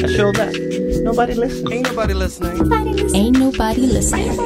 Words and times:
I 0.00 0.06
showed 0.06 0.36
that. 0.36 0.54
Nobody 1.02 1.34
listening. 1.34 1.72
Ain't 1.72 1.88
nobody 1.88 2.14
listening. 2.14 2.72
Ain't 3.16 3.36
nobody 3.36 3.80
listening. 3.80 4.38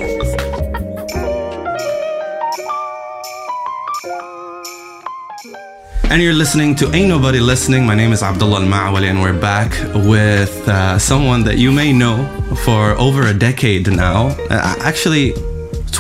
And 6.05 6.23
you're 6.23 6.33
listening 6.33 6.75
to 6.77 6.91
Ain't 6.95 7.09
Nobody 7.09 7.41
Listening. 7.41 7.85
My 7.87 7.95
name 7.95 8.13
is 8.13 8.23
Abdullah 8.23 8.61
Al 8.61 8.67
Ma'awali, 8.67 9.11
and 9.11 9.21
we're 9.21 9.39
back 9.39 9.73
with 10.07 10.69
uh, 10.69 10.99
someone 10.99 11.45
that 11.45 11.59
you 11.59 11.71
may 11.71 11.93
know 11.93 12.27
for 12.65 12.93
over 12.93 13.27
a 13.27 13.35
decade 13.35 13.91
now. 13.91 14.29
Uh, 14.49 14.77
actually, 14.81 15.31
it's 15.31 15.52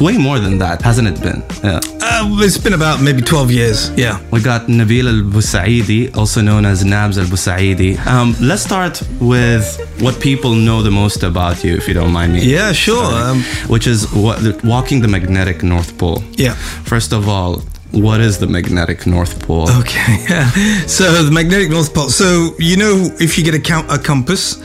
way 0.02 0.18
more 0.18 0.38
than 0.38 0.58
that, 0.58 0.82
hasn't 0.82 1.08
it 1.08 1.20
been? 1.22 1.42
Yeah. 1.62 1.80
Uh, 2.00 2.44
it's 2.44 2.58
been 2.58 2.74
about 2.74 3.00
maybe 3.00 3.22
12 3.22 3.50
years. 3.50 3.90
Yeah. 3.96 4.20
We 4.30 4.40
got 4.40 4.62
Nabil 4.66 5.06
Al 5.06 5.22
Busaidi, 5.30 6.14
also 6.16 6.40
known 6.40 6.64
as 6.66 6.84
Nabs 6.84 7.18
Al 7.18 7.26
Busaidi. 7.26 7.98
Um, 8.06 8.34
let's 8.40 8.62
start 8.62 9.02
with 9.20 9.64
what 10.00 10.20
people 10.20 10.54
know 10.54 10.82
the 10.82 10.90
most 10.90 11.22
about 11.22 11.62
you, 11.64 11.74
if 11.76 11.86
you 11.88 11.94
don't 11.94 12.12
mind 12.12 12.32
me. 12.32 12.40
Yeah, 12.44 12.72
sure. 12.72 13.04
Um, 13.04 13.42
which 13.68 13.86
is 13.86 14.12
what, 14.12 14.38
walking 14.64 15.00
the 15.00 15.08
magnetic 15.08 15.62
North 15.62 15.96
Pole. 15.98 16.22
Yeah. 16.32 16.54
First 16.84 17.12
of 17.12 17.28
all, 17.28 17.62
what 17.92 18.20
is 18.20 18.38
the 18.38 18.46
magnetic 18.46 19.06
North 19.06 19.40
Pole? 19.46 19.68
Okay. 19.80 20.24
yeah. 20.30 20.50
so 20.86 21.22
the 21.22 21.30
magnetic 21.30 21.70
north 21.70 21.92
pole. 21.94 22.08
So 22.10 22.54
you 22.58 22.76
know, 22.76 23.08
if 23.20 23.36
you 23.38 23.44
get 23.44 23.54
a, 23.54 23.60
com- 23.60 23.88
a 23.90 23.98
compass 23.98 24.56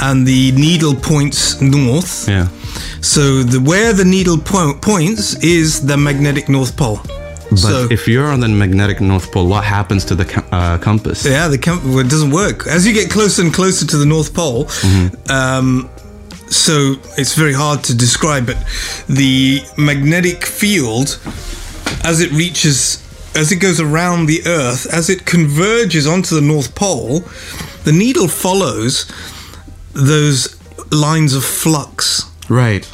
and 0.00 0.26
the 0.26 0.52
needle 0.52 0.94
points 0.94 1.60
north, 1.60 2.28
Yeah. 2.28 2.48
so 3.00 3.42
the 3.42 3.60
where 3.60 3.92
the 3.92 4.04
needle 4.04 4.38
po- 4.38 4.74
points 4.80 5.36
is 5.42 5.80
the 5.86 5.96
magnetic 5.96 6.48
north 6.48 6.76
pole. 6.76 6.98
But 7.50 7.58
so 7.58 7.88
if 7.90 8.08
you're 8.08 8.26
on 8.32 8.40
the 8.40 8.48
magnetic 8.48 9.00
North 9.00 9.30
Pole, 9.30 9.46
what 9.46 9.62
happens 9.64 10.04
to 10.06 10.14
the 10.16 10.26
uh, 10.50 10.78
compass? 10.78 11.24
yeah, 11.24 11.46
the 11.46 11.58
com- 11.58 11.82
well, 11.88 12.00
it 12.00 12.08
doesn't 12.08 12.30
work 12.32 12.66
as 12.66 12.84
you 12.86 12.92
get 12.92 13.10
closer 13.10 13.42
and 13.42 13.52
closer 13.54 13.86
to 13.86 13.96
the 13.96 14.06
north 14.06 14.34
pole. 14.34 14.66
Um, 15.28 15.88
so 16.48 16.94
it's 17.16 17.34
very 17.34 17.52
hard 17.52 17.84
to 17.84 17.94
describe, 17.94 18.46
but 18.46 18.56
the 19.08 19.60
magnetic 19.76 20.44
field, 20.46 21.20
as 22.02 22.20
it 22.20 22.30
reaches, 22.32 23.02
as 23.36 23.52
it 23.52 23.56
goes 23.56 23.80
around 23.80 24.26
the 24.26 24.42
Earth, 24.46 24.86
as 24.92 25.10
it 25.10 25.26
converges 25.26 26.06
onto 26.06 26.34
the 26.34 26.40
North 26.40 26.74
Pole, 26.74 27.20
the 27.84 27.92
needle 27.92 28.28
follows 28.28 29.10
those 29.92 30.58
lines 30.90 31.34
of 31.34 31.44
flux. 31.44 32.30
Right. 32.48 32.90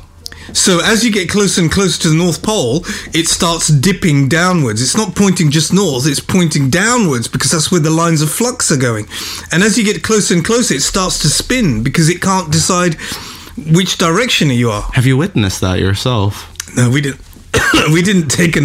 So 0.52 0.80
as 0.82 1.04
you 1.04 1.12
get 1.12 1.28
closer 1.28 1.60
and 1.60 1.70
closer 1.70 2.02
to 2.02 2.08
the 2.08 2.16
North 2.16 2.42
Pole, 2.42 2.84
it 3.14 3.28
starts 3.28 3.68
dipping 3.68 4.28
downwards. 4.28 4.82
It's 4.82 4.96
not 4.96 5.14
pointing 5.14 5.50
just 5.50 5.72
north, 5.72 6.06
it's 6.06 6.20
pointing 6.20 6.70
downwards 6.70 7.28
because 7.28 7.50
that's 7.50 7.70
where 7.70 7.80
the 7.80 7.90
lines 7.90 8.20
of 8.22 8.30
flux 8.30 8.70
are 8.72 8.76
going. 8.76 9.06
And 9.52 9.62
as 9.62 9.78
you 9.78 9.84
get 9.84 10.02
closer 10.02 10.34
and 10.34 10.44
closer, 10.44 10.74
it 10.74 10.82
starts 10.82 11.20
to 11.20 11.28
spin 11.28 11.82
because 11.82 12.08
it 12.08 12.20
can't 12.20 12.50
decide 12.50 12.94
which 13.56 13.98
direction 13.98 14.48
you 14.50 14.70
are. 14.70 14.82
Have 14.92 15.06
you 15.06 15.16
witnessed 15.16 15.60
that 15.60 15.78
yourself? 15.78 16.48
No, 16.76 16.90
we 16.90 17.00
didn't. 17.00 17.20
we 17.92 18.02
didn't 18.02 18.28
take 18.28 18.56
a. 18.56 18.62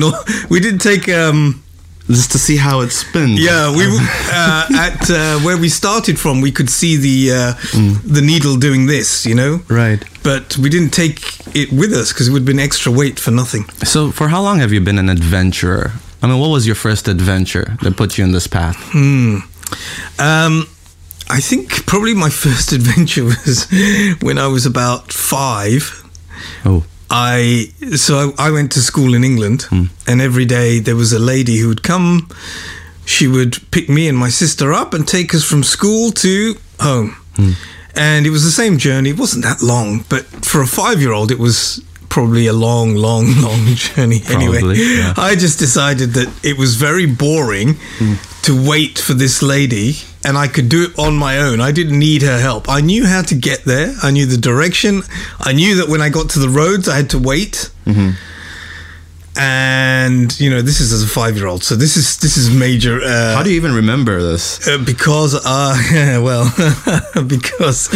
We 0.49 0.59
didn't 0.59 0.79
take. 0.81 1.09
Um, 1.09 1.61
Just 2.07 2.31
to 2.33 2.37
see 2.37 2.57
how 2.57 2.81
it 2.81 2.91
spins. 2.91 3.39
yeah, 3.43 3.75
we 3.75 3.83
uh, 4.31 4.67
at 4.77 5.09
uh, 5.09 5.39
where 5.39 5.57
we 5.57 5.69
started 5.69 6.19
from. 6.19 6.39
We 6.41 6.51
could 6.51 6.69
see 6.69 6.97
the 6.97 7.31
uh, 7.33 7.53
the 8.13 8.21
needle 8.21 8.57
doing 8.57 8.85
this, 8.87 9.25
you 9.25 9.33
know. 9.35 9.61
Right. 9.69 10.03
But 10.23 10.55
we 10.57 10.69
didn't 10.69 10.91
take 10.93 11.19
it 11.55 11.71
with 11.71 11.93
us 11.93 12.13
because 12.13 12.27
it 12.27 12.31
would 12.31 12.41
have 12.41 12.45
been 12.45 12.59
extra 12.59 12.91
weight 12.91 13.19
for 13.19 13.31
nothing. 13.31 13.63
So, 13.83 14.11
for 14.11 14.27
how 14.27 14.41
long 14.43 14.59
have 14.59 14.71
you 14.71 14.81
been 14.81 14.99
an 14.99 15.09
adventurer? 15.09 15.93
I 16.21 16.27
mean, 16.27 16.39
what 16.39 16.49
was 16.49 16.65
your 16.65 16.75
first 16.75 17.07
adventure 17.07 17.75
that 17.81 17.95
put 17.97 18.17
you 18.17 18.23
in 18.23 18.31
this 18.33 18.47
path? 18.47 18.77
Hmm. 18.91 19.37
Um, 20.19 20.67
I 21.29 21.39
think 21.41 21.85
probably 21.87 22.13
my 22.13 22.29
first 22.45 22.71
adventure 22.71 23.23
was 23.23 23.67
when 24.21 24.37
I 24.37 24.47
was 24.47 24.65
about 24.65 25.11
five. 25.11 26.03
Oh. 26.65 26.83
I 27.09 27.71
so 27.95 28.33
I, 28.37 28.47
I 28.47 28.51
went 28.51 28.71
to 28.73 28.79
school 28.79 29.13
in 29.13 29.23
England, 29.23 29.63
hmm. 29.63 29.85
and 30.07 30.21
every 30.21 30.45
day 30.45 30.79
there 30.79 30.95
was 30.95 31.13
a 31.13 31.19
lady 31.19 31.57
who 31.57 31.67
would 31.67 31.83
come. 31.83 32.29
She 33.05 33.27
would 33.27 33.59
pick 33.71 33.87
me 33.87 34.07
and 34.07 34.17
my 34.17 34.29
sister 34.29 34.73
up 34.73 34.93
and 34.93 35.07
take 35.07 35.35
us 35.35 35.43
from 35.43 35.63
school 35.63 36.11
to 36.11 36.55
home, 36.79 37.15
hmm. 37.35 37.51
and 37.95 38.25
it 38.25 38.31
was 38.31 38.43
the 38.43 38.51
same 38.51 38.77
journey. 38.77 39.11
It 39.11 39.19
wasn't 39.19 39.43
that 39.45 39.61
long, 39.61 40.05
but 40.09 40.25
for 40.45 40.61
a 40.61 40.67
five-year-old, 40.67 41.31
it 41.31 41.39
was 41.39 41.83
probably 42.15 42.47
a 42.47 42.53
long, 42.53 42.95
long, 42.95 43.25
long 43.41 43.65
journey. 43.75 44.21
anyway, 44.29 44.61
yeah. 44.77 45.13
I 45.17 45.35
just 45.35 45.59
decided 45.59 46.11
that 46.11 46.29
it 46.45 46.57
was 46.57 46.77
very 46.77 47.05
boring 47.05 47.75
to 48.43 48.51
wait 48.71 48.97
for 48.97 49.13
this 49.13 49.43
lady 49.43 49.95
and 50.23 50.37
I 50.37 50.47
could 50.47 50.69
do 50.69 50.85
it 50.85 50.97
on 50.97 51.17
my 51.17 51.39
own. 51.39 51.59
I 51.59 51.73
didn't 51.73 51.99
need 51.99 52.21
her 52.21 52.39
help. 52.39 52.69
I 52.69 52.79
knew 52.79 53.05
how 53.05 53.21
to 53.23 53.35
get 53.35 53.65
there. 53.65 53.93
I 54.01 54.11
knew 54.11 54.25
the 54.25 54.37
direction. 54.37 55.01
I 55.41 55.51
knew 55.51 55.75
that 55.75 55.89
when 55.89 56.01
I 56.01 56.07
got 56.07 56.29
to 56.31 56.39
the 56.39 56.47
roads, 56.47 56.87
I 56.87 56.95
had 56.95 57.09
to 57.09 57.19
wait. 57.19 57.69
Mm-hmm. 57.85 58.11
And 59.37 60.37
you 60.39 60.49
know, 60.49 60.61
this 60.61 60.79
is 60.79 60.93
as 60.93 61.03
a 61.03 61.07
five-year-old, 61.07 61.63
so 61.63 61.75
this 61.75 61.97
is 61.97 62.17
this 62.17 62.37
is 62.37 62.49
major. 62.49 63.01
Uh, 63.03 63.35
How 63.35 63.43
do 63.43 63.49
you 63.49 63.57
even 63.57 63.73
remember 63.73 64.21
this? 64.21 64.65
uh, 64.67 64.77
because 64.77 65.35
uh 65.35 65.75
well 66.23 66.45
because 67.27 67.89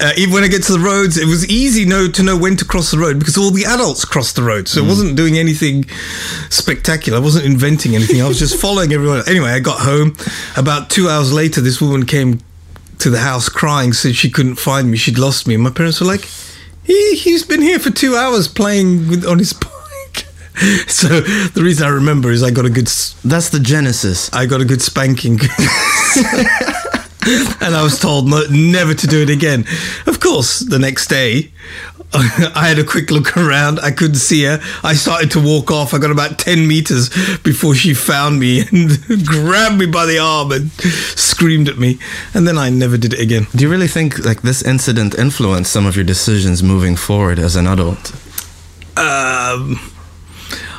uh, 0.00 0.12
even 0.16 0.32
when 0.32 0.44
I 0.44 0.48
get 0.48 0.62
to 0.64 0.72
the 0.72 0.78
roads, 0.78 1.16
it 1.18 1.26
was 1.26 1.46
easy 1.48 1.84
know 1.84 2.08
to 2.08 2.22
know 2.22 2.36
when 2.36 2.56
to 2.56 2.64
cross 2.64 2.90
the 2.92 2.98
road 2.98 3.18
because 3.18 3.36
all 3.36 3.50
the 3.50 3.64
adults 3.64 4.04
crossed 4.04 4.36
the 4.36 4.42
road, 4.42 4.68
so 4.68 4.82
it 4.82 4.86
wasn't 4.86 5.16
doing 5.16 5.36
anything 5.38 5.84
spectacular. 6.50 7.18
I 7.18 7.20
wasn't 7.20 7.46
inventing 7.46 7.94
anything. 7.96 8.22
I 8.22 8.28
was 8.28 8.38
just 8.38 8.60
following 8.66 8.92
everyone. 8.92 9.22
Anyway, 9.26 9.50
I 9.50 9.58
got 9.58 9.80
home. 9.80 10.16
About 10.56 10.88
two 10.88 11.08
hours 11.08 11.32
later, 11.32 11.60
this 11.60 11.80
woman 11.80 12.06
came 12.06 12.40
to 12.98 13.10
the 13.10 13.18
house 13.18 13.48
crying, 13.48 13.92
said 13.92 14.14
she 14.14 14.30
couldn't 14.30 14.56
find 14.56 14.90
me. 14.90 14.96
She'd 14.96 15.18
lost 15.18 15.48
me. 15.48 15.54
And 15.54 15.62
my 15.64 15.70
parents 15.70 16.00
were 16.00 16.06
like, 16.06 16.28
he, 16.84 17.16
"He's 17.16 17.42
been 17.44 17.60
here 17.62 17.78
for 17.80 17.90
two 17.90 18.14
hours 18.14 18.46
playing 18.46 19.08
with, 19.08 19.26
on 19.26 19.38
his 19.40 19.52
bike." 19.52 19.72
So 20.88 21.08
the 21.08 21.62
reason 21.62 21.86
I 21.86 21.90
remember 21.90 22.30
is 22.30 22.42
I 22.42 22.50
got 22.50 22.64
a 22.66 22.70
good. 22.70 22.88
That's 23.24 23.48
the 23.50 23.60
genesis. 23.60 24.32
I 24.32 24.46
got 24.46 24.60
a 24.60 24.64
good 24.64 24.82
spanking. 24.82 25.38
and 27.60 27.74
I 27.74 27.82
was 27.82 27.98
told 27.98 28.28
no, 28.28 28.42
never 28.50 28.94
to 28.94 29.06
do 29.06 29.22
it 29.22 29.30
again. 29.30 29.64
Of 30.06 30.20
course, 30.20 30.60
the 30.60 30.78
next 30.78 31.06
day, 31.06 31.52
I 32.12 32.66
had 32.68 32.78
a 32.78 32.84
quick 32.84 33.10
look 33.10 33.36
around. 33.36 33.78
I 33.80 33.90
couldn't 33.92 34.16
see 34.16 34.44
her. 34.44 34.60
I 34.82 34.94
started 34.94 35.30
to 35.32 35.40
walk 35.40 35.70
off. 35.70 35.94
I 35.94 35.98
got 35.98 36.10
about 36.10 36.38
10 36.38 36.66
meters 36.66 37.08
before 37.38 37.74
she 37.74 37.94
found 37.94 38.40
me 38.40 38.60
and 38.60 39.00
grabbed 39.26 39.78
me 39.78 39.86
by 39.86 40.06
the 40.06 40.18
arm 40.18 40.52
and 40.52 40.72
screamed 41.16 41.68
at 41.68 41.78
me. 41.78 41.98
And 42.34 42.46
then 42.46 42.58
I 42.58 42.68
never 42.68 42.98
did 42.98 43.14
it 43.14 43.20
again. 43.20 43.46
Do 43.54 43.64
you 43.64 43.70
really 43.70 43.88
think 43.88 44.18
like 44.24 44.42
this 44.42 44.62
incident 44.62 45.14
influenced 45.18 45.72
some 45.72 45.86
of 45.86 45.94
your 45.94 46.04
decisions 46.04 46.62
moving 46.62 46.96
forward 46.96 47.38
as 47.38 47.54
an 47.56 47.66
adult? 47.66 48.12
um, 48.96 49.78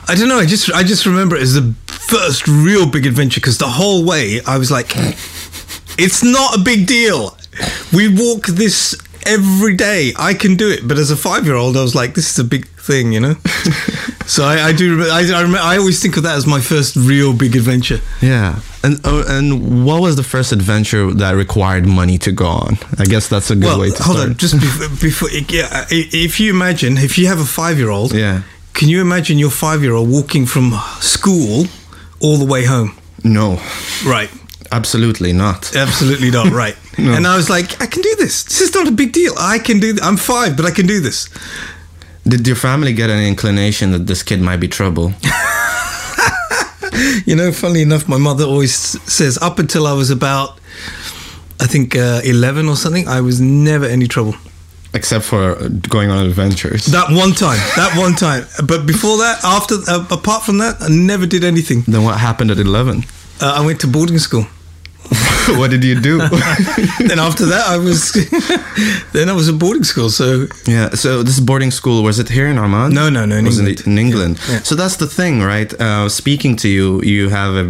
I 0.08 0.16
don't 0.16 0.28
know. 0.28 0.40
I 0.40 0.46
just 0.46 0.72
I 0.74 0.84
just 0.84 1.06
remember 1.06 1.36
it 1.36 1.42
as 1.42 1.54
the 1.54 1.74
first 1.88 2.48
real 2.48 2.90
big 2.90 3.06
adventure 3.06 3.40
because 3.40 3.58
the 3.58 3.68
whole 3.70 4.04
way 4.06 4.42
I 4.46 4.58
was 4.58 4.70
like, 4.72 4.94
it's 5.98 6.24
not 6.24 6.56
a 6.58 6.60
big 6.60 6.88
deal. 6.88 7.38
We 7.94 8.08
walk 8.14 8.48
this 8.48 8.96
every 9.26 9.76
day. 9.76 10.14
I 10.18 10.34
can 10.34 10.56
do 10.56 10.70
it. 10.70 10.88
But 10.88 10.98
as 10.98 11.12
a 11.12 11.16
five 11.16 11.46
year 11.46 11.56
old, 11.56 11.78
I 11.78 11.82
was 11.82 11.96
like, 11.96 12.16
this 12.16 12.30
is 12.32 12.40
a 12.40 12.44
big 12.44 12.68
thing, 12.68 13.14
you 13.14 13.20
know. 13.20 13.34
so 14.26 14.44
I, 14.44 14.68
I 14.70 14.74
do. 14.74 15.04
I, 15.04 15.20
I, 15.34 15.42
remember, 15.42 15.60
I 15.60 15.78
always 15.78 16.02
think 16.02 16.18
of 16.18 16.24
that 16.24 16.36
as 16.36 16.46
my 16.48 16.60
first 16.60 16.96
real 16.96 17.34
big 17.34 17.56
adventure. 17.56 18.00
Yeah. 18.22 18.60
And 18.84 19.00
oh, 19.06 19.24
and 19.28 19.86
what 19.86 20.02
was 20.02 20.16
the 20.16 20.24
first 20.24 20.52
adventure 20.52 21.14
that 21.14 21.36
required 21.36 21.86
money 21.86 22.18
to 22.20 22.32
go 22.32 22.48
on? 22.48 22.78
I 22.98 23.06
guess 23.06 23.28
that's 23.28 23.52
a 23.52 23.56
good 23.56 23.66
Well, 23.66 23.80
way 23.82 23.92
to 23.92 24.04
hold 24.04 24.18
start. 24.18 24.30
on. 24.32 24.38
Just 24.38 24.56
before, 24.60 24.90
before 25.00 25.30
yeah, 25.30 25.86
if 25.92 26.40
you 26.40 26.50
imagine, 26.50 26.98
if 26.98 27.18
you 27.18 27.28
have 27.28 27.40
a 27.40 27.46
five 27.46 27.78
year 27.78 27.90
old, 27.92 28.12
Yeah. 28.14 28.42
Can 28.74 28.90
you 28.90 29.02
imagine 29.02 29.38
your 29.40 29.52
five 29.52 29.82
year 29.84 29.94
old 29.94 30.10
walking 30.10 30.46
from 30.46 30.72
school 31.00 31.66
all 32.20 32.38
the 32.38 32.46
way 32.46 32.66
home? 32.66 32.92
No, 33.24 33.60
Right. 34.06 34.30
absolutely 34.72 35.34
not. 35.34 35.76
Absolutely 35.76 36.32
not 36.32 36.52
right. 36.64 36.76
No. 36.98 37.14
And 37.14 37.26
I 37.28 37.36
was 37.36 37.50
like, 37.50 37.82
I 37.82 37.86
can 37.86 38.02
do 38.02 38.16
this. 38.18 38.44
This 38.44 38.62
is 38.62 38.74
not 38.74 38.88
a 38.88 38.92
big 38.92 39.12
deal. 39.14 39.34
I 39.38 39.60
can 39.60 39.80
do. 39.80 39.94
Th- 39.94 40.02
I'm 40.04 40.18
five, 40.18 40.56
but 40.58 40.66
I 40.66 40.72
can 40.72 40.88
do 40.88 41.00
this. 41.00 41.30
Did 42.28 42.46
your 42.48 42.56
family 42.56 42.94
get 42.94 43.10
an 43.10 43.24
inclination 43.24 43.92
that 43.92 44.06
this 44.08 44.24
kid 44.24 44.42
might 44.42 44.60
be 44.60 44.68
trouble? 44.68 45.14
You 47.26 47.36
know, 47.36 47.52
funnily 47.52 47.82
enough, 47.82 48.08
my 48.08 48.18
mother 48.18 48.44
always 48.44 48.74
says 49.12 49.38
up 49.42 49.60
until 49.60 49.88
I 49.88 49.94
was 49.94 50.12
about, 50.12 50.60
I 51.60 51.66
think, 51.66 51.96
uh, 51.96 52.22
11 52.24 52.68
or 52.68 52.76
something, 52.76 53.08
I 53.08 53.22
was 53.22 53.40
never 53.42 53.86
any 53.86 54.08
trouble. 54.08 54.36
Except 54.94 55.24
for 55.24 55.56
going 55.90 56.10
on 56.12 56.26
adventures. 56.26 56.86
That 56.88 57.10
one 57.12 57.32
time. 57.32 57.60
That 57.78 57.94
one 57.98 58.14
time. 58.16 58.46
But 58.66 58.86
before 58.86 59.18
that, 59.20 59.40
after, 59.44 59.76
uh, 59.88 60.06
apart 60.12 60.44
from 60.44 60.58
that, 60.58 60.82
I 60.82 60.90
never 60.90 61.26
did 61.26 61.44
anything. 61.44 61.84
then 61.88 62.04
what 62.04 62.18
happened 62.20 62.52
at 62.52 62.58
11? 62.58 63.04
Uh, 63.42 63.54
I 63.58 63.66
went 63.66 63.80
to 63.82 63.88
boarding 63.88 64.20
school. 64.20 64.46
what 65.58 65.72
did 65.72 65.84
you 65.84 66.00
do? 66.00 66.18
then 67.08 67.20
after 67.20 67.46
that, 67.48 67.66
I 67.68 67.78
was 67.78 68.12
then 69.14 69.30
I 69.30 69.34
was 69.34 69.50
at 69.50 69.58
boarding 69.60 69.84
school. 69.84 70.10
So 70.10 70.48
yeah. 70.68 70.90
So 70.92 71.24
this 71.24 71.40
boarding 71.40 71.72
school 71.72 72.04
was 72.04 72.20
it 72.20 72.30
here 72.30 72.48
in 72.48 72.58
Oman? 72.58 72.94
No, 72.94 73.10
no, 73.10 73.26
no, 73.26 73.36
in 73.36 73.46
was 73.46 73.60
England. 73.60 73.88
In 73.88 73.98
England. 73.98 74.40
Yeah, 74.48 74.54
yeah. 74.56 74.60
So 74.64 74.76
that's 74.76 74.98
the 74.98 75.08
thing, 75.08 75.42
right? 75.42 75.74
Uh, 75.74 76.08
speaking 76.08 76.56
to 76.58 76.70
you, 76.70 77.02
you 77.02 77.30
have 77.30 77.56
a 77.56 77.64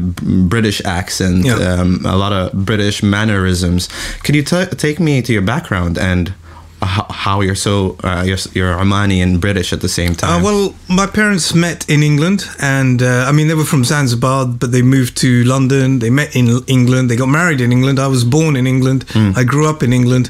British 0.49 0.81
accent, 0.85 1.45
Yeah. 1.45 1.55
um, 1.55 2.05
a 2.05 2.15
lot 2.15 2.33
of 2.33 2.51
British 2.65 3.01
mannerisms. 3.01 3.87
Can 4.23 4.35
you 4.35 4.43
ta 4.43 4.65
take 4.65 4.99
me 4.99 5.21
to 5.21 5.33
your 5.33 5.41
background 5.43 5.97
and 5.97 6.33
how, 6.81 7.05
how 7.09 7.41
you're 7.41 7.55
so 7.55 7.95
uh, 8.03 8.23
you're, 8.25 8.37
you're 8.53 8.73
Omani 8.75 9.21
and 9.23 9.39
British 9.39 9.73
at 9.73 9.81
the 9.81 9.87
same 9.89 10.15
time? 10.15 10.41
Uh, 10.41 10.43
well, 10.43 10.73
my 10.87 11.05
parents 11.07 11.53
met 11.53 11.85
in 11.89 12.03
England, 12.03 12.45
and 12.59 13.01
uh, 13.01 13.25
I 13.29 13.31
mean 13.31 13.47
they 13.47 13.55
were 13.55 13.65
from 13.65 13.83
Zanzibar, 13.83 14.45
but 14.45 14.71
they 14.71 14.81
moved 14.81 15.15
to 15.17 15.43
London. 15.43 15.99
They 15.99 16.09
met 16.09 16.35
in 16.35 16.47
England. 16.67 17.09
They 17.09 17.15
got 17.15 17.27
married 17.29 17.61
in 17.61 17.71
England. 17.71 17.99
I 17.99 18.07
was 18.07 18.23
born 18.23 18.55
in 18.55 18.65
England. 18.67 19.05
I 19.15 19.43
grew 19.43 19.69
up 19.69 19.83
in 19.83 19.93
England. 19.93 20.29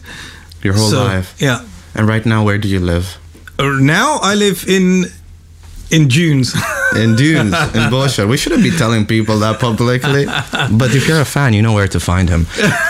your 0.64 0.74
whole 0.76 0.90
So, 0.90 1.04
life. 1.04 1.34
Yeah. 1.40 1.60
And 1.96 2.08
right 2.08 2.26
now, 2.26 2.44
where 2.46 2.58
do 2.58 2.68
you 2.68 2.80
live? 2.80 3.18
Uh, 3.60 3.80
Now 3.82 4.20
I 4.22 4.36
live 4.36 4.66
in 4.68 5.06
in 5.92 6.08
Dunes. 6.08 6.54
In 6.96 7.16
Dunes, 7.16 7.54
in 7.54 7.84
Bawshar. 7.90 8.28
We 8.28 8.38
shouldn't 8.38 8.64
be 8.64 8.72
telling 8.72 9.06
people 9.06 9.40
that 9.40 9.60
publicly. 9.60 10.26
But 10.82 10.94
if 10.96 11.08
you're 11.08 11.22
a 11.22 11.26
fan, 11.26 11.54
you 11.54 11.62
know 11.62 11.74
where 11.74 11.88
to 11.88 12.00
find 12.00 12.30
him. 12.30 12.42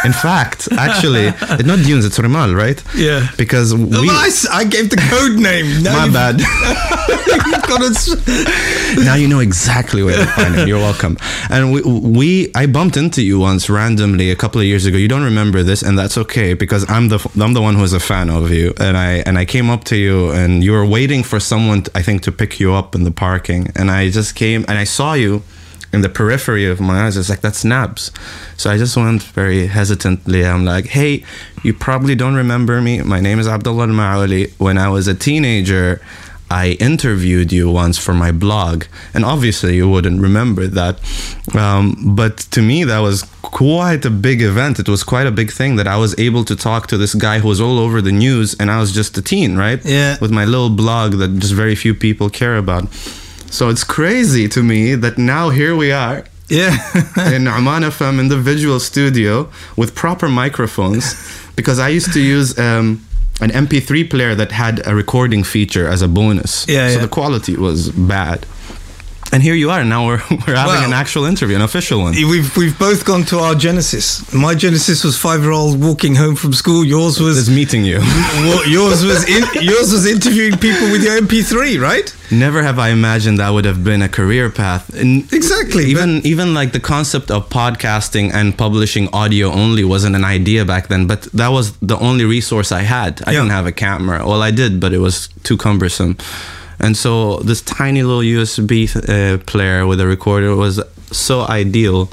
In 0.05 0.13
fact, 0.13 0.67
actually, 0.71 1.27
it's 1.27 1.65
not 1.65 1.79
Dunes, 1.79 2.05
it's 2.05 2.17
Rimal, 2.17 2.55
right? 2.55 2.81
Yeah. 2.95 3.27
Because 3.37 3.73
we. 3.75 3.85
Well, 3.85 4.09
I, 4.09 4.29
I 4.51 4.63
gave 4.65 4.89
the 4.89 4.97
code 4.97 5.37
name. 5.39 5.67
Now 5.83 6.05
My 6.05 6.09
bad. 6.13 6.39
you've 6.41 7.63
got 7.63 7.81
it. 7.83 9.05
now 9.05 9.15
you 9.15 9.27
know 9.27 9.39
exactly 9.39 10.03
where 10.03 10.17
to 10.17 10.25
find 10.31 10.55
him. 10.55 10.67
You're 10.67 10.79
welcome. 10.79 11.17
And 11.49 11.71
we, 11.73 11.81
we, 11.81 12.51
I 12.55 12.65
bumped 12.67 12.97
into 12.97 13.21
you 13.23 13.39
once 13.39 13.69
randomly 13.69 14.29
a 14.31 14.35
couple 14.35 14.61
of 14.61 14.67
years 14.67 14.85
ago. 14.85 14.97
You 14.97 15.07
don't 15.07 15.23
remember 15.23 15.63
this, 15.63 15.81
and 15.81 15.97
that's 15.97 16.17
okay 16.17 16.53
because 16.53 16.89
I'm 16.89 17.09
the 17.09 17.19
I'm 17.39 17.53
the 17.53 17.61
one 17.61 17.75
who's 17.75 17.93
a 17.93 17.99
fan 17.99 18.29
of 18.29 18.51
you. 18.51 18.73
And 18.79 18.97
I 18.97 19.23
and 19.25 19.37
I 19.37 19.45
came 19.45 19.69
up 19.69 19.83
to 19.85 19.95
you, 19.95 20.31
and 20.31 20.63
you 20.63 20.71
were 20.71 20.85
waiting 20.85 21.23
for 21.23 21.39
someone, 21.39 21.83
I 21.95 22.01
think, 22.01 22.21
to 22.23 22.31
pick 22.31 22.59
you 22.59 22.73
up 22.73 22.90
in 22.95 23.03
the 23.03 23.11
parking. 23.11 23.69
And 23.75 23.91
I 23.91 24.09
just 24.09 24.35
came 24.35 24.65
and 24.67 24.77
I 24.77 24.83
saw 24.83 25.13
you 25.13 25.43
in 25.93 26.01
the 26.01 26.09
periphery 26.09 26.65
of 26.65 26.79
my 26.79 27.05
eyes. 27.05 27.17
It's 27.17 27.29
like 27.29 27.41
that's 27.41 27.63
Nabs. 27.63 28.11
So 28.57 28.69
I 28.69 28.77
just 28.77 28.95
went 28.95 29.23
very 29.23 29.67
hesitantly. 29.67 30.45
I'm 30.45 30.65
like, 30.65 30.85
hey, 30.85 31.25
you 31.63 31.73
probably 31.73 32.15
don't 32.15 32.35
remember 32.35 32.81
me. 32.81 33.01
My 33.01 33.19
name 33.19 33.39
is 33.39 33.47
Abdullah 33.47 33.87
Al-Ma'awali. 33.87 34.53
When 34.59 34.77
I 34.77 34.89
was 34.89 35.07
a 35.07 35.15
teenager. 35.15 36.01
I 36.51 36.71
interviewed 36.91 37.51
you 37.53 37.71
once 37.71 37.97
for 37.97 38.13
my 38.13 38.31
blog, 38.31 38.83
and 39.13 39.23
obviously 39.23 39.75
you 39.77 39.89
wouldn't 39.89 40.19
remember 40.21 40.67
that. 40.67 40.99
Um, 41.55 41.95
but 42.19 42.37
to 42.55 42.61
me, 42.61 42.83
that 42.83 42.99
was 42.99 43.23
quite 43.41 44.03
a 44.05 44.09
big 44.09 44.41
event. 44.41 44.77
It 44.79 44.89
was 44.89 45.03
quite 45.03 45.27
a 45.27 45.31
big 45.31 45.49
thing 45.51 45.77
that 45.77 45.87
I 45.87 45.97
was 45.97 46.13
able 46.19 46.43
to 46.45 46.55
talk 46.55 46.87
to 46.87 46.97
this 46.97 47.13
guy 47.15 47.39
who 47.39 47.47
was 47.47 47.61
all 47.61 47.79
over 47.79 48.01
the 48.01 48.11
news, 48.11 48.53
and 48.59 48.69
I 48.69 48.79
was 48.79 48.91
just 48.91 49.17
a 49.17 49.21
teen, 49.21 49.55
right? 49.55 49.79
Yeah. 49.85 50.17
With 50.19 50.31
my 50.31 50.45
little 50.45 50.69
blog 50.69 51.13
that 51.19 51.29
just 51.39 51.53
very 51.53 51.75
few 51.75 51.93
people 51.95 52.29
care 52.29 52.57
about. 52.57 52.83
So 53.49 53.69
it's 53.69 53.83
crazy 53.83 54.47
to 54.49 54.61
me 54.63 54.95
that 54.95 55.17
now 55.17 55.49
here 55.49 55.75
we 55.75 55.91
are 55.91 56.23
Yeah. 56.49 56.75
in 57.35 57.47
Oman 57.47 57.83
FM 57.83 58.19
individual 58.19 58.79
studio 58.79 59.49
with 59.77 59.89
proper 59.95 60.27
microphones 60.29 61.15
because 61.55 61.79
I 61.79 61.89
used 61.97 62.11
to 62.13 62.19
use 62.19 62.57
um, 62.59 62.99
an 63.41 63.49
MP3 63.49 64.09
player 64.09 64.35
that 64.35 64.51
had 64.51 64.85
a 64.85 64.95
recording 64.95 65.43
feature 65.43 65.87
as 65.87 66.01
a 66.01 66.07
bonus. 66.07 66.67
Yeah, 66.67 66.87
so 66.89 66.95
yeah. 66.95 67.01
the 67.01 67.07
quality 67.07 67.57
was 67.57 67.89
bad. 67.89 68.45
And 69.33 69.41
here 69.41 69.55
you 69.55 69.69
are. 69.71 69.83
Now 69.85 70.05
we're, 70.07 70.17
we're 70.31 70.55
having 70.55 70.73
Well, 70.75 70.83
an 70.85 70.93
actual 70.93 71.23
interview, 71.25 71.55
an 71.55 71.61
official 71.61 72.01
one. 72.01 72.13
We've 72.13 72.55
we've 72.57 72.77
both 72.77 73.05
gone 73.05 73.23
to 73.25 73.39
our 73.39 73.55
genesis. 73.55 74.33
My 74.33 74.55
genesis 74.55 75.03
was 75.05 75.17
five 75.17 75.41
year 75.41 75.51
old 75.51 75.81
walking 75.81 76.15
home 76.15 76.35
from 76.35 76.51
school. 76.53 76.83
Yours 76.83 77.19
was 77.19 77.49
meeting 77.49 77.85
you. 77.85 77.99
Well, 78.41 78.67
yours 78.67 79.05
was 79.05 79.23
in, 79.29 79.43
yours 79.63 79.91
was 79.93 80.05
interviewing 80.05 80.57
people 80.57 80.91
with 80.91 81.03
your 81.03 81.21
MP3, 81.21 81.79
right? 81.79 82.13
Never 82.31 82.63
have 82.63 82.79
I 82.79 82.89
imagined 82.89 83.39
that 83.39 83.49
would 83.51 83.65
have 83.65 83.83
been 83.83 84.01
a 84.01 84.09
career 84.09 84.49
path. 84.49 84.89
And 85.01 85.31
Exactly, 85.33 85.85
Even 85.85 86.21
even 86.25 86.53
like 86.53 86.71
the 86.73 86.79
concept 86.81 87.31
of 87.31 87.47
podcasting 87.49 88.33
and 88.33 88.57
publishing 88.57 89.07
audio 89.13 89.47
only 89.51 89.83
wasn't 89.83 90.15
an 90.15 90.25
idea 90.25 90.65
back 90.65 90.87
then. 90.89 91.07
But 91.07 91.21
that 91.33 91.49
was 91.49 91.71
the 91.81 91.97
only 91.99 92.25
resource 92.25 92.71
I 92.71 92.81
had. 92.83 93.21
I 93.25 93.31
Yeah. 93.31 93.39
didn't 93.39 93.51
have 93.51 93.67
a 93.67 93.71
camera. 93.71 94.25
Well, 94.27 94.41
I 94.41 94.51
did, 94.51 94.79
but 94.79 94.91
it 94.93 94.99
was 94.99 95.29
too 95.43 95.55
cumbersome. 95.57 96.17
And 96.81 96.97
so 96.97 97.37
this 97.37 97.61
tiny 97.61 98.01
little 98.03 98.23
USB 98.23 98.87
uh, 98.95 99.37
player 99.45 99.85
with 99.85 100.01
a 100.01 100.07
recorder 100.07 100.55
was 100.55 100.81
so 101.11 101.41
ideal. 101.41 102.09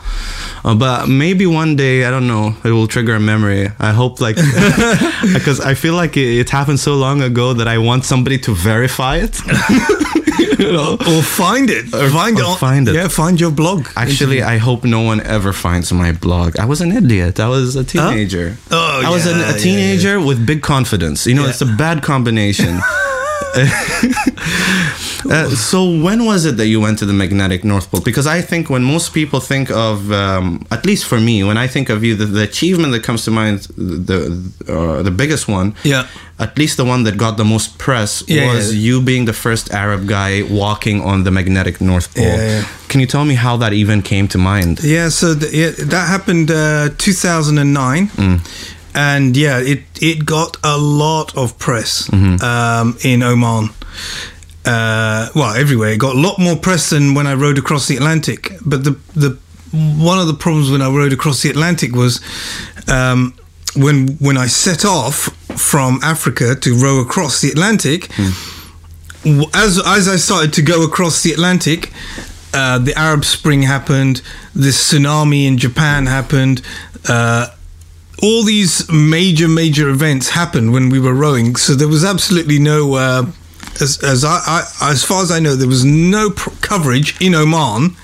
Uh, 0.64 0.74
but 0.74 1.08
maybe 1.08 1.46
one 1.46 1.76
day, 1.76 2.04
I 2.04 2.10
don't 2.10 2.26
know, 2.26 2.54
it 2.64 2.70
will 2.70 2.86
trigger 2.88 3.14
a 3.14 3.20
memory. 3.20 3.68
I 3.78 3.92
hope 3.92 4.20
like 4.20 4.36
because 5.34 5.60
I 5.60 5.74
feel 5.74 5.94
like 5.94 6.16
it, 6.16 6.40
it 6.40 6.50
happened 6.50 6.80
so 6.80 6.94
long 6.96 7.22
ago 7.22 7.54
that 7.54 7.66
I 7.68 7.78
want 7.78 8.04
somebody 8.04 8.38
to 8.38 8.54
verify 8.54 9.16
it. 9.22 9.40
you 10.58 10.72
know? 10.72 10.94
Or 10.94 11.22
find 11.22 11.70
it. 11.70 11.94
Or- 11.94 12.10
find 12.10 12.36
or 12.36 12.42
it. 12.42 12.46
on- 12.46 12.58
find 12.58 12.88
it. 12.88 12.94
Yeah, 12.94 13.08
find 13.08 13.40
your 13.40 13.52
blog. 13.52 13.86
Actually, 13.96 14.42
I 14.42 14.58
hope 14.58 14.84
no 14.84 15.00
one 15.00 15.20
ever 15.22 15.52
finds 15.52 15.92
my 15.92 16.12
blog. 16.12 16.58
I 16.58 16.64
was 16.66 16.80
an 16.80 16.92
idiot. 16.92 17.38
I 17.40 17.48
was 17.48 17.76
a 17.76 17.84
teenager. 17.84 18.56
Oh, 18.70 19.02
I 19.06 19.10
was 19.10 19.26
an, 19.26 19.38
a 19.40 19.58
teenager 19.58 20.20
with 20.20 20.44
big 20.44 20.60
confidence. 20.62 21.26
You 21.26 21.34
know, 21.36 21.44
Yeah. 21.44 21.50
it's 21.50 21.62
a 21.62 21.66
bad 21.76 22.02
combination. 22.02 22.80
uh, 25.30 25.48
so 25.50 25.84
when 26.02 26.24
was 26.24 26.44
it 26.44 26.56
that 26.56 26.66
you 26.66 26.80
went 26.80 26.98
to 26.98 27.06
the 27.06 27.12
magnetic 27.12 27.64
north 27.64 27.90
pole 27.90 28.00
because 28.00 28.26
i 28.26 28.40
think 28.40 28.68
when 28.70 28.82
most 28.84 29.12
people 29.14 29.40
think 29.40 29.70
of 29.70 30.10
um, 30.12 30.64
at 30.70 30.84
least 30.86 31.04
for 31.04 31.20
me 31.20 31.42
when 31.44 31.56
i 31.56 31.66
think 31.66 31.88
of 31.88 32.02
you 32.04 32.14
the, 32.14 32.24
the 32.26 32.42
achievement 32.42 32.92
that 32.92 33.02
comes 33.02 33.24
to 33.24 33.30
mind 33.30 33.60
the 33.76 34.18
uh, 34.68 35.02
the 35.02 35.10
biggest 35.10 35.48
one 35.48 35.74
Yeah. 35.84 36.06
at 36.38 36.56
least 36.58 36.76
the 36.76 36.84
one 36.84 37.04
that 37.04 37.16
got 37.16 37.36
the 37.36 37.44
most 37.44 37.78
press 37.78 38.22
Yeah, 38.28 38.52
was 38.54 38.74
yeah. 38.74 38.80
you 38.86 39.02
being 39.02 39.24
the 39.26 39.32
first 39.32 39.72
arab 39.72 40.06
guy 40.06 40.42
walking 40.42 41.00
on 41.02 41.24
the 41.24 41.30
magnetic 41.30 41.80
north 41.80 42.14
pole 42.14 42.24
Yeah, 42.26 42.64
can 42.88 43.00
you 43.00 43.06
tell 43.06 43.24
me 43.24 43.34
how 43.34 43.56
that 43.58 43.72
even 43.72 44.02
came 44.02 44.28
to 44.28 44.38
mind 44.38 44.80
Yeah, 44.82 45.08
so 45.10 45.34
th- 45.34 45.76
that 45.92 46.06
happened 46.08 46.50
uh, 46.50 46.88
2009. 46.98 48.10
And 48.98 49.36
yeah, 49.36 49.60
it, 49.60 49.82
it 50.02 50.24
got 50.26 50.56
a 50.64 50.76
lot 50.76 51.36
of 51.36 51.56
press 51.58 52.08
um, 52.12 52.96
in 53.04 53.22
Oman. 53.22 53.70
Uh, 54.64 55.28
well, 55.34 55.54
everywhere. 55.54 55.90
It 55.92 55.98
got 56.00 56.16
a 56.16 56.20
lot 56.20 56.38
more 56.38 56.56
press 56.56 56.90
than 56.90 57.14
when 57.14 57.26
I 57.26 57.34
rowed 57.34 57.58
across 57.58 57.86
the 57.86 57.96
Atlantic. 57.96 58.52
But 58.66 58.82
the, 58.84 58.98
the 59.14 59.38
one 59.72 60.18
of 60.18 60.26
the 60.26 60.34
problems 60.34 60.70
when 60.70 60.82
I 60.82 60.88
rowed 60.90 61.12
across 61.12 61.42
the 61.42 61.50
Atlantic 61.50 61.92
was 61.92 62.20
um, 62.88 63.34
when 63.76 64.08
when 64.18 64.36
I 64.36 64.48
set 64.48 64.84
off 64.84 65.16
from 65.56 66.00
Africa 66.02 66.54
to 66.56 66.74
row 66.74 67.00
across 67.00 67.40
the 67.40 67.50
Atlantic. 67.50 68.08
w- 69.24 69.50
as 69.54 69.78
as 69.86 70.08
I 70.08 70.16
started 70.16 70.52
to 70.54 70.62
go 70.62 70.82
across 70.84 71.22
the 71.22 71.32
Atlantic, 71.32 71.92
uh, 72.52 72.78
the 72.78 72.94
Arab 72.98 73.24
Spring 73.24 73.62
happened. 73.62 74.22
The 74.54 74.70
tsunami 74.72 75.46
in 75.46 75.56
Japan 75.56 76.06
happened. 76.06 76.62
Uh, 77.08 77.46
all 78.22 78.42
these 78.42 78.90
major 78.90 79.48
major 79.48 79.88
events 79.88 80.30
happened 80.30 80.72
when 80.72 80.88
we 80.88 80.98
were 81.00 81.14
rowing. 81.14 81.56
So 81.56 81.74
there 81.74 81.88
was 81.88 82.04
absolutely 82.04 82.58
no. 82.58 82.94
Uh, 82.94 83.26
as, 83.80 84.02
as 84.02 84.24
I, 84.24 84.40
I, 84.80 84.90
as 84.90 85.04
far 85.04 85.22
as 85.22 85.30
I 85.30 85.38
know, 85.38 85.54
there 85.54 85.68
was 85.68 85.84
no 85.84 86.30
pr- 86.30 86.50
coverage 86.60 87.20
in 87.20 87.34
Oman 87.34 87.96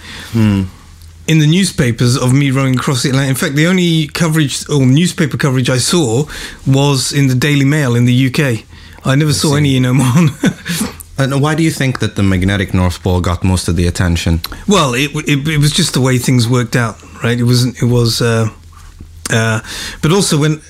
in 1.26 1.38
the 1.38 1.46
newspapers 1.46 2.16
of 2.16 2.32
me 2.32 2.50
rowing 2.50 2.76
across 2.76 3.02
the 3.02 3.08
Atlantic. 3.08 3.30
In 3.30 3.36
fact, 3.36 3.54
the 3.56 3.66
only 3.66 4.06
coverage 4.08 4.68
or 4.68 4.84
newspaper 4.86 5.36
coverage 5.36 5.70
I 5.70 5.78
saw 5.78 6.26
was 6.66 7.12
in 7.12 7.28
the 7.28 7.34
Daily 7.34 7.64
Mail 7.64 7.96
in 7.96 8.04
the 8.04 8.26
UK. 8.28 8.64
I 9.04 9.14
never 9.16 9.32
saw 9.32 9.56
any 9.56 9.76
in 9.76 9.84
Oman. 9.86 10.28
and 11.18 11.42
why 11.42 11.54
do 11.54 11.62
you 11.62 11.70
think 11.70 11.98
that 12.00 12.14
the 12.16 12.22
magnetic 12.22 12.72
north 12.72 13.02
pole 13.02 13.20
got 13.20 13.42
most 13.42 13.68
of 13.68 13.76
the 13.76 13.86
attention 13.86 14.40
Well, 14.68 14.94
it, 14.94 15.10
it 15.28 15.46
it 15.48 15.58
was 15.58 15.72
just 15.72 15.92
the 15.94 16.00
way 16.00 16.18
things 16.18 16.48
worked 16.48 16.76
out, 16.76 16.96
right? 17.22 17.38
It 17.38 17.44
wasn't. 17.44 17.82
It 17.82 17.86
was. 17.86 18.20
Uh, 18.22 18.50
uh, 19.32 19.60
but 20.02 20.12
also 20.12 20.38
when 20.38 20.60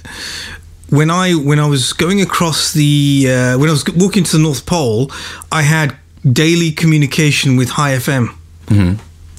when 0.90 1.10
I 1.10 1.34
when 1.34 1.58
I 1.58 1.66
was 1.66 1.92
going 1.92 2.20
across 2.20 2.72
the 2.72 3.26
uh, 3.28 3.58
when 3.58 3.68
I 3.68 3.72
was 3.72 3.84
walking 3.96 4.24
to 4.24 4.36
the 4.36 4.42
North 4.42 4.64
Pole, 4.66 5.10
I 5.52 5.62
had 5.62 5.94
daily 6.32 6.70
communication 6.72 7.56
with 7.56 7.70
High 7.70 7.96
FM. 7.96 8.28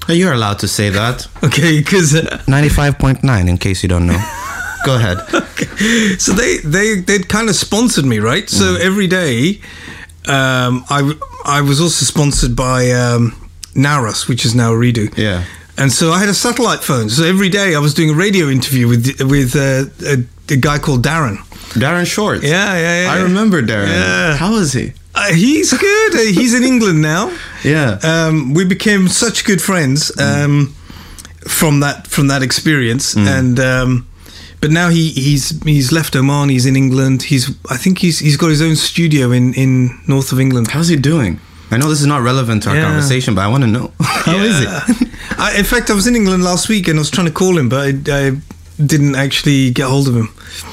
you're 0.07 0.34
allowed 0.34 0.60
to 0.60 0.67
say 0.67 0.89
that 0.91 1.27
Okay, 1.43 1.79
because. 1.79 2.13
Uh, 2.13 2.43
95.9 2.48 3.48
in 3.50 3.57
case 3.57 3.81
you 3.84 3.89
don't 3.89 4.05
know 4.05 4.22
go 4.86 4.95
ahead 4.98 5.17
so 6.19 6.31
they 6.34 6.57
they 6.60 7.01
they'd 7.01 7.27
kind 7.27 7.50
of 7.50 7.55
sponsored 7.55 8.05
me, 8.05 8.19
right? 8.19 8.48
So 8.50 8.65
Mm. 8.75 8.79
every 8.86 9.07
day, 9.07 9.60
um, 10.27 10.84
I 10.89 11.00
I 11.57 11.62
was 11.62 11.79
also 11.81 12.05
sponsored 12.05 12.55
by 12.55 12.91
um, 12.91 13.34
Nawras, 13.74 14.27
which 14.27 14.45
is 14.45 14.53
now 14.53 14.72
Ooredoo. 14.74 15.10
Yeah. 15.17 15.43
And 15.77 15.91
so 15.91 16.12
I 16.12 16.20
had 16.20 16.29
a 16.29 16.34
satellite 16.34 16.84
phone. 16.84 17.10
So 17.10 17.24
every 17.25 17.50
day 17.50 17.75
I 17.75 17.79
was 17.79 17.94
doing 17.94 18.10
a 18.12 18.13
radio 18.13 18.48
interview 18.50 18.88
with 18.88 19.05
with 19.22 19.55
uh, 19.55 19.86
a, 20.05 20.17
a 20.53 20.58
guy 20.58 20.77
called 20.79 21.03
Darren. 21.03 21.38
darren 21.75 22.05
short 22.05 22.44
Yeah, 22.44 22.77
yeah, 22.77 23.03
yeah. 23.03 23.13
i 23.15 23.22
remember 23.24 23.62
darren 23.62 23.88
Yeah. 23.89 24.38
how 24.38 24.55
is 24.62 24.72
he 24.74 24.91
Uh, 25.15 25.34
he's 25.34 25.72
good. 25.74 26.12
Uh, 26.15 26.32
he's 26.39 26.53
in 26.53 26.63
England 26.63 27.00
now. 27.01 27.32
yeah 27.63 27.98
Um, 28.03 28.53
we 28.58 28.63
became 28.65 29.08
such 29.10 29.44
good 29.46 29.62
friends 29.62 30.12
um, 30.20 30.74
from 31.60 31.79
that 31.82 32.08
from 32.08 32.27
that 32.27 32.41
experience, 32.44 33.15
and 33.38 33.60
um, 33.60 33.89
but 34.62 34.72
now 34.72 34.89
he 34.89 35.03
he's 35.25 35.46
he's 35.63 35.91
left 35.91 36.15
Oman. 36.15 36.50
He's 36.50 36.65
in 36.65 36.75
England. 36.75 37.24
He's 37.32 37.46
I 37.75 37.77
think 37.77 37.98
he's 38.00 38.20
he's 38.25 38.38
got 38.38 38.50
his 38.50 38.62
own 38.62 38.75
studio 38.75 39.32
in 39.32 39.53
in 39.53 39.89
north 40.08 40.32
of 40.34 40.39
England. 40.39 40.67
How's 40.75 40.89
he 40.89 40.98
doing? 40.98 41.39
I 41.72 41.77
know 41.77 41.89
this 41.89 42.00
is 42.01 42.05
not 42.07 42.22
relevant 42.22 42.63
to 42.63 42.69
our 42.69 42.75
Yeah. 42.75 42.84
conversation, 42.84 43.34
but 43.36 43.41
I 43.41 43.48
want 43.48 43.63
to 43.63 43.69
know. 43.69 43.91
How 44.00 44.38
is 44.38 44.62
it? 44.62 44.67
I, 45.38 45.55
in 45.57 45.65
fact, 45.65 45.89
I 45.89 45.93
was 45.93 46.05
in 46.07 46.15
England 46.15 46.43
last 46.43 46.69
week 46.69 46.88
and 46.88 46.98
I 46.98 47.01
was 47.01 47.10
trying 47.12 47.27
to 47.27 47.34
call 47.34 47.57
him, 47.57 47.69
but 47.69 47.79
I, 47.88 47.89
I 48.27 48.31
didn't 48.84 49.15
actually 49.15 49.72
get 49.72 49.88
hold 49.88 50.08
of 50.08 50.15
him. 50.15 50.29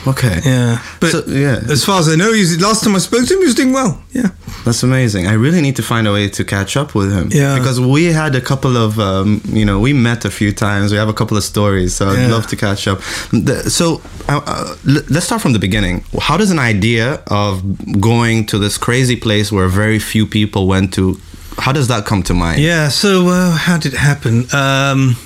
Okay. 0.07 0.41
Yeah, 0.45 0.83
but 1.01 1.11
So, 1.11 1.25
yeah. 1.27 1.61
as 1.71 1.85
far 1.85 2.01
as 2.01 2.09
I 2.09 2.17
know, 2.17 2.33
he's 2.33 2.61
last 2.61 2.83
time 2.85 2.95
I 2.97 2.99
spoke 2.99 3.27
to 3.27 3.35
him, 3.35 3.41
he 3.41 3.47
was 3.47 3.55
doing 3.55 3.73
well. 3.73 4.03
Yeah, 4.13 4.31
That's 4.65 4.83
amazing. 4.83 5.27
I 5.27 5.35
really 5.35 5.61
need 5.61 5.77
to 5.77 5.83
find 5.83 6.07
a 6.07 6.13
way 6.13 6.29
to 6.29 6.45
catch 6.45 6.77
up 6.77 6.95
with 6.95 7.13
him. 7.13 7.29
Yeah. 7.31 7.59
Because 7.59 7.79
we 7.81 8.07
had 8.07 8.35
a 8.35 8.41
couple 8.41 8.77
of, 8.77 8.99
um, 8.99 9.41
you 9.47 9.65
know, 9.65 9.79
we 9.81 9.93
met 9.93 10.25
a 10.25 10.31
few 10.31 10.53
times. 10.53 10.91
We 10.93 10.99
have 10.99 11.09
a 11.09 11.15
couple 11.15 11.37
of 11.37 11.45
stories, 11.45 11.95
so 11.95 12.09
I'd 12.09 12.31
love 12.31 12.47
to 12.49 12.57
catch 12.57 12.87
up. 12.89 12.99
The- 13.33 13.71
so 13.71 14.01
uh, 14.29 14.41
uh, 14.47 14.77
l- 14.89 15.03
let's 15.09 15.27
start 15.27 15.41
from 15.43 15.53
the 15.53 15.59
beginning. 15.61 16.05
How 16.21 16.37
does 16.37 16.51
an 16.51 16.59
idea 16.59 17.23
of 17.29 17.63
going 18.01 18.47
to 18.47 18.59
this 18.59 18.79
crazy 18.79 19.17
place 19.17 19.51
where 19.53 19.69
very 19.69 19.99
few 19.99 20.27
people 20.27 20.67
went 20.67 20.93
to, 20.95 21.19
how 21.59 21.73
does 21.73 21.87
that 21.89 22.05
come 22.07 22.23
to 22.25 22.35
mind? 22.35 22.61
yeah. 22.63 22.89
So 22.89 23.29
uh, 23.29 23.53
how 23.53 23.79
did 23.79 23.93
it 23.95 23.99
happen? 23.99 24.47
Um, 24.53 25.17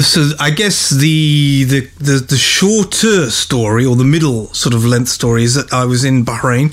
so 0.00 0.30
I 0.38 0.50
guess 0.50 0.90
the, 0.90 1.64
the 1.64 1.80
the 1.98 2.18
the 2.28 2.36
shorter 2.36 3.30
story 3.30 3.84
or 3.84 3.96
the 3.96 4.04
middle 4.04 4.46
sort 4.54 4.74
of 4.74 4.84
length 4.84 5.08
story 5.08 5.42
is 5.44 5.54
that 5.54 5.72
I 5.72 5.84
was 5.84 6.04
in 6.04 6.24
Bahrain 6.24 6.72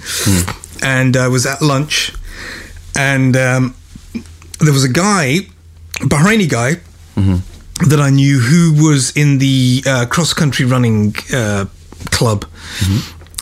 and 0.84 1.16
I 1.18 1.28
was 1.28 1.46
at 1.46 1.62
lunch 1.62 2.14
and 2.96 3.36
um, 3.36 3.76
there 4.60 4.74
was 4.74 4.84
a 4.84 4.90
guy, 4.90 5.40
Bahraini 6.00 6.48
guy, 6.50 6.78
that 7.90 8.00
I 8.00 8.10
knew 8.10 8.40
who 8.40 8.74
was 8.88 9.12
in 9.16 9.38
the 9.40 9.84
uh, 9.86 10.06
cross 10.06 10.34
country 10.34 10.66
running 10.66 11.14
uh, 11.34 11.66
club, 12.12 12.46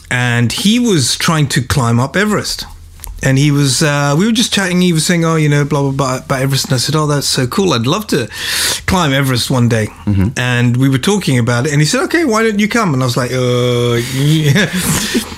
and 0.10 0.52
he 0.52 0.80
was 0.80 1.16
trying 1.18 1.48
to 1.50 1.62
climb 1.62 2.00
up 2.00 2.16
Everest. 2.16 2.66
And 3.26 3.38
he 3.38 3.52
was, 3.52 3.82
uh, 3.82 4.16
we 4.18 4.26
were 4.26 4.34
just 4.34 4.52
chatting. 4.54 4.82
He 4.82 4.92
was 4.92 5.06
saying, 5.06 5.24
"Oh, 5.24 5.36
you 5.38 5.48
know, 5.48 5.64
blah 5.64 5.82
blah 5.82 5.92
blah 5.92 6.18
about 6.26 6.42
Everest." 6.42 6.66
And 6.66 6.74
I 6.74 6.78
said, 6.78 6.96
"Oh, 6.96 7.08
that's 7.08 7.28
so 7.28 7.48
cool. 7.48 7.74
I'd 7.74 7.88
love 7.88 8.06
to 8.08 8.28
climb 8.86 9.14
Everest 9.14 9.50
one 9.50 9.70
day." 9.70 9.88
And 10.38 10.76
we 10.78 10.90
were 10.90 10.98
talking 11.00 11.40
about 11.40 11.66
it, 11.66 11.72
and 11.72 11.82
he 11.82 11.86
said, 11.88 12.04
"Okay, 12.04 12.26
why 12.26 12.44
don't 12.44 12.60
you 12.60 12.68
come?" 12.68 12.94
And 12.94 13.02
I 13.02 13.06
was 13.06 13.16
like, 13.16 13.32
"Uh, 13.32 13.96
yeah. 14.14 14.70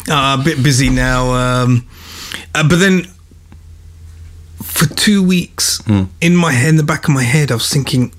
uh 0.10 0.38
a 0.39 0.44
bit 0.44 0.63
busy 0.63 0.89
now." 0.89 1.34
Um, 1.34 1.86
uh, 2.56 2.68
but 2.68 2.77
then 2.80 3.08
for 4.62 4.88
two 4.94 5.22
weeks 5.24 5.82
in 6.22 6.36
my 6.36 6.51
head, 6.51 6.70
in 6.70 6.75
the 6.77 6.84
back 6.84 7.08
of 7.08 7.13
my 7.13 7.24
head, 7.24 7.51
I 7.51 7.56
was 7.56 7.70
thinking, 7.70 8.12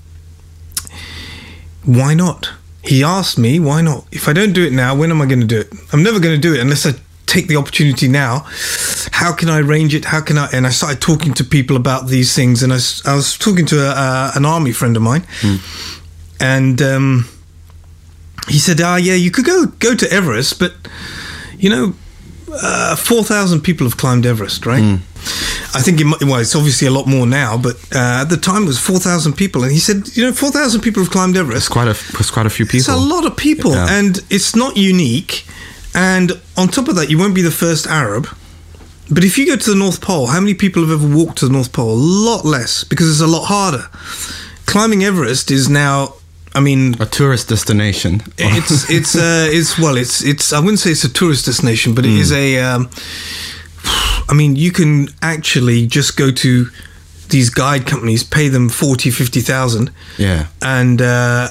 why 1.85 2.13
not? 2.13 2.49
He 2.83 3.03
asked 3.03 3.37
me, 3.37 3.59
why 3.59 3.81
not? 3.81 4.05
If 4.11 4.27
I 4.27 4.33
don't 4.33 4.53
do 4.53 4.65
it 4.65 4.73
now, 4.73 4.95
when 4.95 5.11
am 5.11 5.21
I 5.21 5.25
going 5.25 5.41
to 5.41 5.45
do 5.47 5.59
it? 5.59 5.67
I'm 5.93 6.03
never 6.03 6.19
going 6.19 6.35
to 6.35 6.41
do 6.41 6.53
it 6.53 6.59
unless 6.59 6.85
I 6.85 6.93
take 7.27 7.47
the 7.47 7.55
opportunity 7.57 8.07
now. 8.07 8.45
How 9.11 9.33
can 9.33 9.49
I 9.49 9.59
arrange 9.59 9.93
it? 9.93 10.05
How 10.05 10.21
can 10.21 10.37
I? 10.37 10.47
And 10.53 10.65
I 10.65 10.69
started 10.71 10.99
talking 11.01 11.33
to 11.35 11.43
people 11.43 11.75
about 11.75 12.07
these 12.07 12.33
things, 12.33 12.63
and 12.63 12.71
I 12.73 12.77
was 13.15 13.37
talking 13.37 13.65
to 13.67 13.77
a, 13.85 13.89
uh, 13.91 14.31
an 14.35 14.45
army 14.45 14.71
friend 14.71 14.95
of 14.97 15.03
mine, 15.03 15.23
and 16.39 16.81
um, 16.81 17.27
he 18.47 18.59
said, 18.59 18.79
"Ah, 18.81 18.95
yeah, 18.97 19.15
you 19.15 19.31
could 19.31 19.45
go 19.45 19.65
go 19.79 19.95
to 19.95 20.11
Everest, 20.11 20.59
but 20.59 20.73
you 21.57 21.69
know, 21.69 21.93
uh, 22.51 22.95
four 22.95 23.23
thousand 23.23 23.61
people 23.61 23.85
have 23.87 23.97
climbed 23.97 24.25
Everest, 24.25 24.65
right? 24.65 24.99
I 25.75 25.81
think 25.81 25.99
it 25.99 26.05
might, 26.05 26.23
well, 26.23 26.39
it's 26.39 26.55
obviously 26.55 26.87
a 26.87 26.91
lot 26.91 27.05
more 27.07 27.25
now, 27.27 27.57
but 27.57 27.75
uh, 27.93 28.21
at 28.21 28.29
the 28.29 28.37
time 28.37 28.63
it 28.63 28.67
was 28.67 28.79
four 28.79 28.99
thousand 28.99 29.33
people, 29.33 29.63
and 29.63 29.71
he 29.71 29.79
said, 29.79 30.15
you 30.15 30.23
know, 30.23 30.31
four 30.33 30.51
thousand 30.51 30.81
people 30.81 31.03
have 31.03 31.11
climbed 31.11 31.35
Everest. 31.35 31.57
It's 31.65 31.69
quite 31.69 31.87
a, 31.87 31.91
it's 32.19 32.31
quite 32.31 32.45
a 32.45 32.49
few 32.49 32.65
people. 32.65 32.77
It's 32.79 32.87
a 32.87 32.95
lot 32.95 33.25
of 33.25 33.35
people, 33.35 33.71
Yeah. 33.73 33.87
and 33.99 34.19
it's 34.29 34.55
not 34.55 34.77
unique. 34.77 35.45
And 35.93 36.33
on 36.55 36.67
top 36.67 36.87
of 36.87 36.95
that, 36.95 37.09
you 37.09 37.17
won't 37.17 37.35
be 37.35 37.41
the 37.41 37.51
first 37.51 37.87
Arab. 37.87 38.27
But 39.09 39.23
if 39.23 39.37
you 39.37 39.45
go 39.45 39.55
to 39.55 39.69
the 39.69 39.75
North 39.75 40.01
Pole, 40.01 40.27
how 40.27 40.39
many 40.39 40.53
people 40.53 40.85
have 40.85 40.91
ever 40.91 41.15
walked 41.15 41.37
to 41.39 41.47
the 41.47 41.53
North 41.53 41.71
Pole? 41.71 41.91
A 41.91 41.95
lot 41.95 42.45
less, 42.45 42.83
because 42.83 43.09
it's 43.09 43.21
a 43.21 43.27
lot 43.27 43.45
harder. 43.45 43.87
Climbing 44.65 45.03
Everest 45.03 45.49
is 45.49 45.69
now, 45.69 46.15
I 46.53 46.59
mean, 46.59 47.01
a 47.01 47.05
tourist 47.05 47.47
destination. 47.47 48.21
it's 48.37 48.89
it's 48.89 49.15
uh, 49.15 49.47
it's 49.49 49.79
well, 49.79 49.95
it's 49.95 50.23
it's. 50.23 50.51
I 50.51 50.59
wouldn't 50.59 50.79
say 50.79 50.91
it's 50.91 51.05
a 51.05 51.13
tourist 51.13 51.45
destination, 51.45 51.95
but 51.95 52.05
it 52.05 52.11
is 52.11 52.31
a. 52.33 52.59
Um, 52.59 52.89
I 54.29 54.33
mean, 54.33 54.57
you 54.57 54.71
can 54.71 55.07
actually 55.21 55.87
just 55.87 56.17
go 56.17 56.31
to 56.31 56.67
these 57.29 57.49
guide 57.49 57.85
companies, 57.85 58.23
pay 58.23 58.49
them 58.49 58.69
40, 58.69 59.09
50,000, 59.11 59.91
yeah. 60.17 60.47
and 60.61 61.01
uh, 61.01 61.49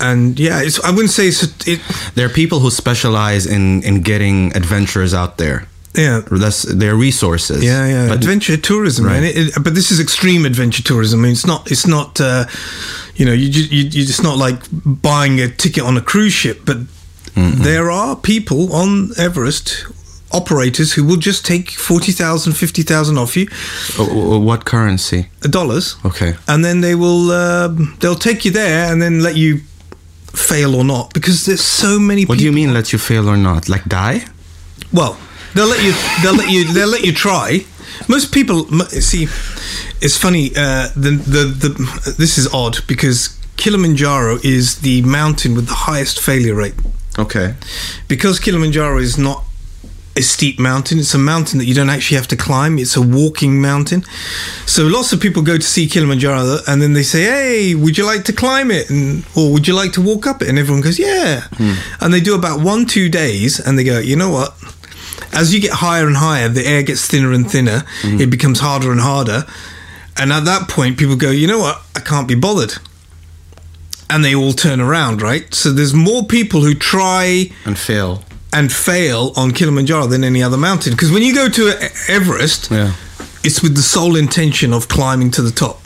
and 0.00 0.38
yeah, 0.38 0.62
it's. 0.62 0.78
I 0.84 0.90
wouldn't 0.90 1.10
say 1.10 1.28
it's. 1.28 1.42
It, 1.66 1.80
There 2.14 2.26
are 2.26 2.32
people 2.32 2.58
who 2.60 2.70
specialize 2.70 3.46
in, 3.46 3.82
in 3.82 4.02
getting 4.02 4.56
adventurers 4.56 5.12
out 5.14 5.36
there. 5.36 5.66
yeah. 5.94 6.20
That's 6.30 6.62
their 6.62 6.94
resources. 6.94 7.62
Yeah, 7.62 7.86
yeah, 7.88 8.08
But 8.08 8.18
adventure 8.18 8.56
tourism. 8.56 9.04
Right. 9.06 9.22
It, 9.24 9.36
it, 9.36 9.54
but 9.64 9.74
this 9.74 9.90
is 9.90 9.98
extreme 10.00 10.46
adventure 10.46 10.82
tourism. 10.82 11.20
I 11.20 11.22
mean, 11.22 11.32
it's 11.32 11.46
not. 11.46 11.70
It's 11.70 11.86
not. 11.86 12.20
Uh, 12.20 12.44
you 13.16 13.26
know, 13.26 13.32
you, 13.34 13.48
you 13.48 13.88
you 13.90 14.02
it's 14.02 14.22
not 14.22 14.36
like 14.36 14.60
buying 14.84 15.40
a 15.40 15.48
ticket 15.48 15.82
on 15.84 15.96
a 15.96 16.00
cruise 16.00 16.32
ship. 16.34 16.60
But 16.64 16.76
there 17.64 17.90
are 17.90 18.16
people 18.16 18.72
on 18.72 19.10
Everest, 19.16 19.86
operators 20.32 20.92
who 20.96 21.04
will 21.04 21.16
just 21.20 21.46
take 21.46 21.70
40,000, 21.70 22.52
50,000 22.52 23.18
off 23.18 23.36
you, 23.36 23.46
Uh, 23.98 24.02
uh, 24.02 24.38
what 24.38 24.64
currency? 24.64 25.28
dollars, 25.42 25.96
Okay. 26.04 26.34
and 26.46 26.64
then 26.64 26.80
they 26.80 26.94
will 26.94 27.30
um, 27.30 27.96
they'll 28.00 28.18
take 28.18 28.44
you 28.44 28.50
there 28.52 28.90
and 28.92 29.00
then 29.00 29.20
let 29.22 29.36
you 29.36 29.60
fail 30.32 30.74
or 30.74 30.84
not 30.84 31.12
because 31.14 31.46
there's 31.46 31.60
so 31.64 31.98
many. 31.98 32.24
What 32.24 32.38
do 32.38 32.44
you 32.44 32.52
mean 32.52 32.72
let 32.72 32.92
you 32.92 32.98
fail 32.98 33.28
or 33.28 33.36
not? 33.36 33.68
Like 33.68 33.84
die? 33.84 34.26
Well, 34.92 35.18
they'll 35.54 35.66
let 35.66 35.82
you. 35.82 35.92
They'll 36.22 36.36
let 36.36 36.50
you. 36.50 36.72
They'll 36.72 36.88
let 36.88 37.04
you 37.04 37.12
try. 37.12 37.64
Most 38.08 38.32
people 38.32 38.64
see. 38.88 39.24
It's 40.00 40.16
funny. 40.16 40.50
Uh, 40.56 40.88
the, 40.94 41.10
the 41.10 41.44
the 41.44 42.14
this 42.18 42.38
is 42.38 42.52
odd 42.52 42.86
because 42.86 43.38
Kilimanjaro 43.56 44.38
is 44.42 44.80
the 44.80 45.02
mountain 45.02 45.54
with 45.54 45.66
the 45.66 45.74
highest 45.74 46.20
failure 46.20 46.54
rate. 46.54 46.74
Okay. 47.18 47.54
Because 48.06 48.38
Kilimanjaro 48.38 48.98
is 48.98 49.18
not 49.18 49.44
a 50.18 50.22
steep 50.22 50.58
mountain. 50.58 50.98
It's 50.98 51.14
a 51.14 51.18
mountain 51.18 51.58
that 51.58 51.66
you 51.66 51.74
don't 51.74 51.90
actually 51.90 52.16
have 52.16 52.28
to 52.28 52.36
climb. 52.36 52.78
It's 52.78 52.96
a 52.96 53.02
walking 53.02 53.60
mountain. 53.60 54.04
So 54.66 54.86
lots 54.86 55.12
of 55.12 55.20
people 55.20 55.42
go 55.42 55.56
to 55.56 55.62
see 55.74 55.86
Kilimanjaro 55.88 56.58
and 56.66 56.82
then 56.82 56.92
they 56.92 57.04
say, 57.04 57.22
"Hey, 57.22 57.74
would 57.74 57.96
you 57.96 58.04
like 58.04 58.24
to 58.24 58.32
climb 58.32 58.70
it?" 58.70 58.90
and 58.90 59.24
or 59.34 59.52
"Would 59.52 59.66
you 59.68 59.74
like 59.74 59.92
to 59.92 60.02
walk 60.02 60.26
up 60.26 60.42
it?" 60.42 60.48
And 60.48 60.58
everyone 60.58 60.82
goes, 60.82 60.98
"Yeah." 60.98 61.42
Hmm. 61.56 61.74
And 62.00 62.12
they 62.12 62.20
do 62.20 62.34
about 62.34 62.60
one 62.60 62.84
two 62.86 63.08
days, 63.08 63.60
and 63.60 63.78
they 63.78 63.84
go, 63.84 63.98
"You 63.98 64.16
know 64.16 64.30
what?" 64.30 64.54
As 65.32 65.54
you 65.54 65.60
get 65.60 65.72
higher 65.72 66.06
and 66.06 66.16
higher, 66.16 66.48
the 66.48 66.66
air 66.66 66.82
gets 66.82 67.06
thinner 67.06 67.32
and 67.32 67.48
thinner. 67.50 67.84
Hmm. 68.02 68.20
It 68.20 68.30
becomes 68.30 68.60
harder 68.60 68.90
and 68.92 69.00
harder. 69.00 69.46
And 70.16 70.32
at 70.32 70.44
that 70.46 70.68
point, 70.68 70.98
people 70.98 71.16
go, 71.16 71.30
"You 71.30 71.46
know 71.46 71.58
what? 71.58 71.82
I 71.94 72.00
can't 72.00 72.26
be 72.26 72.34
bothered." 72.34 72.74
And 74.10 74.24
they 74.24 74.34
all 74.34 74.54
turn 74.54 74.80
around, 74.80 75.22
right? 75.22 75.54
So 75.54 75.70
there's 75.70 75.94
more 75.94 76.24
people 76.24 76.62
who 76.62 76.74
try 76.74 77.50
And 77.64 77.78
fail. 77.78 78.24
And 78.52 78.72
fail 78.72 79.32
on 79.36 79.50
Kilimanjaro 79.52 80.06
than 80.06 80.24
any 80.24 80.42
other 80.42 80.56
mountain. 80.56 80.92
Because 80.92 81.10
when 81.10 81.22
you 81.22 81.34
go 81.34 81.48
to 81.48 81.72
Everest, 82.08 82.70
Yeah. 82.70 82.92
it's 83.44 83.62
with 83.62 83.74
the 83.74 83.82
sole 83.82 84.16
intention 84.16 84.72
of 84.72 84.88
climbing 84.88 85.30
to 85.32 85.42
the 85.42 85.50
top. 85.52 85.82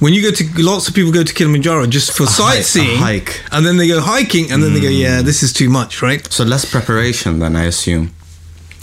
When 0.00 0.12
you 0.14 0.22
go 0.22 0.30
to 0.30 0.44
lots 0.62 0.88
of 0.88 0.94
people 0.94 1.12
go 1.12 1.22
to 1.24 1.32
Kilimanjaro 1.34 1.86
just 1.86 2.12
for 2.16 2.24
hi- 2.24 2.62
sightseeing, 2.62 2.96
a 2.96 3.04
hike. 3.04 3.40
and 3.52 3.64
then 3.66 3.76
they 3.76 3.86
go 3.88 4.00
hiking, 4.00 4.50
and 4.50 4.62
then 4.62 4.72
they 4.74 4.80
go, 4.80 4.88
hmm. 4.88 4.94
yeah, 4.94 5.22
this 5.22 5.42
is 5.42 5.52
too 5.52 5.68
much, 5.68 6.02
right? 6.02 6.26
So 6.32 6.44
less 6.44 6.64
preparation 6.64 7.38
then 7.38 7.54
I 7.56 7.64
assume. 7.64 8.10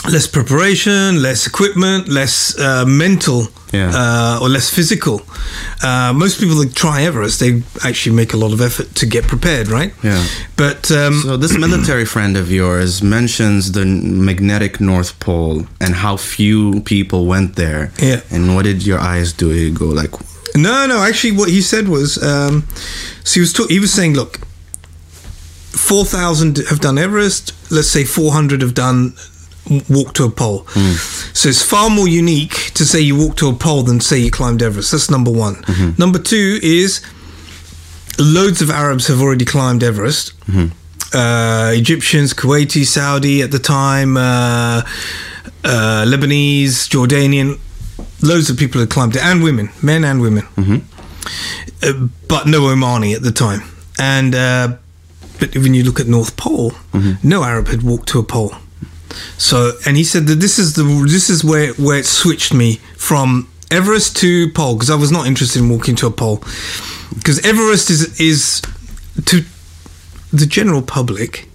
Less 0.05 0.27
preparation, 0.27 1.21
less 1.21 1.47
equipment, 1.47 2.07
less 2.07 2.57
uh, 2.59 2.85
mental, 2.85 3.47
Yeah. 3.73 3.91
uh, 3.93 4.39
or 4.41 4.47
less 4.47 4.69
physical. 4.69 5.21
Uh, 5.83 6.13
most 6.13 6.39
people 6.39 6.55
that 6.57 6.73
try 6.75 7.01
Everest, 7.01 7.39
they 7.39 7.61
actually 7.83 8.15
make 8.15 8.31
a 8.33 8.37
lot 8.37 8.53
of 8.53 8.61
effort 8.61 8.95
to 8.95 9.05
get 9.05 9.25
prepared, 9.27 9.67
right? 9.67 9.91
Yeah. 10.03 10.23
But 10.55 10.89
um, 10.91 11.21
So 11.23 11.35
this 11.35 11.57
military 11.67 12.05
friend 12.05 12.37
of 12.37 12.49
yours 12.49 13.01
mentions 13.01 13.71
the 13.73 13.85
magnetic 13.85 14.79
North 14.79 15.19
Pole 15.19 15.65
and 15.81 15.95
how 15.95 16.15
few 16.15 16.79
people 16.81 17.25
went 17.25 17.55
there. 17.55 17.91
Yeah. 17.99 18.21
And 18.31 18.55
what 18.55 18.63
did 18.63 18.85
your 18.85 18.99
eyes 18.99 19.33
do? 19.33 19.51
You 19.53 19.71
go 19.73 19.87
like, 19.87 20.13
No, 20.55 20.85
no. 20.87 20.99
Actually, 21.03 21.35
what 21.35 21.49
he 21.49 21.61
said 21.61 21.89
was, 21.89 22.17
um, 22.23 22.63
so 23.25 23.33
he 23.33 23.39
was 23.41 23.51
ta- 23.51 23.67
he 23.67 23.79
was 23.79 23.91
saying, 23.91 24.13
look, 24.15 24.39
four 25.71 26.05
thousand 26.05 26.57
have 26.69 26.79
done 26.79 26.97
Everest. 26.97 27.51
Let's 27.71 27.89
say 27.89 28.05
four 28.05 28.31
hundred 28.31 28.61
have 28.61 28.73
done 28.73 29.13
walk 29.89 30.13
to 30.13 30.23
a 30.25 30.29
pole. 30.29 30.65
So 31.33 31.49
it's 31.49 31.61
far 31.61 31.89
more 31.89 32.07
unique 32.07 32.71
to 32.75 32.85
say 32.85 32.99
you 33.01 33.15
walk 33.17 33.35
to 33.37 33.49
a 33.49 33.53
pole 33.53 33.83
than 33.83 33.99
say 34.01 34.17
you 34.19 34.31
climbed 34.31 34.61
Everest. 34.61 34.91
That's 34.91 35.09
number 35.09 35.31
one. 35.31 35.55
Number 35.97 36.19
two 36.19 36.59
is 36.63 37.01
loads 38.19 38.61
of 38.61 38.69
Arabs 38.69 39.07
have 39.07 39.21
already 39.21 39.45
climbed 39.45 39.83
Everest. 39.83 40.33
Uh, 41.13 41.71
Egyptians, 41.73 42.33
Kuwaiti, 42.33 42.85
Saudi 42.85 43.41
at 43.41 43.51
the 43.51 43.59
time, 43.59 44.17
uh, 44.17 44.81
uh, 45.63 46.03
Lebanese, 46.05 46.87
Jordanian, 46.89 47.59
loads 48.21 48.49
of 48.49 48.57
people 48.57 48.81
had 48.81 48.89
climbed 48.89 49.15
it, 49.15 49.23
and 49.23 49.41
women, 49.41 49.69
men 49.81 50.03
and 50.03 50.19
women, 50.21 50.45
uh, 51.83 51.93
but 52.27 52.45
no 52.47 52.61
Omani 52.63 53.15
at 53.15 53.21
the 53.23 53.31
time. 53.31 53.61
And 53.99 54.35
uh, 54.35 54.75
but 55.39 55.55
when 55.55 55.73
you 55.73 55.83
look 55.83 55.99
at 55.99 56.07
North 56.07 56.35
Pole, 56.35 56.73
no 57.23 57.43
Arab 57.43 57.67
had 57.67 57.83
walked 57.83 58.09
to 58.09 58.19
a 58.19 58.23
pole. 58.23 58.53
So, 59.37 59.71
and 59.85 59.97
he 59.97 60.03
said 60.03 60.27
that 60.27 60.39
this 60.39 60.57
is 60.59 60.73
the 60.73 60.83
this 61.07 61.29
is 61.29 61.43
where 61.43 61.73
where 61.73 61.99
it 61.99 62.05
switched 62.05 62.53
me 62.53 62.79
from 62.97 63.47
Everest 63.71 64.15
to 64.17 64.49
pole 64.53 64.75
because 64.75 64.89
I 64.89 64.95
was 64.95 65.11
not 65.11 65.27
interested 65.27 65.61
in 65.61 65.69
walking 65.69 65.95
to 65.97 66.07
a 66.07 66.11
pole 66.11 66.37
because 67.15 67.39
Everest 67.45 67.89
is 67.89 68.19
is 68.19 68.61
to 69.25 69.43
the 70.33 70.45
general 70.45 70.81
public, 70.81 71.47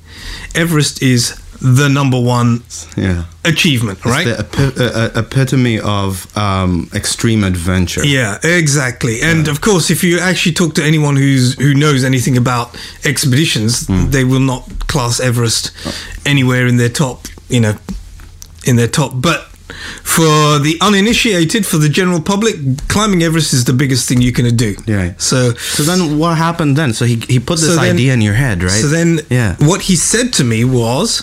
Everest 0.54 1.02
is 1.02 1.38
the 1.60 1.88
number 1.88 2.18
one 2.18 2.62
Yeah. 2.96 3.24
achievement, 3.44 4.04
right? 4.04 4.24
The 4.26 4.38
epi- 4.40 4.80
uh, 4.80 4.84
uh, 4.84 5.10
epitome 5.20 5.78
of 5.78 6.26
um, 6.36 6.88
extreme 6.92 7.44
adventure. 7.44 8.04
Yeah, 8.04 8.38
exactly. 8.42 9.22
And 9.22 9.46
of 9.48 9.60
course, 9.60 9.88
if 9.92 10.02
you 10.02 10.18
actually 10.18 10.54
talk 10.54 10.74
to 10.74 10.82
anyone 10.84 11.14
who's 11.16 11.54
who 11.60 11.72
knows 11.74 12.02
anything 12.02 12.36
about 12.36 12.76
expeditions, 13.04 13.86
they 14.10 14.24
will 14.24 14.40
not 14.40 14.62
class 14.88 15.20
Everest 15.20 15.70
anywhere 16.26 16.66
in 16.66 16.78
their 16.78 16.88
top, 16.90 17.28
you 17.52 17.60
know, 17.60 17.74
in 18.64 18.76
their 18.76 18.88
top. 18.88 19.12
But 19.14 19.44
for 20.02 20.58
the 20.58 20.76
uninitiated, 20.80 21.64
for 21.66 21.78
the 21.78 21.88
general 21.88 22.20
public, 22.20 22.54
climbing 22.88 23.22
Everest 23.22 23.52
is 23.52 23.64
the 23.64 23.72
biggest 23.72 24.08
thing 24.08 24.20
you 24.22 24.32
can 24.32 24.56
do. 24.56 24.74
Yeah. 24.86 25.14
So 25.18 25.52
So 25.54 25.82
then 25.84 26.18
what 26.18 26.36
happened 26.38 26.76
then? 26.76 26.92
So 26.94 27.04
he, 27.04 27.16
he 27.28 27.38
put 27.38 27.58
this 27.60 27.68
So 27.68 27.76
then- 27.76 27.94
idea 27.96 28.12
in 28.14 28.20
your 28.20 28.34
head, 28.34 28.62
right? 28.62 28.70
So 28.80 28.88
then, 28.88 29.20
yeah. 29.30 29.56
what 29.60 29.82
he 29.82 29.96
said 29.96 30.32
to 30.34 30.44
me 30.44 30.64
was, 30.64 31.22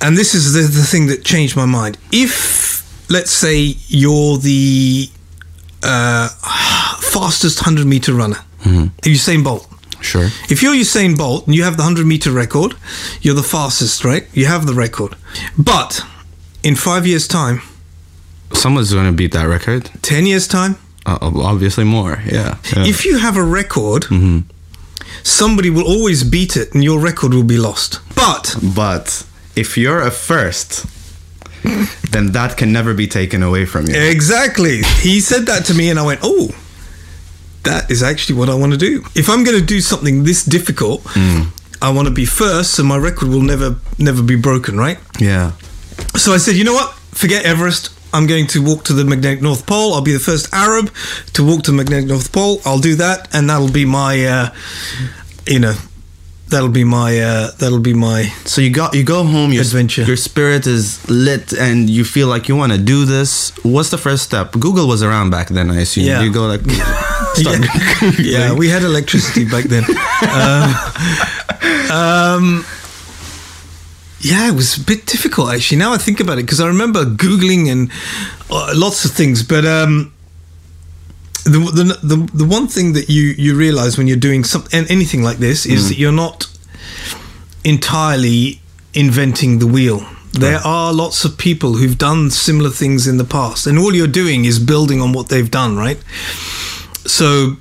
and 0.00 0.16
this 0.18 0.34
is 0.34 0.52
the, 0.52 0.62
the 0.62 0.84
thing 0.86 1.06
that 1.06 1.24
changed 1.24 1.56
my 1.56 1.66
mind. 1.66 1.96
If, 2.10 2.82
let's 3.10 3.30
say, 3.30 3.76
you're 3.88 4.36
the 4.38 5.08
uh, 5.82 6.28
fastest 7.00 7.60
100 7.60 7.86
meter 7.86 8.12
runner, 8.14 8.38
Usain 9.02 9.42
Bolt. 9.44 9.66
Sure. 10.02 10.28
If 10.50 10.62
you're 10.62 10.74
Usain 10.74 11.16
Bolt 11.16 11.46
and 11.46 11.54
you 11.54 11.64
have 11.64 11.76
the 11.76 11.82
100 11.82 12.06
meter 12.06 12.30
record, 12.32 12.74
you're 13.20 13.34
the 13.36 13.42
fastest, 13.42 14.04
right? 14.04 14.26
You 14.34 14.46
have 14.46 14.66
the 14.66 14.74
record. 14.74 15.14
But 15.56 16.02
in 16.62 16.76
five 16.76 17.06
years' 17.06 17.26
time, 17.28 17.60
Someone's 18.54 18.92
going 18.92 19.06
to 19.06 19.12
beat 19.16 19.32
that 19.32 19.48
record. 19.48 19.90
10 20.02 20.26
years' 20.26 20.46
time, 20.46 20.76
Uh, 21.06 21.16
obviously 21.22 21.84
more. 21.84 22.20
Yeah. 22.26 22.56
yeah. 22.76 22.84
if 22.86 23.04
you 23.06 23.18
have 23.18 23.36
a 23.38 23.42
record, 23.42 24.04
somebody 25.22 25.70
will 25.70 25.86
always 25.86 26.22
beat 26.24 26.56
it 26.56 26.74
and 26.74 26.84
your 26.84 27.00
record 27.00 27.32
will 27.32 27.44
be 27.46 27.56
lost. 27.56 28.00
But 28.14 28.54
but 28.74 29.24
if 29.56 29.76
you're 29.78 30.00
a 30.06 30.10
first, 30.10 30.84
then 32.12 32.32
that 32.32 32.56
can 32.56 32.72
never 32.72 32.94
be 32.94 33.06
taken 33.06 33.42
away 33.42 33.64
from 33.66 33.86
you. 33.88 33.94
Exactly. 33.96 34.82
He 35.02 35.20
said 35.20 35.46
that 35.46 35.64
to 35.66 35.74
me, 35.74 35.90
and 35.90 35.98
I 35.98 36.02
went, 36.02 36.20
"Oh, 36.22 36.48
that 37.64 37.90
is 37.90 38.02
actually 38.02 38.36
what 38.36 38.48
I 38.48 38.54
want 38.54 38.72
to 38.72 38.78
do. 38.78 39.04
If 39.14 39.28
I'm 39.28 39.44
going 39.44 39.58
to 39.58 39.64
do 39.64 39.80
something 39.80 40.24
this 40.24 40.44
difficult, 40.44 41.02
I 41.80 41.90
want 41.90 42.08
to 42.08 42.14
be 42.14 42.24
first, 42.26 42.74
so 42.74 42.82
my 42.82 42.96
record 42.96 43.28
will 43.28 43.42
never, 43.42 43.76
never 43.98 44.22
be 44.22 44.36
broken, 44.36 44.78
right?" 44.78 44.98
Yeah. 45.18 45.52
So 46.16 46.32
I 46.32 46.38
said, 46.38 46.56
"You 46.56 46.64
know 46.64 46.74
what? 46.74 46.94
Forget 47.12 47.44
Everest. 47.44 47.90
I'm 48.14 48.26
going 48.26 48.46
to 48.48 48.62
walk 48.62 48.84
to 48.84 48.92
the 48.92 49.04
magnetic 49.04 49.40
North 49.42 49.64
Pole. 49.66 49.94
I'll 49.94 50.02
be 50.02 50.12
the 50.12 50.18
first 50.20 50.52
Arab 50.52 50.92
to 51.32 51.44
walk 51.44 51.62
to 51.64 51.70
the 51.70 51.76
magnetic 51.76 52.08
North 52.08 52.30
Pole. 52.30 52.60
I'll 52.66 52.78
do 52.78 52.94
that, 52.96 53.28
and 53.34 53.48
that'll 53.48 53.70
be 53.72 53.86
my, 53.86 54.24
uh, 54.26 54.48
you 55.46 55.58
know, 55.58 55.74
that'll 56.52 56.68
be 56.68 56.84
my, 56.84 57.18
uh, 57.18 57.50
that'll 57.58 57.80
be 57.80 57.94
my." 57.94 58.30
So 58.44 58.60
you 58.60 58.70
got 58.70 58.94
you 58.94 59.02
go 59.02 59.24
home. 59.24 59.52
Your 59.52 59.62
Adventure. 59.62 60.04
Your 60.04 60.16
spirit 60.16 60.66
is 60.66 61.02
lit, 61.08 61.52
and 61.52 61.90
you 61.90 62.04
feel 62.04 62.28
like 62.28 62.48
you 62.48 62.54
want 62.54 62.72
to 62.72 62.78
do 62.78 63.04
this. 63.04 63.50
What's 63.64 63.90
the 63.90 63.98
first 63.98 64.22
step? 64.22 64.52
Google 64.52 64.86
was 64.86 65.02
around 65.02 65.30
back 65.30 65.48
then, 65.48 65.70
I 65.70 65.80
assume. 65.80 66.04
Yeah. 66.04 66.22
You 66.22 66.32
go 66.32 66.46
like. 66.46 66.60
yeah, 67.38 67.58
yeah, 68.20 68.52
we 68.54 68.68
had 68.68 68.82
electricity 68.82 69.44
back 69.44 69.64
then. 69.64 69.84
um, 70.30 70.68
um, 71.90 72.64
yeah, 74.20 74.48
it 74.48 74.54
was 74.54 74.76
a 74.76 74.84
bit 74.84 75.06
difficult 75.06 75.52
actually. 75.52 75.78
Now 75.78 75.92
I 75.92 75.98
think 75.98 76.20
about 76.20 76.38
it 76.38 76.42
because 76.42 76.60
I 76.60 76.68
remember 76.68 77.04
googling 77.04 77.70
and 77.70 77.90
uh, 78.50 78.72
lots 78.74 79.04
of 79.04 79.10
things, 79.10 79.42
but 79.42 79.64
um, 79.64 80.12
the, 81.44 81.58
the 81.58 82.06
the 82.06 82.30
the 82.34 82.44
one 82.44 82.68
thing 82.68 82.92
that 82.92 83.08
you 83.08 83.34
you 83.36 83.56
realize 83.56 83.98
when 83.98 84.06
you're 84.06 84.16
doing 84.16 84.44
something 84.44 84.84
anything 84.88 85.22
like 85.22 85.38
this 85.38 85.66
is 85.66 85.88
that 85.88 85.98
you're 85.98 86.12
not 86.12 86.46
entirely 87.64 88.60
inventing 88.94 89.58
the 89.58 89.66
wheel. 89.66 90.06
There 90.32 90.60
are 90.64 90.94
lots 90.94 91.24
of 91.26 91.36
people 91.36 91.74
who've 91.74 91.98
done 91.98 92.30
similar 92.30 92.70
things 92.70 93.06
in 93.06 93.18
the 93.18 93.24
past, 93.24 93.66
and 93.66 93.78
all 93.78 93.94
you're 93.94 94.06
doing 94.06 94.46
is 94.46 94.58
building 94.58 95.00
on 95.02 95.12
what 95.12 95.28
they've 95.28 95.50
done, 95.50 95.76
right? 95.76 95.98
So, 97.04 97.56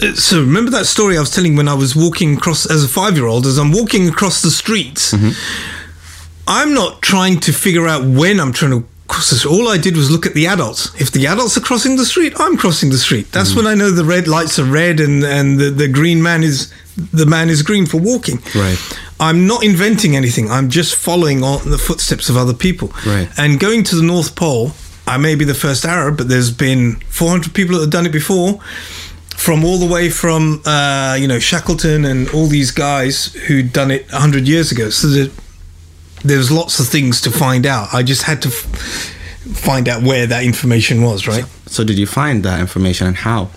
uh, 0.00 0.14
so 0.14 0.40
remember 0.40 0.70
that 0.70 0.86
story 0.86 1.18
I 1.18 1.20
was 1.20 1.30
telling 1.30 1.54
when 1.54 1.68
I 1.68 1.74
was 1.74 1.94
walking 1.94 2.36
across 2.38 2.64
as 2.70 2.82
a 2.82 2.88
five-year-old. 2.88 3.44
As 3.46 3.58
I'm 3.58 3.72
walking 3.72 4.08
across 4.08 4.40
the 4.40 4.50
streets, 4.50 5.12
I'm 6.46 6.72
not 6.72 7.02
trying 7.02 7.40
to 7.40 7.52
figure 7.52 7.86
out 7.86 8.04
when 8.04 8.40
I'm 8.40 8.54
trying 8.54 8.70
to 8.80 8.86
All 9.46 9.68
I 9.68 9.78
did 9.78 9.96
was 9.96 10.10
look 10.10 10.26
at 10.26 10.34
the 10.34 10.46
adults. 10.46 10.94
If 11.00 11.10
the 11.10 11.26
adults 11.26 11.56
are 11.56 11.60
crossing 11.60 11.96
the 11.96 12.04
street, 12.04 12.34
I'm 12.38 12.56
crossing 12.56 12.90
the 12.90 12.98
street. 12.98 13.32
That's 13.32 13.56
when 13.56 13.66
I 13.66 13.74
know 13.74 13.90
the 13.90 14.04
red 14.04 14.28
lights 14.28 14.58
are 14.58 14.64
red 14.64 15.00
and 15.00 15.24
and 15.24 15.58
the, 15.58 15.70
the 15.70 15.88
green 15.88 16.22
man 16.22 16.42
is 16.42 16.72
the 17.12 17.26
man 17.26 17.48
is 17.48 17.62
green 17.62 17.86
for 17.86 17.98
walking. 17.98 18.38
Right. 18.54 18.78
I'm 19.20 19.46
not 19.46 19.64
inventing 19.64 20.14
anything. 20.14 20.50
I'm 20.50 20.68
just 20.68 20.94
following 20.94 21.42
on 21.42 21.68
the 21.70 21.78
footsteps 21.78 22.28
of 22.28 22.36
other 22.36 22.54
people. 22.54 22.92
Right. 23.06 23.28
And 23.36 23.58
going 23.58 23.82
to 23.84 23.96
the 23.96 24.02
North 24.02 24.36
Pole, 24.36 24.72
I 25.06 25.16
may 25.16 25.34
be 25.34 25.44
the 25.44 25.54
first 25.54 25.84
Arab, 25.84 26.18
but 26.18 26.28
there's 26.28 26.50
been 26.50 26.96
400 27.08 27.54
people 27.54 27.74
that 27.76 27.82
have 27.82 27.90
done 27.90 28.06
it 28.06 28.12
before. 28.12 28.60
From 29.36 29.64
all 29.64 29.78
the 29.78 29.86
way 29.86 30.10
from, 30.10 30.60
uh, 30.66 31.16
you 31.18 31.28
know, 31.28 31.38
Shackleton 31.38 32.04
and 32.04 32.28
all 32.30 32.46
these 32.46 32.72
guys 32.72 33.32
who'd 33.46 33.72
done 33.72 33.92
it 33.92 34.10
100 34.12 34.48
years 34.48 34.72
ago. 34.72 34.90
So 34.90 35.06
that 35.08 35.32
there's 36.22 36.50
lots 36.50 36.80
of 36.80 36.86
things 36.88 37.20
to 37.22 37.30
find 37.30 37.66
out. 37.66 37.92
I 37.92 38.02
just 38.02 38.22
had 38.22 38.42
to 38.42 38.48
f- 38.48 39.14
find 39.56 39.88
out 39.88 40.02
where 40.02 40.26
that 40.26 40.44
information 40.44 41.02
was, 41.02 41.26
right? 41.26 41.44
So 41.66 41.84
did 41.84 41.98
you 41.98 42.06
find 42.06 42.44
that 42.44 42.60
information 42.60 43.06
and 43.06 43.16
how? 43.16 43.50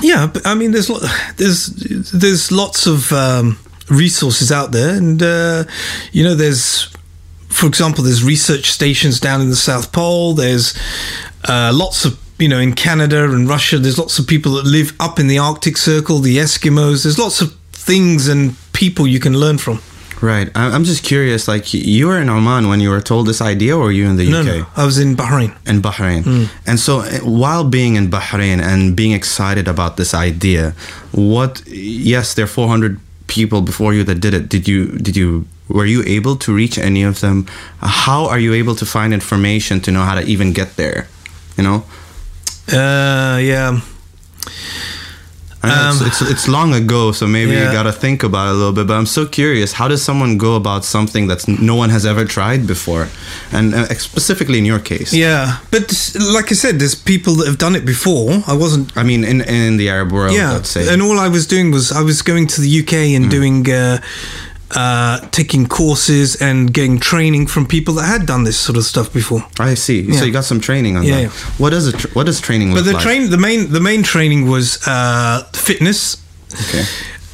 Yeah, 0.00 0.26
but 0.26 0.46
I 0.46 0.54
mean, 0.54 0.70
there's 0.70 0.88
lo- 0.88 1.00
there's 1.36 1.66
there's 2.12 2.52
lots 2.52 2.86
of 2.86 3.12
um, 3.12 3.58
resources 3.90 4.52
out 4.52 4.70
there, 4.72 4.96
and 4.96 5.20
uh, 5.22 5.64
you 6.12 6.22
know, 6.22 6.34
there's, 6.34 6.88
for 7.48 7.66
example, 7.66 8.04
there's 8.04 8.22
research 8.22 8.70
stations 8.70 9.18
down 9.18 9.40
in 9.40 9.50
the 9.50 9.56
South 9.56 9.92
Pole. 9.92 10.34
There's 10.34 10.78
uh, 11.48 11.72
lots 11.74 12.04
of 12.04 12.18
you 12.38 12.48
know 12.48 12.60
in 12.60 12.74
Canada 12.74 13.24
and 13.24 13.48
Russia. 13.48 13.78
There's 13.78 13.98
lots 13.98 14.18
of 14.20 14.26
people 14.28 14.52
that 14.52 14.66
live 14.66 14.92
up 15.00 15.18
in 15.18 15.26
the 15.26 15.38
Arctic 15.38 15.76
Circle, 15.76 16.20
the 16.20 16.36
Eskimos. 16.36 17.02
There's 17.02 17.18
lots 17.18 17.40
of 17.40 17.56
things 17.72 18.28
and 18.28 18.54
people 18.72 19.06
you 19.06 19.18
can 19.18 19.34
learn 19.34 19.58
from. 19.58 19.80
Right. 20.20 20.48
I- 20.54 20.70
I'm 20.74 20.84
just 20.84 21.02
curious. 21.04 21.46
Like 21.48 21.72
you 21.74 22.08
were 22.08 22.18
in 22.20 22.28
Oman 22.28 22.68
when 22.68 22.80
you 22.80 22.90
were 22.90 23.00
told 23.00 23.26
this 23.26 23.40
idea, 23.40 23.76
or 23.76 23.84
were 23.84 23.92
you 23.92 24.06
in 24.08 24.16
the 24.16 24.28
No, 24.28 24.40
UK? 24.40 24.46
no, 24.46 24.66
I 24.76 24.84
was 24.84 24.98
in 24.98 25.16
Bahrain. 25.16 25.52
in 25.66 25.80
Bahrain. 25.80 26.48
And 26.66 26.78
so, 26.80 27.00
uh, 27.00 27.18
while 27.22 27.64
being 27.64 27.96
in 27.96 28.10
Bahrain 28.10 28.60
and 28.60 28.96
being 28.96 29.12
excited 29.12 29.68
about 29.68 29.96
this 29.96 30.12
idea, 30.14 30.74
what? 31.12 31.62
Yes, 31.66 32.34
there 32.34 32.44
are 32.44 32.48
400 32.48 32.98
people 33.28 33.60
before 33.62 33.94
you 33.94 34.02
that 34.04 34.20
did 34.20 34.34
it. 34.34 34.48
Did 34.48 34.66
you? 34.66 34.86
Did 34.98 35.16
you? 35.16 35.44
Were 35.68 35.86
you 35.86 36.02
able 36.06 36.34
to 36.36 36.52
reach 36.54 36.78
any 36.78 37.02
of 37.04 37.20
them? 37.20 37.46
How 37.82 38.26
are 38.26 38.38
you 38.40 38.54
able 38.54 38.74
to 38.76 38.86
find 38.86 39.12
information 39.12 39.80
to 39.82 39.90
know 39.92 40.02
how 40.02 40.14
to 40.14 40.24
even 40.26 40.52
get 40.52 40.76
there? 40.76 41.06
You 41.56 41.64
know, 41.64 41.84
Uh, 42.72 43.38
yeah. 43.40 43.80
Know 45.62 45.90
it's, 45.90 46.00
Um, 46.00 46.06
it's 46.06 46.20
it's 46.22 46.48
long 46.48 46.72
ago, 46.74 47.12
so 47.12 47.26
maybe 47.26 47.52
you 47.52 47.64
got 47.72 47.82
to 47.82 47.92
think 47.92 48.22
about 48.22 48.48
it 48.48 48.54
a 48.54 48.54
little 48.54 48.72
bit. 48.72 48.86
But 48.86 48.94
I'm 48.94 49.06
so 49.06 49.26
curious. 49.26 49.72
How 49.72 49.88
does 49.88 50.02
someone 50.02 50.38
go 50.38 50.54
about 50.54 50.84
something 50.84 51.26
that 51.28 51.48
no 51.48 51.74
one 51.74 51.90
has 51.90 52.04
ever 52.06 52.24
tried 52.24 52.66
before, 52.66 53.08
and 53.52 53.74
uh, 53.74 53.86
specifically 53.98 54.58
in 54.58 54.64
your 54.64 54.78
case? 54.78 55.12
Yeah, 55.12 55.58
but 55.70 55.90
like 56.34 56.52
I 56.52 56.54
said, 56.54 56.78
there's 56.78 56.94
people 56.94 57.32
that 57.38 57.46
have 57.46 57.58
done 57.58 57.74
it 57.76 57.84
before. 57.84 58.30
I 58.46 58.54
wasn't 58.54 58.92
I 58.96 59.02
mean, 59.02 59.24
in 59.24 59.40
in 59.40 59.78
the 59.78 59.88
Arab 59.90 60.12
world, 60.12 60.32
yeah, 60.32 60.52
let's 60.52 60.70
say. 60.70 60.92
and 60.92 61.02
all 61.02 61.18
I 61.18 61.28
was 61.28 61.44
doing 61.46 61.72
was 61.72 61.90
I 61.90 62.02
was 62.02 62.22
going 62.22 62.46
to 62.54 62.60
the 62.60 62.80
UK 62.80 62.92
and 63.16 63.28
doing 63.30 63.68
uh, 63.68 63.98
uh, 64.76 65.20
taking 65.30 65.66
courses 65.66 66.36
and 66.42 66.72
getting 66.74 66.98
training 67.00 67.46
from 67.46 67.66
people 67.66 67.94
that 67.94 68.04
had 68.06 68.26
done 68.26 68.44
this 68.44 68.58
sort 68.58 68.76
of 68.76 68.84
stuff 68.84 69.12
before. 69.12 69.42
I 69.58 69.74
see. 69.74 70.00
Yeah. 70.02 70.18
So 70.18 70.24
you 70.26 70.32
got 70.32 70.44
some 70.44 70.60
training 70.60 70.96
on 70.96 71.04
Yeah, 71.04 71.14
that. 71.14 71.22
yeah. 71.22 71.28
What 71.58 71.70
does 71.70 71.86
it? 71.88 72.14
What 72.14 72.26
does 72.26 72.40
training 72.40 72.70
But 72.70 72.76
look 72.76 72.84
the 72.86 72.92
like? 72.94 73.02
train, 73.02 73.30
the 73.30 73.38
main, 73.38 73.72
the 73.72 73.80
main 73.80 74.02
training 74.02 74.48
was 74.48 74.78
uh, 74.86 75.44
fitness. 75.54 76.22
Okay. 76.52 76.84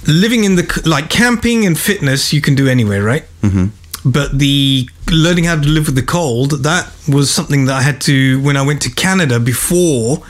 Living 0.06 0.44
in 0.44 0.56
the 0.56 0.82
like 0.84 1.08
camping 1.10 1.66
and 1.66 1.78
fitness, 1.78 2.32
you 2.32 2.40
can 2.40 2.54
do 2.54 2.68
anywhere, 2.68 3.02
right? 3.02 3.24
Mm-hmm. 3.42 3.66
But 4.10 4.38
the 4.38 4.88
learning 5.10 5.44
how 5.44 5.56
to 5.60 5.66
live 5.68 5.86
with 5.86 5.94
the 5.94 6.02
cold, 6.02 6.62
that 6.62 6.92
was 7.08 7.30
something 7.30 7.64
that 7.66 7.74
I 7.74 7.82
had 7.82 8.00
to 8.02 8.38
when 8.42 8.56
I 8.56 8.62
went 8.62 8.82
to 8.82 8.90
Canada 8.90 9.40
before. 9.40 10.22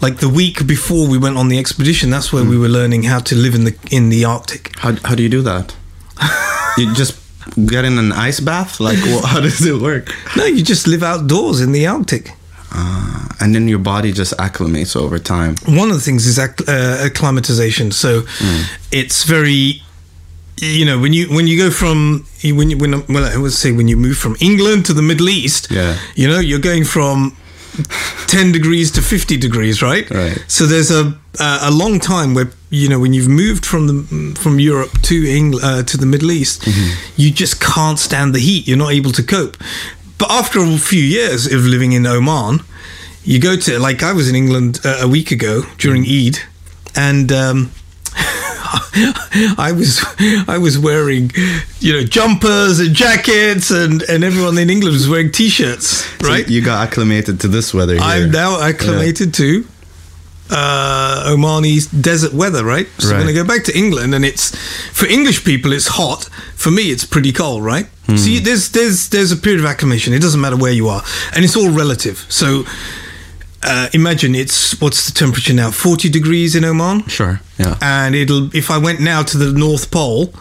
Like 0.00 0.16
the 0.20 0.30
week 0.30 0.66
before 0.66 1.06
we 1.06 1.18
went 1.18 1.36
on 1.36 1.48
the 1.48 1.58
expedition, 1.58 2.08
that's 2.08 2.32
where 2.32 2.42
we 2.44 2.56
were 2.56 2.70
learning 2.70 3.02
how 3.02 3.18
to 3.18 3.34
live 3.34 3.54
in 3.54 3.64
the 3.64 3.74
in 3.90 4.08
the 4.08 4.24
Arctic. 4.24 4.72
How 4.78 4.96
how 5.04 5.14
do 5.14 5.22
you 5.22 5.28
do 5.28 5.42
that? 5.42 5.76
You 6.76 6.94
just 6.94 7.18
get 7.66 7.84
in 7.84 7.98
an 7.98 8.12
ice 8.12 8.40
bath? 8.40 8.80
Like, 8.80 8.98
wha- 9.04 9.26
how 9.26 9.40
does 9.40 9.64
it 9.66 9.80
work? 9.80 10.12
No, 10.36 10.44
you 10.46 10.62
just 10.62 10.86
live 10.86 11.02
outdoors 11.02 11.60
in 11.60 11.72
the 11.72 11.86
Arctic. 11.86 12.32
Uh, 12.72 13.26
and 13.40 13.54
then 13.54 13.66
your 13.68 13.80
body 13.80 14.12
just 14.12 14.32
acclimates 14.38 14.94
over 14.94 15.18
time. 15.18 15.56
one 15.66 15.88
of 15.90 15.94
the 15.96 16.00
things 16.02 16.26
is 16.26 16.38
acc- 16.38 16.68
uh, 16.68 17.04
acclimatization. 17.04 17.90
So 17.90 18.22
it's 18.92 19.24
very, 19.24 19.82
you 20.58 20.84
know, 20.84 20.98
when 21.00 21.12
you 21.12 21.26
when 21.34 21.46
you 21.48 21.56
go 21.58 21.70
from 21.70 22.24
when 22.44 22.70
you 22.70 22.78
when 22.78 23.04
well 23.08 23.24
I 23.24 23.36
would 23.36 23.52
say 23.52 23.72
when 23.72 23.88
you 23.88 23.96
move 23.96 24.16
from 24.18 24.36
England 24.40 24.84
to 24.86 24.92
the 24.94 25.02
Middle 25.02 25.28
East, 25.28 25.68
Yeah. 25.70 25.96
you 26.14 26.28
know, 26.28 26.38
you're 26.40 26.60
going 26.72 26.84
from. 26.84 27.36
10 28.26 28.50
degrees 28.52 28.90
to 28.90 29.00
50 29.00 29.36
degrees 29.36 29.80
right 29.80 30.10
Right. 30.10 30.44
so 30.48 30.66
there's 30.66 30.90
a 30.90 31.14
a 31.38 31.70
long 31.70 32.00
time 32.00 32.34
where 32.34 32.50
you 32.70 32.88
know 32.88 32.98
when 33.00 33.12
you've 33.12 33.28
moved 33.28 33.66
from 33.66 33.86
the 33.88 34.34
from 34.40 34.58
Europe 34.60 34.92
to 35.02 35.14
England 35.26 35.64
uh, 35.64 35.82
to 35.82 35.96
the 35.96 36.06
Middle 36.06 36.30
East 36.30 36.66
you 37.16 37.30
just 37.30 37.60
can't 37.60 37.98
stand 37.98 38.34
the 38.34 38.38
heat. 38.40 38.66
You're 38.68 38.78
not 38.78 38.92
able 38.92 39.12
to 39.12 39.22
cope. 39.22 39.56
But 40.18 40.30
after 40.30 40.60
a 40.60 40.78
few 40.78 41.02
years 41.02 41.46
of 41.46 41.60
living 41.66 41.92
in 41.92 42.06
Oman 42.06 42.60
you 43.24 43.38
go 43.40 43.56
to 43.56 43.78
like 43.78 44.02
I 44.02 44.12
was 44.12 44.28
in 44.28 44.34
England 44.36 44.80
uh, 44.84 44.98
a 45.02 45.08
week 45.08 45.30
ago 45.30 45.62
during 45.78 46.04
Eid, 46.04 46.38
and 46.96 47.30
um, 47.32 47.70
I 49.58 49.72
was 49.76 50.00
I 50.48 50.58
was 50.58 50.78
wearing 50.78 51.30
you 51.80 51.92
know 51.92 52.04
jumpers 52.04 52.80
and 52.80 52.94
jackets, 52.94 53.70
and 53.70 54.02
and 54.08 54.24
everyone 54.24 54.56
in 54.58 54.70
England 54.70 54.94
was 54.94 55.08
wearing 55.08 55.30
t-shirts, 55.30 55.86
So 56.20 56.28
right? 56.28 56.48
you 56.48 56.62
got 56.62 56.86
acclimated 56.86 57.40
to 57.40 57.48
this 57.48 57.74
weather 57.74 57.94
here. 57.94 58.02
I'm 58.02 58.30
now 58.30 58.60
acclimated 58.60 59.34
to 59.34 59.66
uh, 60.50 61.30
Omani 61.32 61.78
desert 62.02 62.32
weather, 62.32 62.64
right? 62.64 62.88
So 62.98 63.08
when 63.08 63.26
Right. 63.26 63.30
I 63.30 63.32
go 63.32 63.44
back 63.44 63.64
to 63.64 63.72
England, 63.76 64.14
and 64.14 64.24
it's 64.24 64.54
for 64.92 65.06
English 65.06 65.44
people, 65.44 65.72
it's 65.72 65.88
hot. 65.88 66.24
For 66.56 66.70
me, 66.70 66.82
it's 66.90 67.04
pretty 67.04 67.32
cold, 67.32 67.64
right? 67.64 67.86
So 68.16 68.26
you, 68.28 68.40
there's 68.40 68.70
there's 68.70 69.08
there's 69.10 69.30
a 69.32 69.36
period 69.36 69.60
of 69.60 69.66
acclimation. 69.66 70.12
It 70.12 70.20
doesn't 70.22 70.40
matter 70.40 70.56
where 70.56 70.72
you 70.72 70.88
are, 70.88 71.02
and 71.34 71.44
it's 71.44 71.56
all 71.56 71.70
relative. 71.70 72.26
So 72.28 72.64
uh, 73.62 73.88
imagine 73.92 74.34
it's 74.34 74.80
what's 74.80 75.06
the 75.06 75.12
temperature 75.12 75.52
now? 75.52 75.70
Forty 75.70 76.08
degrees 76.08 76.54
in 76.54 76.64
Oman. 76.64 77.06
Sure. 77.08 77.40
Yeah. 77.58 77.76
And 77.82 78.14
it'll 78.14 78.54
if 78.54 78.70
I 78.70 78.78
went 78.78 79.00
now 79.00 79.22
to 79.22 79.36
the 79.36 79.52
North 79.52 79.90
Pole, 79.90 80.32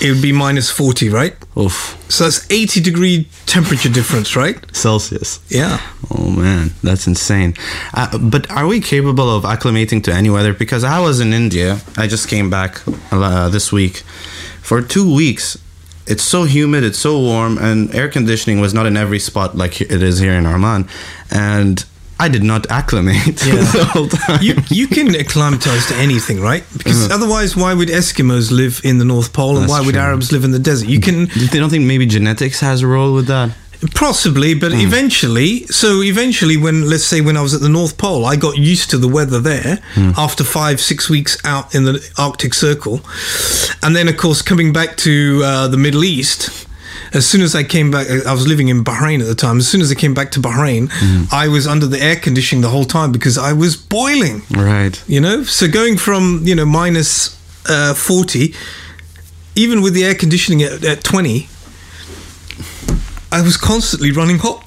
it 0.00 0.10
would 0.12 0.22
be 0.22 0.32
minus 0.32 0.70
forty, 0.70 1.08
right? 1.08 1.34
Oof. 1.56 1.96
So 2.08 2.24
that's 2.24 2.48
eighty 2.50 2.80
degree 2.80 3.28
temperature 3.46 3.88
difference, 3.88 4.36
right? 4.36 4.56
Celsius. 4.74 5.40
Yeah. 5.48 5.80
Oh 6.10 6.30
man, 6.30 6.70
that's 6.82 7.06
insane. 7.06 7.54
Uh, 7.94 8.16
but 8.18 8.50
are 8.50 8.66
we 8.66 8.80
capable 8.80 9.28
of 9.28 9.44
acclimating 9.44 10.02
to 10.04 10.12
any 10.12 10.30
weather? 10.30 10.54
Because 10.54 10.84
I 10.84 11.00
was 11.00 11.20
in 11.20 11.32
India. 11.32 11.80
I 11.96 12.06
just 12.06 12.28
came 12.28 12.48
back 12.48 12.80
uh, 13.10 13.48
this 13.48 13.72
week. 13.72 14.02
For 14.62 14.80
two 14.80 15.12
weeks, 15.12 15.58
it's 16.06 16.22
so 16.22 16.44
humid, 16.44 16.84
it's 16.84 16.98
so 16.98 17.18
warm, 17.18 17.58
and 17.58 17.92
air 17.94 18.08
conditioning 18.08 18.60
was 18.60 18.72
not 18.72 18.86
in 18.86 18.96
every 18.96 19.18
spot 19.18 19.56
like 19.56 19.80
it 19.80 20.02
is 20.02 20.20
here 20.20 20.32
in 20.32 20.46
Oman. 20.46 20.88
And 21.30 21.84
I 22.22 22.28
did 22.28 22.44
not 22.44 22.70
acclimate 22.70 23.44
Yeah. 23.46 23.54
the 23.78 23.84
whole 23.92 24.08
time. 24.08 24.40
you 24.42 24.54
you 24.68 24.86
can 24.86 25.08
acclimatize 25.14 25.86
to 25.86 25.94
anything, 25.96 26.40
right? 26.40 26.64
Because 26.78 27.06
uh-huh. 27.06 27.16
otherwise, 27.16 27.56
why 27.56 27.74
would 27.74 27.88
Eskimos 27.88 28.50
live 28.52 28.80
in 28.84 28.98
the 28.98 29.04
North 29.04 29.32
Pole 29.32 29.56
and 29.56 29.62
That's 29.64 29.72
why 29.72 29.80
would 29.86 29.94
true. 29.94 30.08
Arabs 30.08 30.30
live 30.30 30.44
in 30.44 30.52
the 30.52 30.64
desert? 30.70 30.88
You 30.88 31.00
can 31.00 31.28
they 31.50 31.58
don't 31.58 31.70
think 31.70 31.84
maybe 31.84 32.06
genetics 32.06 32.60
has 32.60 32.82
a 32.82 32.86
role 32.86 33.12
with 33.14 33.26
that? 33.26 33.50
possibly, 33.94 34.54
but 34.54 34.72
hmm. 34.72 34.78
eventually, 34.78 35.66
so 35.66 36.02
eventually, 36.02 36.56
when 36.56 36.88
let's 36.88 37.04
say 37.04 37.20
when 37.20 37.36
I 37.36 37.42
was 37.42 37.54
at 37.54 37.60
the 37.60 37.68
North 37.68 37.98
Pole, 37.98 38.24
I 38.24 38.36
got 38.36 38.56
used 38.56 38.90
to 38.90 38.98
the 38.98 39.08
weather 39.08 39.40
there 39.40 39.80
hmm. 39.94 40.12
after 40.16 40.44
five 40.44 40.80
six 40.80 41.10
weeks 41.10 41.36
out 41.44 41.74
in 41.74 41.84
the 41.84 41.94
Arctic 42.16 42.54
Circle, 42.54 43.00
and 43.82 43.96
then 43.96 44.08
of 44.08 44.16
course 44.16 44.42
coming 44.42 44.72
back 44.72 44.96
to 44.98 45.42
uh, 45.44 45.68
the 45.68 45.76
Middle 45.76 46.04
East. 46.04 46.68
As 47.14 47.26
soon 47.26 47.42
as 47.42 47.54
I 47.54 47.62
came 47.62 47.90
back, 47.90 48.06
I 48.26 48.32
was 48.32 48.46
living 48.46 48.68
in 48.68 48.82
Bahrain 48.84 49.20
at 49.20 49.26
the 49.26 49.34
time. 49.34 49.58
As 49.58 49.68
soon 49.68 49.80
as 49.82 49.90
I 49.90 49.94
came 49.94 50.14
back 50.14 50.30
to 50.32 50.40
Bahrain, 50.40 50.90
I 51.32 51.48
was 51.48 51.66
under 51.66 51.86
the 51.86 52.00
air 52.00 52.16
conditioning 52.16 52.62
the 52.62 52.70
whole 52.70 52.84
time 52.86 53.12
because 53.12 53.36
I 53.36 53.52
was 53.52 53.76
boiling 53.76 54.42
Right. 54.50 55.02
you 55.06 55.20
know 55.20 55.44
so 55.44 55.68
going 55.68 55.98
from 55.98 56.40
you 56.44 56.54
know 56.54 56.64
minus 56.64 57.36
uh, 57.68 57.94
40 57.94 58.54
even 59.54 59.82
with 59.82 59.92
the 59.94 60.04
air 60.04 60.14
conditioning 60.14 60.62
at, 60.62 60.82
at 60.84 61.04
20 61.04 61.48
i 63.30 63.40
was 63.42 63.56
constantly 63.56 64.10
running 64.10 64.38
hot 64.38 64.64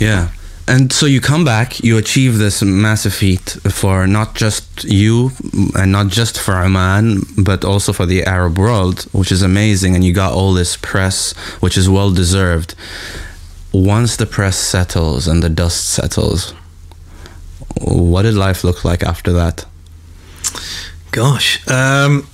Yeah. 0.00 0.28
And 0.68 0.92
so 0.92 1.06
you 1.06 1.20
come 1.20 1.44
back, 1.44 1.82
you 1.84 1.96
achieve 1.96 2.38
this 2.38 2.60
massive 2.60 3.14
feat 3.14 3.56
for 3.70 4.06
not 4.06 4.34
just 4.34 4.82
you 4.82 5.30
and 5.78 5.92
not 5.92 6.08
just 6.08 6.40
for 6.40 6.56
Oman, 6.56 7.22
but 7.38 7.64
also 7.64 7.92
for 7.92 8.04
the 8.04 8.24
Arab 8.24 8.58
world, 8.58 9.02
which 9.12 9.30
is 9.30 9.42
amazing. 9.42 9.94
And 9.94 10.02
you 10.02 10.12
got 10.12 10.32
all 10.32 10.52
this 10.52 10.76
press, 10.76 11.34
which 11.60 11.76
is 11.78 11.88
well 11.88 12.10
deserved. 12.10 12.74
Once 13.72 14.16
the 14.16 14.26
press 14.26 14.56
settles 14.56 15.28
and 15.28 15.42
the 15.42 15.48
dust 15.48 15.88
settles, 15.88 16.52
what 17.80 18.22
did 18.22 18.34
life 18.34 18.64
look 18.64 18.84
like 18.84 19.04
after 19.04 19.32
that? 19.32 19.66
gosh 21.16 21.66
um, 21.68 22.26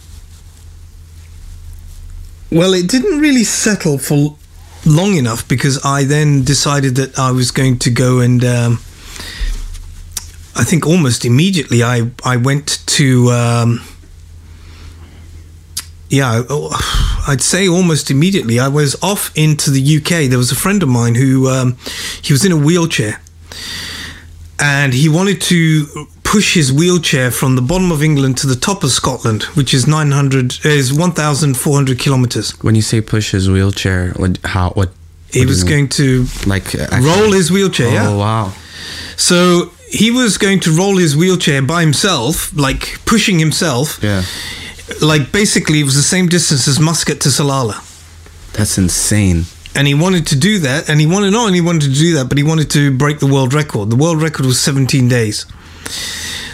well 2.50 2.74
it 2.74 2.88
didn't 2.88 3.20
really 3.20 3.44
settle 3.44 3.96
for 3.96 4.36
long 4.84 5.14
enough 5.14 5.46
because 5.48 5.84
i 5.84 6.04
then 6.04 6.42
decided 6.42 6.96
that 6.96 7.18
i 7.18 7.30
was 7.30 7.50
going 7.50 7.78
to 7.78 7.90
go 7.90 8.20
and 8.20 8.44
um, 8.44 8.72
i 10.56 10.64
think 10.64 10.86
almost 10.86 11.24
immediately 11.24 11.82
i 11.82 12.10
i 12.24 12.36
went 12.36 12.82
to 12.86 13.30
um, 13.30 13.80
yeah, 16.12 16.42
I'd 17.26 17.40
say 17.40 17.66
almost 17.66 18.10
immediately. 18.10 18.60
I 18.60 18.68
was 18.68 19.02
off 19.02 19.32
into 19.34 19.70
the 19.70 19.96
UK. 19.96 20.28
There 20.28 20.38
was 20.38 20.52
a 20.52 20.56
friend 20.56 20.82
of 20.82 20.88
mine 20.88 21.14
who 21.14 21.48
um, 21.48 21.76
he 22.20 22.32
was 22.32 22.44
in 22.44 22.52
a 22.52 22.56
wheelchair, 22.56 23.20
and 24.60 24.92
he 24.92 25.08
wanted 25.08 25.40
to 25.42 26.06
push 26.32 26.54
his 26.54 26.72
wheelchair 26.72 27.30
from 27.30 27.56
the 27.56 27.62
bottom 27.62 27.92
of 27.92 28.02
England 28.02 28.38
to 28.38 28.46
the 28.46 28.56
top 28.68 28.82
of 28.84 28.90
Scotland, 28.90 29.42
which 29.58 29.74
is 29.74 29.86
nine 29.86 30.10
hundred 30.12 30.48
is 30.64 30.92
one 31.04 31.12
thousand 31.12 31.56
four 31.56 31.74
hundred 31.74 31.98
kilometers. 31.98 32.52
When 32.62 32.74
you 32.74 32.82
say 32.82 33.00
push 33.02 33.32
his 33.32 33.48
wheelchair, 33.50 34.12
what, 34.16 34.38
how, 34.44 34.70
what? 34.70 34.90
He 35.30 35.40
what 35.40 35.48
was 35.48 35.64
mean? 35.64 35.70
going 35.74 35.88
to 36.00 36.26
like 36.46 36.74
uh, 36.74 36.82
actually- 36.90 37.08
roll 37.10 37.32
his 37.32 37.50
wheelchair. 37.50 37.88
Oh 37.88 37.92
yeah. 37.92 38.16
wow! 38.16 38.52
So 39.16 39.70
he 39.90 40.10
was 40.10 40.38
going 40.38 40.60
to 40.60 40.70
roll 40.80 40.96
his 40.96 41.14
wheelchair 41.16 41.60
by 41.62 41.80
himself, 41.82 42.34
like 42.56 42.82
pushing 43.04 43.38
himself. 43.38 43.98
Yeah, 44.02 44.22
Like 45.02 45.32
basically, 45.32 45.80
it 45.80 45.84
was 45.84 45.96
the 45.96 46.08
same 46.16 46.28
distance 46.28 46.66
as 46.66 46.78
Muscat 46.80 47.20
to 47.20 47.28
Salalah. 47.28 47.78
that's 48.56 48.76
insane. 48.78 49.44
and 49.74 49.86
he 49.86 49.94
wanted 49.94 50.26
to 50.32 50.36
do 50.36 50.58
that 50.68 50.88
and 50.88 51.00
he 51.00 51.06
wanted 51.06 51.30
not 51.32 51.46
only 51.48 51.60
wanted 51.62 51.82
to 51.92 51.98
do 52.06 52.10
that 52.16 52.26
but 52.28 52.36
he 52.36 52.44
wanted 52.52 52.68
to 52.78 52.82
break 53.02 53.16
the 53.24 53.30
world 53.34 53.54
record 53.54 53.88
the 53.88 53.96
world 54.04 54.20
record 54.20 54.44
was 54.44 54.60
17 54.60 55.08
days 55.08 55.46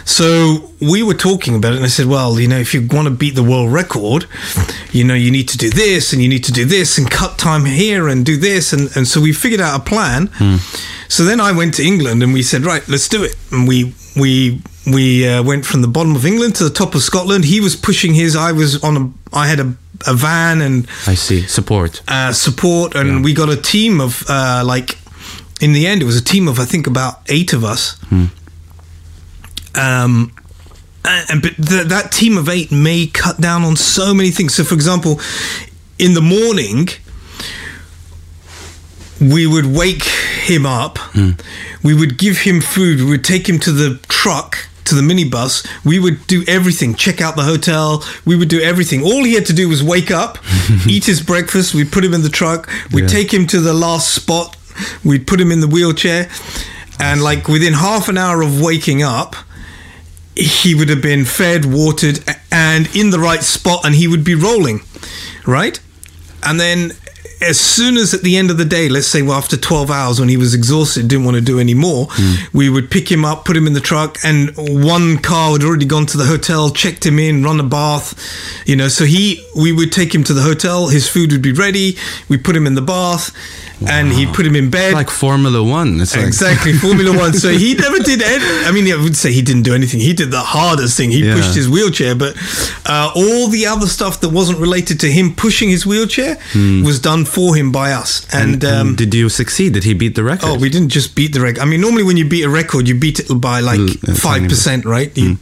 so 0.04 0.70
we 0.80 1.02
were 1.02 1.14
talking 1.14 1.54
about 1.54 1.72
it 1.72 1.76
and 1.76 1.84
i 1.84 1.88
said 1.88 2.06
well 2.06 2.40
you 2.40 2.48
know 2.48 2.58
if 2.58 2.72
you 2.74 2.86
want 2.90 3.06
to 3.06 3.10
beat 3.14 3.34
the 3.34 3.42
world 3.42 3.70
record 3.72 4.26
you 4.90 5.04
know 5.04 5.14
you 5.14 5.30
need 5.30 5.48
to 5.48 5.58
do 5.58 5.68
this 5.70 6.12
and 6.12 6.22
you 6.22 6.28
need 6.28 6.42
to 6.44 6.52
do 6.52 6.64
this 6.64 6.96
and 6.98 7.10
cut 7.10 7.38
time 7.38 7.64
here 7.64 8.08
and 8.08 8.24
do 8.24 8.36
this 8.36 8.72
and, 8.72 8.88
and 8.96 9.06
so 9.06 9.20
we 9.20 9.32
figured 9.32 9.60
out 9.60 9.78
a 9.80 9.84
plan 9.84 10.30
so 11.08 11.24
then 11.24 11.40
i 11.40 11.52
went 11.52 11.74
to 11.74 11.82
england 11.82 12.22
and 12.22 12.32
we 12.32 12.42
said 12.42 12.64
right 12.64 12.88
let's 12.88 13.08
do 13.08 13.22
it 13.22 13.36
and 13.52 13.68
we 13.68 13.92
we 14.16 14.60
we 14.86 15.28
uh, 15.28 15.42
went 15.42 15.66
from 15.66 15.82
the 15.82 15.88
bottom 15.88 16.16
of 16.16 16.24
england 16.24 16.54
to 16.54 16.64
the 16.64 16.70
top 16.70 16.94
of 16.94 17.02
scotland 17.02 17.44
he 17.44 17.60
was 17.60 17.76
pushing 17.76 18.14
his 18.14 18.34
i 18.34 18.50
was 18.52 18.82
on 18.82 18.96
a 18.96 19.36
i 19.36 19.46
had 19.46 19.60
a, 19.60 19.74
a 20.06 20.14
van 20.14 20.62
and 20.62 20.86
I 21.06 21.14
see 21.16 21.42
support. 21.42 22.02
uh, 22.08 22.32
support, 22.32 22.94
and 22.94 23.08
Yeah. 23.08 23.20
we 23.22 23.34
got 23.34 23.48
a 23.50 23.56
team 23.60 24.00
of 24.00 24.24
uh, 24.28 24.62
like. 24.64 24.96
In 25.60 25.72
the 25.72 25.88
end, 25.88 26.02
it 26.02 26.04
was 26.04 26.16
a 26.16 26.22
team 26.22 26.46
of 26.46 26.60
I 26.60 26.64
think 26.66 26.86
about 26.86 27.14
eight 27.28 27.52
of 27.52 27.64
us. 27.64 27.96
Um, 29.78 30.32
and, 31.04 31.40
but 31.40 31.54
th- 31.56 31.86
that 31.86 32.10
team 32.12 32.36
of 32.36 32.48
eight 32.48 32.70
may 32.72 33.06
cut 33.06 33.40
down 33.40 33.62
on 33.62 33.76
so 33.76 34.12
many 34.12 34.30
things. 34.30 34.54
So, 34.54 34.64
for 34.64 34.74
example, 34.74 35.20
in 35.98 36.14
the 36.14 36.20
morning, 36.20 36.88
we 39.20 39.46
would 39.46 39.66
wake 39.66 40.04
him 40.04 40.64
up. 40.66 40.98
We 41.82 41.94
would 41.94 42.18
give 42.18 42.38
him 42.38 42.60
food. 42.60 42.98
We 43.00 43.06
would 43.10 43.24
take 43.24 43.48
him 43.48 43.58
to 43.60 43.72
the 43.72 43.98
truck, 44.08 44.58
to 44.84 44.94
the 44.94 45.00
minibus. 45.02 45.66
We 45.84 45.98
would 45.98 46.26
do 46.26 46.44
everything, 46.46 46.94
check 46.94 47.20
out 47.20 47.36
the 47.36 47.42
hotel. 47.42 48.04
We 48.24 48.36
would 48.36 48.48
do 48.48 48.60
everything. 48.60 49.02
All 49.02 49.24
he 49.24 49.34
had 49.34 49.46
to 49.46 49.52
do 49.52 49.68
was 49.68 49.82
wake 49.82 50.10
up, 50.10 50.38
eat 50.88 51.04
his 51.06 51.20
breakfast. 51.22 51.74
We'd 51.74 51.90
put 51.92 52.04
him 52.04 52.14
in 52.14 52.22
the 52.22 52.28
truck. 52.28 52.68
We'd 52.92 53.02
Yeah. 53.02 53.08
take 53.08 53.32
him 53.32 53.46
to 53.48 53.60
the 53.60 53.74
last 53.74 54.14
spot. 54.14 54.56
We'd 55.04 55.26
put 55.26 55.40
him 55.40 55.50
in 55.50 55.60
the 55.60 55.68
wheelchair. 55.68 56.28
And 57.00 57.22
like 57.22 57.48
within 57.48 57.72
half 57.74 58.08
an 58.08 58.18
hour 58.18 58.42
of 58.42 58.60
waking 58.60 59.02
up, 59.02 59.34
he 60.38 60.74
would 60.74 60.88
have 60.88 61.02
been 61.02 61.24
fed, 61.24 61.64
watered, 61.64 62.20
and 62.52 62.94
in 62.94 63.10
the 63.10 63.18
right 63.18 63.42
spot, 63.42 63.84
and 63.84 63.94
he 63.94 64.06
would 64.06 64.24
be 64.24 64.34
rolling, 64.34 64.80
right? 65.46 65.80
And 66.44 66.60
then 66.60 66.92
as 67.40 67.58
soon 67.58 67.96
as 67.96 68.14
at 68.14 68.22
the 68.22 68.36
end 68.36 68.50
of 68.50 68.58
the 68.58 68.64
day, 68.64 68.88
let's 68.88 69.06
say, 69.06 69.22
well, 69.22 69.36
after 69.36 69.56
12 69.56 69.90
hours 69.90 70.18
when 70.18 70.28
he 70.28 70.36
was 70.36 70.54
exhausted, 70.54 71.08
didn't 71.08 71.24
want 71.24 71.36
to 71.36 71.40
do 71.40 71.60
any 71.60 71.74
more, 71.74 72.06
hmm. 72.10 72.56
we 72.56 72.68
would 72.68 72.90
pick 72.90 73.10
him 73.10 73.24
up, 73.24 73.44
put 73.44 73.56
him 73.56 73.66
in 73.66 73.74
the 73.74 73.80
truck, 73.80 74.18
and 74.24 74.52
one 74.56 75.18
car 75.18 75.52
had 75.52 75.62
already 75.62 75.84
gone 75.84 76.06
to 76.06 76.16
the 76.16 76.24
hotel, 76.24 76.70
checked 76.70 77.06
him 77.06 77.18
in, 77.18 77.44
run 77.44 77.60
a 77.60 77.64
bath, 77.64 78.18
you 78.66 78.74
know. 78.74 78.88
So 78.88 79.04
he, 79.04 79.44
we 79.56 79.72
would 79.72 79.92
take 79.92 80.14
him 80.14 80.24
to 80.24 80.34
the 80.34 80.42
hotel, 80.42 80.88
his 80.88 81.08
food 81.08 81.30
would 81.32 81.42
be 81.42 81.52
ready, 81.52 81.96
we 82.28 82.38
put 82.38 82.56
him 82.56 82.66
in 82.66 82.74
the 82.74 82.82
bath, 82.82 83.32
and 83.86 84.10
he 84.12 84.26
put 84.26 84.44
him 84.46 84.56
in 84.56 84.70
bed. 84.70 84.92
Like 84.94 85.10
Formula 85.10 85.62
One. 85.62 86.00
It's 86.00 86.16
like, 86.16 86.26
Exactly, 86.26 86.72
Formula 86.72 87.16
One. 87.16 87.32
So 87.34 87.50
he 87.50 87.74
never 87.84 87.98
did. 87.98 88.22
Any, 88.22 88.44
I 88.66 88.72
mean, 88.72 88.92
I 88.92 88.96
would 89.02 89.16
say 89.16 89.32
he 89.32 89.42
didn't 89.42 89.62
do 89.62 89.74
anything. 89.74 90.00
He 90.00 90.12
did 90.12 90.30
the 90.30 90.40
hardest 90.40 90.96
thing. 90.96 91.10
He 91.10 91.24
Yeah. 91.24 91.34
pushed 91.34 91.54
his 91.54 91.68
wheelchair, 91.68 92.14
but 92.14 92.36
uh, 92.86 93.12
all 93.14 93.48
the 93.48 93.66
other 93.66 93.86
stuff 93.86 94.20
that 94.22 94.30
wasn't 94.30 94.58
related 94.58 94.98
to 95.00 95.10
him 95.10 95.34
pushing 95.34 95.68
his 95.68 95.84
wheelchair 95.86 96.38
was 96.84 96.98
done 97.00 97.24
for 97.24 97.54
him 97.54 97.70
by 97.72 97.92
us. 97.92 98.26
And, 98.32 98.62
And, 98.62 98.64
um, 98.64 98.94
did 98.96 99.14
you 99.14 99.28
succeed? 99.28 99.74
Did 99.74 99.84
he 99.84 99.94
beat 99.94 100.14
the 100.14 100.24
record? 100.24 100.48
oh, 100.48 100.54
we 100.58 100.68
didn't 100.68 100.88
just 100.90 101.14
beat 101.14 101.32
the 101.32 101.40
record. 101.40 101.60
I 101.60 101.64
mean, 101.64 101.80
normally 101.80 102.02
when 102.04 102.16
you 102.16 102.24
beat 102.24 102.44
a 102.44 102.50
record, 102.50 102.88
you 102.88 102.94
beat 102.94 103.18
it 103.20 103.28
by 103.40 103.60
like 103.60 103.78
L- 103.80 103.86
a 104.08 104.14
five 104.14 104.38
tiny 104.40 104.48
percent, 104.48 104.84
right? 104.84 105.16
You, 105.16 105.38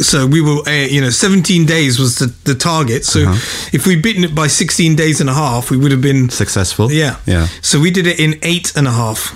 So 0.00 0.26
we 0.26 0.40
were, 0.40 0.62
uh, 0.66 0.86
you 0.90 1.00
know, 1.00 1.10
17 1.10 1.66
days 1.66 1.98
was 1.98 2.18
the, 2.18 2.32
the 2.44 2.54
target. 2.54 3.04
So 3.04 3.20
Uh-huh. 3.22 3.68
if 3.72 3.86
we'd 3.86 4.00
beaten 4.02 4.22
it 4.24 4.34
by 4.34 4.46
16 4.48 4.94
days 4.96 5.20
and 5.20 5.28
a 5.28 5.34
half, 5.34 5.70
we 5.70 5.76
would 5.76 5.90
have 5.92 6.00
been 6.00 6.28
Successful? 6.30 6.90
Yeah. 6.92 7.16
Yeah. 7.26 7.48
So 7.62 7.80
we 7.80 7.90
did 7.90 8.06
it 8.06 8.18
in 8.20 8.38
eight 8.42 8.72
and 8.76 8.86
a 8.86 8.92
half. 8.92 9.32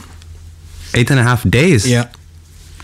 Eight 0.94 1.10
and 1.10 1.18
a 1.18 1.22
half 1.24 1.42
days? 1.48 1.84
Yeah. 1.90 2.08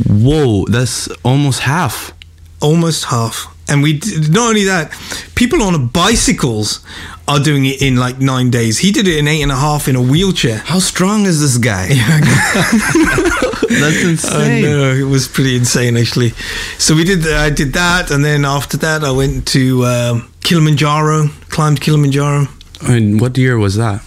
Whoa, 0.06 0.64
that's 0.66 1.08
almost 1.22 1.60
half. 1.60 2.12
almost 2.60 3.04
half. 3.04 3.46
And 3.68 3.82
we 3.82 3.92
did, 3.98 4.32
not 4.32 4.48
only 4.48 4.64
that, 4.64 4.90
people 5.34 5.62
on 5.62 5.86
bicycles 5.88 6.80
are 7.28 7.38
doing 7.38 7.66
it 7.66 7.82
in 7.82 7.96
like 7.96 8.18
nine 8.18 8.50
days. 8.50 8.78
He 8.78 8.90
did 8.92 9.06
it 9.06 9.18
in 9.18 9.28
eight 9.28 9.42
and 9.42 9.52
a 9.52 9.56
half 9.56 9.86
in 9.88 9.94
a 9.96 10.00
wheelchair. 10.02 10.58
How 10.64 10.78
strong 10.80 11.26
is 11.26 11.40
this 11.40 11.58
guy? 11.58 11.88
that's 13.68 14.04
I 14.04 14.08
insane. 14.10 14.62
know 14.62 14.92
it 14.92 15.04
was 15.04 15.28
pretty 15.28 15.56
insane 15.56 15.96
actually. 15.96 16.30
So 16.78 16.94
we 16.94 17.04
did. 17.04 17.26
I 17.26 17.50
did 17.50 17.72
that, 17.74 18.10
and 18.10 18.24
then 18.24 18.44
after 18.44 18.76
that, 18.78 19.04
I 19.04 19.10
went 19.10 19.46
to 19.48 19.84
um, 19.86 20.32
Kilimanjaro, 20.42 21.28
climbed 21.50 21.80
Kilimanjaro. 21.80 22.46
And 22.82 23.20
what 23.20 23.36
year 23.36 23.58
was 23.58 23.74
that? 23.76 24.02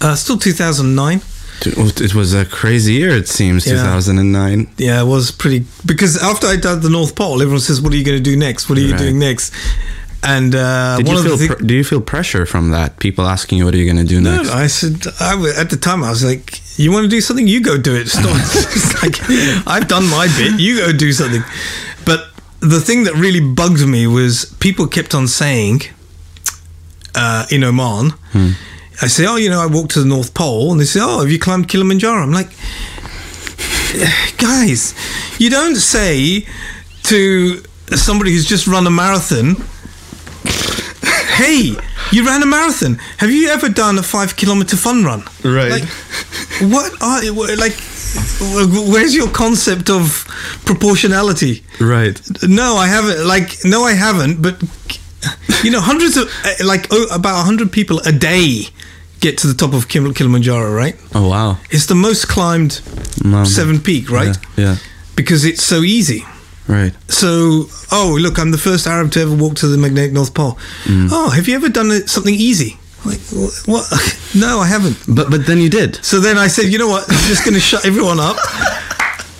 Uh, 0.00 0.14
still 0.14 0.38
2009. 0.38 1.20
It 1.64 2.12
was 2.14 2.34
a 2.34 2.44
crazy 2.44 2.94
year, 2.94 3.10
it 3.10 3.28
seems, 3.28 3.66
Yeah. 3.66 3.74
2009. 3.74 4.66
Yeah, 4.78 5.00
it 5.02 5.06
was 5.06 5.30
pretty 5.30 5.64
because 5.86 6.16
after 6.20 6.48
I 6.48 6.56
did 6.56 6.82
the 6.82 6.90
North 6.90 7.14
Pole, 7.14 7.40
everyone 7.40 7.60
says, 7.60 7.80
"What 7.80 7.92
are 7.92 7.96
you 7.96 8.04
going 8.04 8.18
to 8.18 8.22
do 8.30 8.36
next? 8.36 8.68
What 8.68 8.78
are 8.78 8.80
you 8.80 8.92
Right. 8.92 8.98
doing 8.98 9.18
next?" 9.20 9.52
And 10.24 10.54
uh, 10.54 10.98
Did 10.98 11.06
one 11.08 11.16
you 11.24 11.32
of 11.32 11.40
feel 11.40 11.56
pr- 11.56 11.64
do 11.64 11.74
you 11.74 11.82
feel 11.84 12.00
pressure 12.00 12.46
from 12.46 12.70
that? 12.70 12.98
People 12.98 13.26
asking 13.26 13.58
you, 13.58 13.64
what 13.64 13.74
are 13.74 13.78
you 13.78 13.92
going 13.92 14.04
to 14.06 14.08
do 14.08 14.20
No, 14.20 14.36
next? 14.36 14.50
I 14.50 14.66
said 14.68 15.02
I 15.20 15.32
w- 15.32 15.52
at 15.56 15.70
the 15.70 15.76
time 15.76 16.04
I 16.04 16.10
was 16.10 16.22
like, 16.24 16.60
"You 16.78 16.92
want 16.92 17.04
to 17.04 17.08
do 17.08 17.20
something? 17.20 17.48
You 17.48 17.60
go 17.60 17.76
do 17.76 17.94
it." 17.96 18.02
It's, 18.06 18.16
not, 18.16 18.36
it's 18.76 19.02
like 19.02 19.16
I've 19.66 19.88
done 19.88 20.06
my 20.08 20.28
bit. 20.38 20.60
You 20.60 20.76
go 20.78 20.92
do 20.92 21.12
something. 21.12 21.42
But 22.04 22.28
the 22.60 22.80
thing 22.80 23.02
that 23.04 23.14
really 23.14 23.40
bugged 23.40 23.84
me 23.86 24.06
was 24.06 24.44
people 24.60 24.86
kept 24.86 25.12
on 25.12 25.26
saying 25.26 25.80
uh, 27.16 27.46
in 27.50 27.64
Oman. 27.64 28.12
I 29.02 29.08
say, 29.08 29.26
"Oh, 29.26 29.34
you 29.36 29.50
know, 29.50 29.60
I 29.60 29.66
walked 29.66 29.90
to 29.94 30.00
the 30.00 30.08
North 30.08 30.34
Pole," 30.34 30.70
and 30.70 30.80
they 30.80 30.84
say, 30.86 31.00
"Oh, 31.02 31.18
have 31.20 31.32
you 31.32 31.40
climbed 31.40 31.66
Kilimanjaro?" 31.68 32.22
I'm 32.22 32.30
like, 32.32 32.50
guys, 34.38 34.94
you 35.38 35.50
don't 35.50 35.76
say 35.76 36.46
to 37.04 37.62
somebody 37.96 38.30
who's 38.32 38.46
just 38.46 38.66
run 38.68 38.86
a 38.86 38.90
marathon 38.90 39.56
hey, 41.32 41.74
you 42.12 42.26
ran 42.26 42.42
a 42.42 42.46
marathon. 42.46 42.98
Have 43.18 43.30
you 43.30 43.48
ever 43.48 43.68
done 43.68 43.98
a 43.98 44.02
five 44.02 44.36
kilometer 44.36 44.76
fun 44.76 45.04
run? 45.04 45.22
Right. 45.44 45.70
Like, 45.70 45.88
what 46.70 46.92
are 47.02 47.20
like? 47.56 47.76
Where's 48.92 49.14
your 49.14 49.28
concept 49.30 49.88
of 49.88 50.24
proportionality? 50.64 51.64
right. 51.80 52.20
No, 52.42 52.76
I 52.76 52.86
haven't. 52.86 53.26
Like, 53.26 53.64
no, 53.64 53.84
I 53.84 53.92
haven't. 53.94 54.42
But 54.42 54.62
you 55.64 55.70
know, 55.70 55.80
hundreds 55.80 56.16
of 56.16 56.24
uh, 56.44 56.66
like 56.66 56.86
oh, 56.90 57.06
about 57.14 57.44
hundred 57.44 57.72
people 57.72 58.00
a 58.00 58.12
day 58.12 58.66
get 59.20 59.38
to 59.38 59.46
the 59.46 59.54
top 59.54 59.72
of 59.72 59.88
Kim- 59.88 60.12
Kilimanjaro. 60.14 60.72
Right? 60.74 60.96
Oh, 61.14 61.28
wow. 61.28 61.58
It's 61.70 61.86
the 61.86 61.94
most 61.94 62.28
climbed 62.28 62.72
seven 63.46 63.80
peak. 63.80 64.10
Right? 64.10 64.36
Yeah, 64.56 64.64
yeah. 64.64 64.76
Because 65.16 65.44
it's 65.44 65.62
so 65.62 65.80
easy. 65.82 66.24
Right. 66.68 66.92
So, 67.10 67.66
oh, 67.90 68.16
look, 68.20 68.38
I'm 68.38 68.50
the 68.50 68.58
first 68.58 68.86
Arab 68.86 69.10
to 69.12 69.20
ever 69.20 69.34
walk 69.34 69.56
to 69.56 69.66
the 69.66 69.76
magnetic 69.76 70.12
North 70.12 70.32
Pole. 70.32 70.52
Mm. 70.84 71.08
Oh, 71.10 71.30
have 71.30 71.48
you 71.48 71.54
ever 71.54 71.68
done 71.68 71.90
something 72.06 72.34
easy? 72.34 72.78
Like, 73.04 73.18
what? 73.66 73.90
no, 74.34 74.60
I 74.60 74.66
haven't. 74.66 74.96
But 75.08 75.30
but 75.30 75.46
then 75.46 75.58
you 75.58 75.68
did. 75.68 75.96
So 76.04 76.20
then 76.20 76.38
I 76.38 76.46
said, 76.46 76.66
you 76.66 76.78
know 76.78 76.88
what? 76.88 77.02
I'm 77.10 77.18
just 77.26 77.44
going 77.44 77.54
to 77.60 77.60
shut 77.60 77.84
everyone 77.84 78.20
up. 78.20 78.36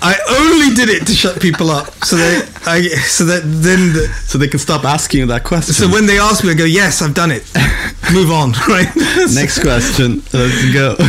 I 0.04 0.14
only 0.40 0.74
did 0.74 0.88
it 0.88 1.06
to 1.06 1.12
shut 1.14 1.40
people 1.40 1.70
up. 1.70 1.92
So 2.04 2.16
they, 2.16 2.42
I, 2.66 2.82
so 3.06 3.24
that 3.26 3.42
then, 3.44 3.92
the, 3.92 4.08
So 4.26 4.36
they 4.36 4.48
can 4.48 4.58
stop 4.58 4.84
asking 4.84 5.20
you 5.20 5.26
that 5.26 5.44
question. 5.44 5.74
so 5.74 5.88
when 5.88 6.06
they 6.06 6.18
ask 6.18 6.42
me, 6.42 6.50
I 6.50 6.54
go, 6.54 6.64
yes, 6.64 7.00
I've 7.02 7.14
done 7.14 7.30
it. 7.30 7.44
Move 8.12 8.30
on, 8.32 8.50
right? 8.68 8.88
Next 9.32 9.60
question. 9.62 10.22
Let's 10.32 10.72
go. 10.72 10.96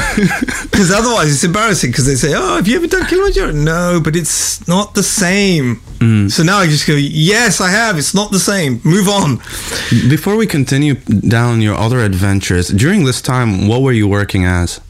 Because 0.73 0.91
otherwise 0.91 1.31
it's 1.31 1.43
embarrassing 1.43 1.91
because 1.91 2.07
they 2.07 2.15
say, 2.15 2.33
oh, 2.35 2.55
have 2.55 2.67
you 2.67 2.75
ever 2.77 2.87
done 2.87 3.05
Kilimanjaro? 3.05 3.51
No, 3.51 4.01
but 4.03 4.15
it's 4.15 4.67
not 4.67 4.95
the 4.95 5.03
same. 5.03 5.75
Mm. 5.99 6.31
So 6.31 6.41
now 6.43 6.57
I 6.57 6.65
just 6.65 6.87
go, 6.87 6.95
yes, 6.95 7.61
I 7.61 7.69
have. 7.69 7.97
It's 7.99 8.13
not 8.15 8.31
the 8.31 8.39
same. 8.39 8.81
Move 8.83 9.07
on. 9.07 9.37
Before 10.09 10.35
we 10.35 10.47
continue 10.47 10.95
down 10.95 11.61
your 11.61 11.75
other 11.75 11.99
adventures, 11.99 12.69
during 12.69 13.05
this 13.05 13.21
time, 13.21 13.67
what 13.67 13.81
were 13.83 13.91
you 13.91 14.07
working 14.07 14.45
as? 14.45 14.81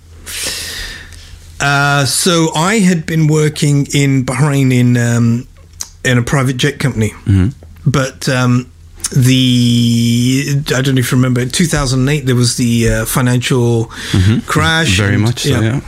Uh, 1.63 2.06
so 2.06 2.49
I 2.54 2.80
had 2.80 3.06
been 3.06 3.28
working 3.28 3.88
in 3.93 4.26
Bahrain 4.26 4.73
in 4.73 4.97
um, 4.97 5.47
in 6.04 6.17
a 6.17 6.21
private 6.23 6.58
jet 6.58 6.78
company, 6.80 7.12
Mm-hmm. 7.26 7.47
but 7.89 8.28
um, 8.28 8.69
the 9.15 10.62
I 10.76 10.82
don't 10.82 10.95
know 10.95 10.99
if 10.99 11.12
you 11.12 11.17
remember, 11.17 11.39
in 11.41 11.49
2008 11.49 12.26
there 12.26 12.36
was 12.36 12.58
the 12.58 12.89
uh, 12.89 13.06
financial 13.06 13.86
crash. 14.45 14.97
Mm-hmm. 14.99 15.02
Very 15.04 15.13
and- 15.15 15.23
much 15.23 15.43
so, 15.43 15.60
yeah. 15.62 15.80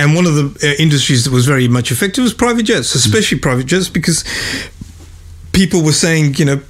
And 0.00 0.14
one 0.14 0.26
of 0.26 0.34
the 0.36 0.46
uh, 0.62 0.74
industries 0.82 1.24
that 1.24 1.32
was 1.32 1.44
very 1.46 1.66
much 1.68 1.90
affected 1.90 2.22
was 2.22 2.32
private 2.32 2.62
jets, 2.62 2.88
Mm-hmm. 2.90 2.98
especially 3.10 3.38
private 3.40 3.66
jets, 3.66 3.88
because 3.90 4.24
people 5.52 5.82
were 5.82 5.92
saying, 5.92 6.36
you 6.36 6.44
know. 6.46 6.60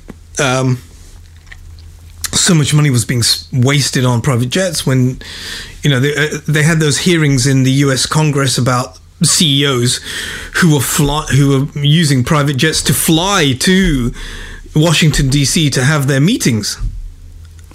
Um, 0.40 0.78
so 2.48 2.54
much 2.54 2.72
money 2.72 2.88
was 2.88 3.04
being 3.04 3.22
wasted 3.52 4.06
on 4.06 4.22
private 4.22 4.48
jets 4.48 4.86
when 4.86 5.18
you 5.82 5.90
know 5.90 6.00
they, 6.00 6.14
uh, 6.16 6.38
they 6.48 6.62
had 6.62 6.80
those 6.80 6.96
hearings 7.00 7.46
in 7.46 7.62
the 7.62 7.70
US 7.84 8.06
Congress 8.06 8.56
about 8.56 8.98
CEOs 9.22 10.00
who 10.56 10.74
were 10.74 10.80
fly, 10.80 11.26
who 11.36 11.46
were 11.50 11.80
using 11.82 12.24
private 12.24 12.56
jets 12.56 12.80
to 12.84 12.94
fly 12.94 13.52
to 13.60 14.12
Washington 14.74 15.28
DC 15.28 15.70
to 15.72 15.82
have 15.84 16.06
their 16.06 16.20
meetings 16.20 16.78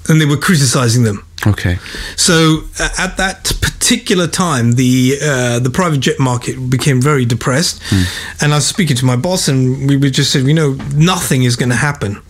and 0.09 0.19
they 0.19 0.25
were 0.25 0.37
criticizing 0.37 1.03
them 1.03 1.23
Okay. 1.45 1.77
so 2.15 2.61
uh, 2.79 2.89
at 2.97 3.17
that 3.17 3.43
particular 3.61 4.27
time, 4.27 4.71
the 4.73 5.17
uh, 5.21 5.59
the 5.59 5.69
private 5.69 5.99
jet 5.99 6.17
market 6.19 6.55
became 6.69 6.99
very 7.01 7.25
depressed, 7.25 7.81
and 8.41 8.53
I 8.53 8.55
was 8.55 8.65
speaking 8.65 8.95
to 9.01 9.05
my 9.05 9.17
boss, 9.17 9.49
and 9.49 9.87
we 9.89 9.97
were 9.97 10.09
just 10.09 10.31
said, 10.31 10.47
you 10.47 10.53
know, 10.53 10.71
nothing 10.95 11.43
is 11.43 11.55
going 11.57 11.69
to 11.77 11.81
happen 11.89 12.21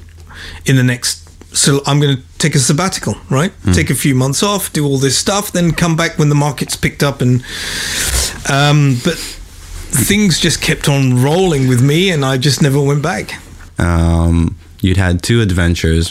in 0.65 0.75
the 0.77 0.84
next. 0.84 1.21
So 1.56 1.82
I'm 1.86 1.99
going 2.01 2.17
to 2.17 2.23
take 2.43 2.56
a 2.56 2.60
sabbatical, 2.60 3.15
right? 3.29 3.53
Take 3.73 3.89
a 3.89 3.95
few 3.95 4.15
months 4.15 4.43
off, 4.43 4.73
do 4.73 4.86
all 4.86 4.97
this 4.97 5.17
stuff, 5.17 5.53
then 5.53 5.71
come 5.71 5.95
back 5.95 6.19
when 6.19 6.27
the 6.27 6.36
market's 6.36 6.75
picked 6.75 7.01
up, 7.01 7.21
and 7.21 7.41
um, 8.49 8.97
but 9.03 9.15
things 9.15 10.39
just 10.41 10.62
kept 10.62 10.89
on 10.89 11.23
rolling 11.23 11.69
with 11.69 11.82
me, 11.82 12.12
and 12.12 12.25
I 12.25 12.38
just 12.38 12.62
never 12.62 12.82
went 12.82 13.01
back. 13.01 13.39
Um, 13.79 14.58
you'd 14.82 14.97
had 14.97 15.23
two 15.23 15.41
adventures. 15.41 16.10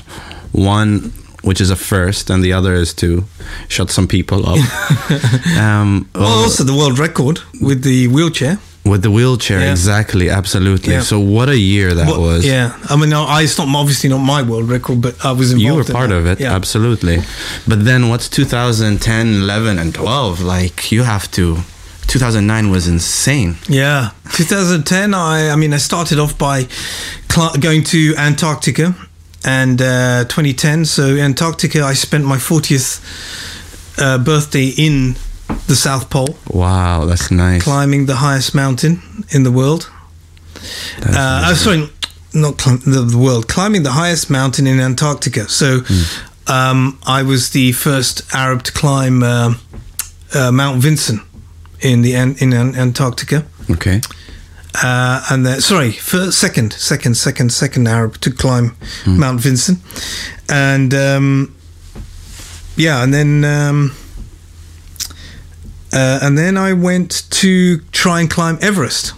One, 0.52 1.12
which 1.42 1.60
is 1.60 1.70
a 1.70 1.76
first, 1.76 2.30
and 2.30 2.42
the 2.42 2.52
other 2.54 2.72
is 2.74 2.94
to 2.94 3.24
shut 3.68 3.90
some 3.90 4.08
people 4.08 4.46
up. 4.46 4.58
um, 5.58 6.08
Well, 6.14 6.24
well, 6.24 6.44
also 6.44 6.64
the 6.64 6.74
world 6.74 6.98
record 6.98 7.40
with 7.60 7.82
the 7.82 8.08
wheelchair. 8.08 8.58
With 8.84 9.02
the 9.02 9.10
wheelchair, 9.10 9.60
Yeah. 9.60 9.70
exactly, 9.70 10.28
absolutely. 10.30 10.94
Yeah. 10.94 11.02
So 11.02 11.20
what 11.20 11.48
a 11.48 11.56
year 11.56 11.94
that 11.94 12.06
Well, 12.08 12.20
was. 12.20 12.44
Yeah, 12.44 12.72
I 12.90 12.96
mean, 12.96 13.10
no, 13.10 13.24
I, 13.24 13.42
it's 13.42 13.56
not 13.58 13.68
obviously 13.68 14.08
not 14.10 14.18
my 14.18 14.42
world 14.42 14.68
record, 14.68 15.00
but 15.00 15.14
I 15.24 15.30
was 15.32 15.52
involved. 15.52 15.62
You 15.64 15.74
were 15.74 15.80
in 15.82 15.86
part 15.92 16.10
that. 16.10 16.16
of 16.16 16.26
it, 16.26 16.40
Yeah. 16.40 16.54
absolutely. 16.54 17.22
But 17.66 17.84
then 17.84 18.08
what's 18.08 18.28
2010, 18.28 19.34
11, 19.42 19.78
and 19.78 19.94
12? 19.94 20.40
Like, 20.40 20.90
you 20.90 21.04
have 21.04 21.30
to. 21.32 21.58
2009 22.08 22.70
was 22.70 22.86
insane. 22.88 23.56
Yeah, 23.68 24.10
2010. 24.32 25.14
I, 25.14 25.50
I 25.50 25.56
mean, 25.56 25.72
I 25.72 25.78
started 25.78 26.18
off 26.18 26.36
by 26.36 26.66
cl- 27.30 27.54
going 27.60 27.84
to 27.84 28.14
Antarctica, 28.18 28.94
and 29.44 29.80
uh, 29.80 30.24
2010. 30.24 30.84
So 30.84 31.16
Antarctica, 31.16 31.82
I 31.84 31.94
spent 31.94 32.24
my 32.24 32.36
40th 32.36 33.00
uh, 33.98 34.18
birthday 34.18 34.68
in 34.76 35.14
the 35.66 35.76
South 35.76 36.08
Pole, 36.10 36.36
Wow, 36.50 37.04
that's 37.06 37.30
nice. 37.30 37.62
climbing 37.62 38.06
the 38.06 38.16
highest 38.16 38.54
mountain 38.54 39.02
in 39.30 39.42
the 39.44 39.50
world. 39.50 39.90
Uh, 41.04 41.48
oh, 41.50 41.54
sorry, 41.54 41.88
not 42.34 42.58
climb, 42.58 42.78
the, 42.84 43.00
the 43.02 43.18
world, 43.18 43.48
climbing 43.48 43.82
the 43.82 43.92
highest 43.92 44.30
mountain 44.30 44.66
in 44.66 44.80
Antarctica. 44.80 45.48
So 45.48 45.80
Hmm. 45.80 46.02
um, 46.52 46.98
I 47.06 47.22
was 47.22 47.50
the 47.50 47.72
first 47.72 48.22
Arab 48.34 48.62
to 48.64 48.72
climb 48.72 49.22
um 49.22 49.58
uh, 50.34 50.50
Mount 50.50 50.80
Vinson 50.82 51.20
in 51.80 52.02
the 52.02 52.14
An- 52.14 52.36
in 52.38 52.52
An- 52.52 52.74
Antarctica. 52.76 53.44
Okay. 53.70 54.00
uh, 54.82 55.20
and 55.30 55.44
then 55.44 55.60
sorry, 55.60 55.92
first, 55.92 56.38
second, 56.38 56.72
second, 56.72 57.16
second, 57.16 57.50
second 57.52 57.86
Arab 57.88 58.18
to 58.20 58.30
climb 58.30 58.74
Mount 59.06 59.40
Vinson, 59.40 59.76
and 60.48 60.94
um, 60.94 61.54
yeah, 62.76 63.02
and 63.02 63.12
then 63.12 63.44
um, 63.44 63.92
uh, 65.92 66.18
and 66.22 66.36
then 66.38 66.56
I 66.56 66.72
went 66.72 67.30
to 67.30 67.78
try 67.92 68.20
and 68.20 68.30
climb 68.30 68.58
Everest 68.60 69.12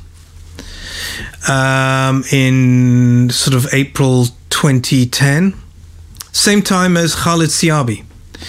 um, 1.48 2.24
in 2.32 3.30
sort 3.30 3.54
of 3.54 3.72
April 3.72 4.26
2010, 4.50 5.54
same 6.32 6.62
time 6.62 6.96
as 6.96 7.14
Khalid 7.14 7.50
Siyabi 7.50 8.04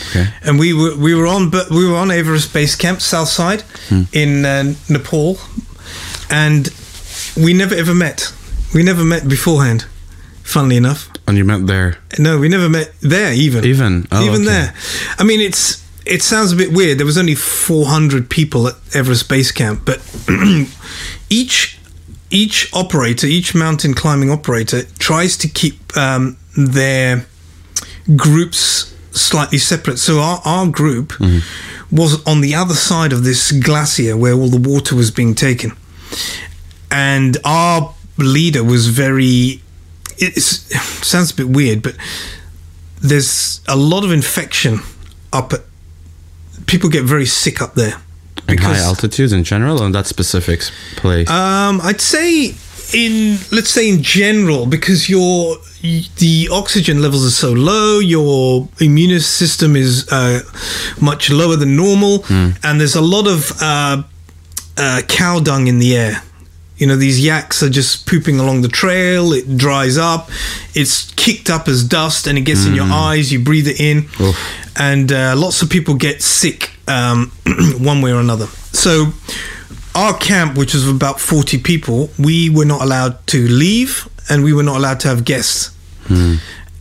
Okay. 0.10 0.28
and 0.44 0.60
we 0.60 0.74
were 0.74 0.94
we 0.98 1.14
were 1.16 1.26
on 1.28 1.52
we 1.72 1.88
were 1.88 1.96
on 1.96 2.12
Everest 2.12 2.52
Base 2.54 2.76
Camp 2.76 3.00
South 3.02 3.30
Side 3.30 3.64
in 4.12 4.44
uh, 4.46 4.74
Nepal, 4.90 5.38
and 6.30 6.70
we 7.38 7.54
never 7.54 7.76
ever 7.76 7.94
met. 7.96 8.34
We 8.74 8.84
never 8.84 9.04
met 9.06 9.28
beforehand. 9.28 9.86
Funnily 10.44 10.76
enough, 10.78 11.10
And 11.28 11.38
you 11.38 11.46
met 11.46 11.66
there. 11.66 11.98
no, 12.20 12.38
we 12.38 12.50
never 12.50 12.70
met 12.70 12.94
there 13.02 13.32
even. 13.34 13.64
Even? 13.66 14.06
Oh, 14.12 14.22
even 14.22 14.42
okay. 14.42 14.46
there. 14.46 14.74
I 15.18 15.24
mean, 15.24 15.40
it's 15.42 15.82
it 16.06 16.22
sounds 16.22 16.52
a 16.52 16.56
bit 16.56 16.72
weird. 16.72 16.98
There 16.98 17.06
was 17.06 17.18
only 17.18 17.36
400 17.36 18.30
people 18.30 18.68
at 18.68 18.76
Everest 18.94 19.28
Base 19.30 19.52
Camp, 19.52 19.82
but 19.86 20.00
each 21.30 21.80
each 22.32 22.74
operator, 22.74 23.28
each 23.28 23.56
mountain 23.56 23.94
climbing 23.94 24.30
operator, 24.30 24.84
tries 25.00 25.38
to 25.38 25.48
keep 25.48 25.96
um, 25.96 26.38
their 26.58 27.26
groups 28.16 28.94
slightly 29.12 29.58
separate. 29.58 29.98
So 30.00 30.20
our, 30.20 30.42
our 30.44 30.68
group 30.68 31.14
was 31.92 32.26
on 32.26 32.42
the 32.42 32.54
other 32.56 32.74
side 32.74 33.14
of 33.14 33.24
this 33.24 33.52
glacier 33.52 34.18
where 34.18 34.34
all 34.34 34.50
the 34.50 34.70
water 34.70 34.96
was 34.96 35.12
being 35.12 35.34
taken. 35.36 35.72
And 36.92 37.38
our 37.46 37.94
leader 38.18 38.64
was 38.64 38.88
very. 38.88 39.62
It 40.18 40.42
sounds 40.42 41.32
a 41.32 41.36
bit 41.36 41.50
weird, 41.50 41.82
but 41.82 41.96
there's 43.02 43.62
a 43.68 43.76
lot 43.76 44.04
of 44.04 44.12
infection 44.12 44.80
up 45.32 45.54
at. 45.54 45.62
People 46.66 46.90
get 46.90 47.04
very 47.04 47.26
sick 47.26 47.62
up 47.62 47.76
there. 47.76 47.96
Like 48.48 48.60
high 48.60 48.78
altitudes 48.80 49.34
in 49.34 49.44
general 49.44 49.82
on 49.82 49.92
that 49.94 50.06
specific 50.06 50.62
place. 50.98 51.30
Um, 51.30 51.82
I'd 51.82 52.02
say 52.02 52.54
in 52.94 53.38
let's 53.52 53.70
say 53.70 53.90
in 53.90 54.04
general 54.04 54.68
because 54.68 55.10
your 55.10 55.58
the 56.18 56.50
oxygen 56.52 57.02
levels 57.02 57.26
are 57.26 57.32
so 57.32 57.52
low, 57.54 58.00
your 58.00 58.68
immune 58.80 59.20
system 59.20 59.76
is 59.76 60.08
uh, 60.12 60.42
much 61.02 61.30
lower 61.30 61.56
than 61.56 61.76
normal, 61.76 62.24
and 62.64 62.80
there's 62.80 62.96
a 62.96 63.02
lot 63.02 63.28
of 63.28 63.52
uh, 63.62 64.04
uh, 64.78 65.02
cow 65.08 65.40
dung 65.40 65.68
in 65.68 65.80
the 65.80 65.96
air. 65.96 66.22
You 66.78 66.88
know, 66.88 66.98
these 66.98 67.24
yaks 67.24 67.64
are 67.64 67.70
just 67.70 68.06
pooping 68.06 68.38
along 68.40 68.62
the 68.62 68.68
trail. 68.68 69.32
It 69.34 69.58
dries 69.58 69.98
up. 69.98 70.30
It's 70.74 71.12
kicked 71.14 71.50
up 71.50 71.68
as 71.70 71.84
dust, 71.84 72.28
and 72.28 72.38
it 72.38 72.42
gets 72.42 72.66
in 72.66 72.76
your 72.76 72.86
eyes. 72.92 73.32
You 73.32 73.40
breathe 73.40 73.68
it 73.68 73.80
in, 73.80 74.10
Oof. 74.20 74.36
and 74.78 75.12
uh, 75.12 75.36
lots 75.38 75.62
of 75.62 75.70
people 75.70 75.94
get 75.96 76.22
sick 76.22 76.72
um, 76.88 77.32
one 77.80 78.02
way 78.02 78.12
or 78.12 78.20
another. 78.20 78.48
So, 78.74 79.14
our 79.96 80.18
camp, 80.18 80.58
which 80.58 80.74
was 80.74 80.86
about 80.88 81.22
forty 81.22 81.58
people, 81.58 82.10
we 82.20 82.50
were 82.50 82.66
not 82.66 82.82
allowed 82.82 83.26
to 83.28 83.48
leave, 83.48 84.10
and 84.30 84.44
we 84.44 84.52
were 84.52 84.64
not 84.64 84.76
allowed 84.78 85.00
to 85.02 85.08
have 85.08 85.24
guests. 85.24 85.72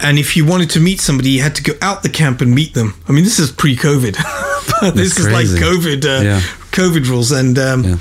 And 0.00 0.18
if 0.18 0.36
you 0.36 0.44
wanted 0.44 0.70
to 0.70 0.80
meet 0.80 1.00
somebody, 1.00 1.30
you 1.30 1.42
had 1.42 1.54
to 1.54 1.62
go 1.62 1.72
out 1.80 2.02
the 2.02 2.08
camp 2.10 2.40
and 2.40 2.52
meet 2.52 2.74
them. 2.74 2.94
I 3.08 3.12
mean, 3.12 3.24
this 3.24 3.38
is 3.38 3.50
pre-COVID. 3.52 4.16
this 4.94 5.18
is 5.18 5.28
like. 5.30 5.46
COVID, 5.46 6.04
uh, 6.04 6.22
Yeah. 6.24 6.40
COVID 6.72 7.08
rules, 7.08 7.30
and 7.30 7.56
um, 7.58 7.84
Yeah. 7.84 7.96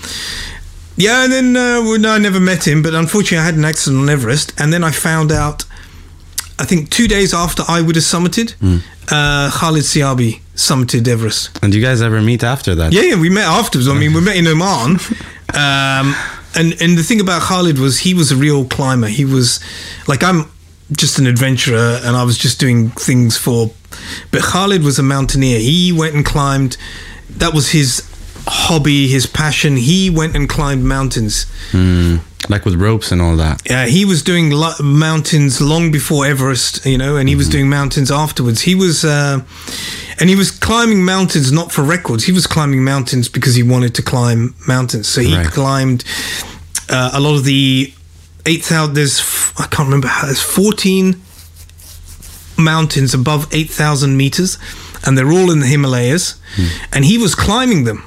Yeah, 0.95 1.23
and 1.23 1.31
then 1.33 1.55
uh, 1.55 1.81
well, 1.81 1.99
no, 1.99 2.11
I 2.11 2.17
never 2.19 2.39
met 2.39 2.67
him, 2.67 2.81
but 2.83 2.93
unfortunately, 2.93 3.39
I 3.39 3.45
had 3.45 3.55
an 3.55 3.65
accident 3.65 4.01
on 4.03 4.09
Everest, 4.09 4.53
and 4.59 4.71
then 4.71 4.83
I 4.83 4.91
found 4.91 5.31
out. 5.31 5.65
I 6.59 6.65
think 6.65 6.91
two 6.91 7.07
days 7.07 7.33
after 7.33 7.63
I 7.67 7.81
would 7.81 7.95
have 7.95 8.05
summited, 8.05 8.53
uh, 9.11 9.49
Khalid 9.51 9.83
Siyabi 9.83 10.39
summited 10.55 11.07
Everest. 11.07 11.59
and 11.63 11.73
you 11.73 11.81
guys 11.81 11.99
ever 12.01 12.21
meet 12.21 12.43
after 12.43 12.75
that? 12.75 12.93
Yeah, 12.93 13.01
yeah, 13.01 13.19
we 13.19 13.29
met 13.29 13.45
afterwards. 13.47 13.87
I 13.87 13.93
mean, 13.95 14.13
we 14.13 14.21
met 14.21 14.35
in 14.37 14.47
Oman. 14.47 14.99
Um, 15.55 16.15
and 16.55 16.73
and 16.81 16.97
the 16.97 17.03
thing 17.03 17.19
about 17.21 17.41
Khalid 17.43 17.77
was 17.77 17.99
he 17.99 18.13
was 18.15 18.31
a 18.31 18.35
real 18.35 18.65
climber. 18.65 19.07
He 19.07 19.23
was 19.25 19.59
like 20.07 20.23
I'm 20.23 20.49
just 20.91 21.19
an 21.19 21.27
adventurer, 21.27 21.99
and 22.03 22.15
I 22.15 22.23
was 22.23 22.37
just 22.37 22.59
doing 22.59 22.89
things 22.91 23.37
for. 23.37 23.71
But 24.31 24.41
Khalid 24.41 24.81
was 24.83 24.97
a 24.97 25.03
mountaineer. 25.03 25.59
He 25.59 25.91
went 25.91 26.15
and 26.15 26.25
climbed. 26.25 26.77
That 27.29 27.53
was 27.53 27.69
his 27.69 28.01
hobby, 28.47 29.07
his 29.07 29.25
passion. 29.25 29.77
He 29.77 30.09
went 30.09 30.35
and 30.35 30.47
climbed 30.49 30.83
mountains. 30.83 31.45
Hmm. 31.71 32.17
Like 32.49 32.65
with 32.65 32.75
ropes 32.75 33.11
and 33.13 33.21
all 33.21 33.37
that. 33.37 33.61
Yeah, 33.69 33.85
he 33.85 34.03
was 34.03 34.21
doing 34.21 34.49
lo- 34.51 34.73
mountains 34.83 35.61
long 35.61 35.91
before 35.93 36.25
Everest, 36.25 36.85
you 36.85 36.97
know, 36.97 37.15
and 37.15 37.29
he 37.29 37.35
was 37.37 37.47
doing 37.47 37.69
mountains 37.69 38.11
afterwards. 38.11 38.61
He 38.61 38.75
was, 38.75 39.05
uh, 39.05 39.39
and 40.19 40.29
he 40.29 40.35
was 40.35 40.51
climbing 40.51 41.05
mountains 41.05 41.53
not 41.53 41.71
for 41.71 41.83
records. 41.83 42.25
He 42.25 42.33
was 42.33 42.45
climbing 42.45 42.83
mountains 42.83 43.29
because 43.29 43.55
he 43.55 43.63
wanted 43.63 43.95
to 43.95 44.01
climb 44.01 44.55
mountains. 44.67 45.07
So 45.07 45.21
he 45.21 45.33
Right. 45.37 45.47
climbed 45.47 46.03
uh, 46.89 47.11
a 47.13 47.19
lot 47.21 47.35
of 47.35 47.45
the 47.45 47.93
eight 48.45 48.65
thousand. 48.65 48.95
There's 48.95 49.19
f- 49.21 49.53
I 49.57 49.67
can't 49.67 49.87
remember 49.87 50.09
how. 50.09 50.25
There's 50.25 50.41
fourteen 50.41 51.21
mountains 52.57 53.13
above 53.13 53.47
eight 53.53 53.69
thousand 53.69 54.17
meters, 54.17 54.57
and 55.05 55.17
they're 55.17 55.31
all 55.31 55.49
in 55.51 55.59
the 55.59 55.67
Himalayas, 55.67 56.35
and 56.91 57.05
he 57.05 57.17
was 57.17 57.35
climbing 57.35 57.85
them 57.85 58.03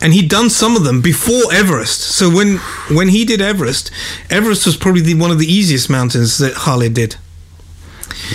and 0.00 0.12
he'd 0.12 0.28
done 0.28 0.50
some 0.50 0.76
of 0.76 0.84
them 0.84 1.00
before 1.00 1.52
Everest. 1.52 2.00
So 2.00 2.30
when 2.30 2.58
when 2.90 3.08
he 3.08 3.24
did 3.24 3.40
Everest, 3.40 3.90
Everest 4.30 4.66
was 4.66 4.76
probably 4.76 5.02
the, 5.02 5.14
one 5.14 5.30
of 5.30 5.38
the 5.38 5.46
easiest 5.46 5.88
mountains 5.90 6.38
that 6.38 6.54
Khalid 6.54 6.94
did. 6.94 7.16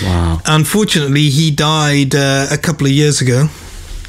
Wow. 0.02 0.40
Unfortunately, 0.46 1.28
he 1.30 1.50
died 1.50 2.14
uh, 2.14 2.46
a 2.50 2.58
couple 2.58 2.86
of 2.86 2.92
years 2.92 3.20
ago. 3.20 3.48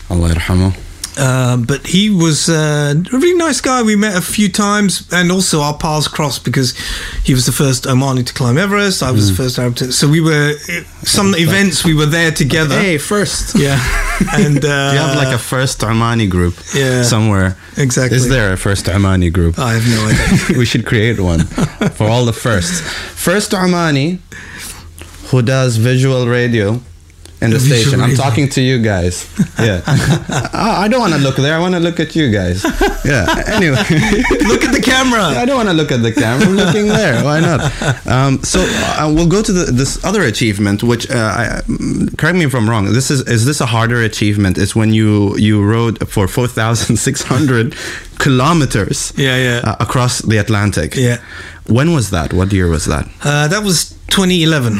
Allah 0.09 0.29
yarhamu. 0.29 0.75
Uh, 1.15 1.57
but 1.57 1.85
he 1.85 2.09
was 2.09 2.49
uh, 2.49 2.93
a 2.95 3.17
really 3.17 3.37
nice 3.37 3.61
guy. 3.61 3.83
We 3.83 3.95
met 3.95 4.15
a 4.17 4.21
few 4.21 4.49
times, 4.49 5.07
and 5.11 5.31
also 5.31 5.61
our 5.61 5.77
paths 5.77 6.07
crossed 6.07 6.43
because 6.43 6.75
he 7.23 7.33
was 7.33 7.45
the 7.45 7.51
first 7.51 7.83
Omani 7.85 8.25
to 8.25 8.33
climb 8.33 8.57
Everest. 8.57 9.03
I 9.03 9.11
was 9.11 9.29
the 9.29 9.35
first 9.43 9.59
Arab 9.59 9.75
to. 9.75 9.91
So 9.91 10.07
we 10.07 10.21
were 10.21 10.53
some 11.03 11.35
events 11.37 11.85
we 11.85 11.93
were 11.93 12.07
there 12.07 12.31
together. 12.31 12.77
Hey, 12.79 12.97
first. 12.97 13.55
Yeah, 13.63 13.77
and 14.33 14.57
uh, 14.65 14.67
you 14.93 14.99
have 14.99 15.15
like 15.15 15.33
a 15.35 15.37
first 15.37 15.81
Omani 15.81 16.27
group 16.29 16.55
Yeah. 16.73 17.03
somewhere. 17.03 17.55
Exactly. 17.77 18.17
Is 18.17 18.27
there 18.29 18.51
a 18.53 18.57
first 18.57 18.85
Omani 18.87 19.31
group? 19.31 19.59
I 19.59 19.73
have 19.73 19.87
no 19.87 20.07
idea. 20.09 20.57
we 20.57 20.65
should 20.65 20.85
create 20.85 21.19
one 21.19 21.45
for 21.97 22.07
all 22.09 22.25
the 22.25 22.33
firsts. 22.33 22.81
First 23.15 23.51
Omani, 23.51 24.17
who 25.29 25.41
does 25.41 25.77
visual 25.77 26.27
radio 26.27 26.81
in 27.43 27.51
the 27.51 27.59
Visual 27.63 27.81
station. 27.81 28.01
I'm 28.01 28.15
talking 28.15 28.47
to 28.49 28.61
you 28.61 28.77
guys. 28.81 29.15
Yeah. 29.59 29.81
I 29.87 30.83
I 30.83 30.87
don't 30.87 31.01
want 31.05 31.13
to 31.13 31.19
look 31.19 31.35
there. 31.35 31.55
I 31.55 31.59
want 31.59 31.75
to 31.75 31.79
look 31.87 31.99
at 31.99 32.15
you 32.15 32.31
guys. 32.31 32.63
Yeah. 33.05 33.25
Anyway. 33.57 33.77
Look 34.51 34.63
at 34.63 34.73
the 34.73 34.81
camera. 34.83 35.23
I 35.41 35.45
don't 35.45 35.57
want 35.57 35.69
to 35.69 35.73
look 35.81 35.91
at 35.91 36.01
the 36.01 36.11
camera. 36.11 36.47
I'm 36.47 36.55
looking 36.55 36.87
there. 36.87 37.23
Why 37.23 37.39
not? 37.39 37.59
Um, 38.07 38.43
so 38.43 38.59
uh, 38.61 39.11
we'll 39.13 39.27
go 39.27 39.41
to 39.41 39.51
the, 39.51 39.65
this 39.71 40.03
other 40.05 40.21
achievement, 40.23 40.83
which 40.83 41.09
uh, 41.09 41.15
I, 41.41 41.43
mm, 41.65 42.17
correct 42.17 42.37
me 42.37 42.45
if 42.45 42.53
I'm 42.53 42.69
wrong. 42.69 42.85
This 42.99 43.09
is 43.11 43.21
is 43.27 43.45
this 43.45 43.59
a 43.61 43.65
harder 43.65 44.01
achievement? 44.01 44.57
It's 44.57 44.75
when 44.75 44.93
you 44.93 45.35
you 45.37 45.55
rowed 45.63 45.95
for 46.13 46.27
four 46.27 46.47
thousand 46.47 46.97
six 47.07 47.23
hundred 47.23 47.75
kilometers. 48.19 49.13
Yeah, 49.17 49.37
yeah. 49.37 49.61
Uh, 49.69 49.75
across 49.79 50.21
the 50.21 50.37
Atlantic. 50.37 50.95
Yeah. 50.95 51.17
When 51.67 51.93
was 51.93 52.09
that? 52.09 52.33
What 52.33 52.51
year 52.51 52.67
was 52.69 52.85
that? 52.85 53.05
Uh, 53.23 53.47
that 53.47 53.63
was 53.63 53.91
2011. 54.07 54.73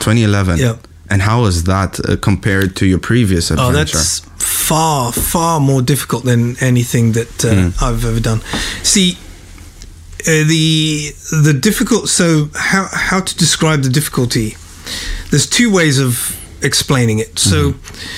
2011. 0.00 0.58
Yeah. 0.58 0.76
And 1.10 1.22
how 1.22 1.42
was 1.42 1.64
that 1.64 2.00
uh, 2.00 2.16
compared 2.16 2.74
to 2.76 2.86
your 2.86 2.98
previous 2.98 3.50
adventure? 3.50 3.70
Oh, 3.70 3.76
that's 3.76 4.20
far, 4.38 5.12
far 5.12 5.60
more 5.60 5.82
difficult 5.82 6.24
than 6.24 6.56
anything 6.60 7.12
that 7.12 7.44
uh, 7.44 7.54
Hmm. 7.70 7.84
I've 7.84 8.04
ever 8.04 8.20
done. 8.20 8.40
See, 8.82 9.18
uh, 10.26 10.44
the 10.48 11.12
the 11.42 11.52
difficult. 11.52 12.08
So, 12.08 12.48
how 12.54 12.88
how 12.92 13.20
to 13.20 13.36
describe 13.36 13.82
the 13.82 13.90
difficulty? 13.90 14.56
There's 15.30 15.46
two 15.46 15.70
ways 15.72 15.98
of 15.98 16.36
explaining 16.62 17.18
it. 17.20 17.38
So. 17.38 17.72
Mm-hmm. 17.72 18.14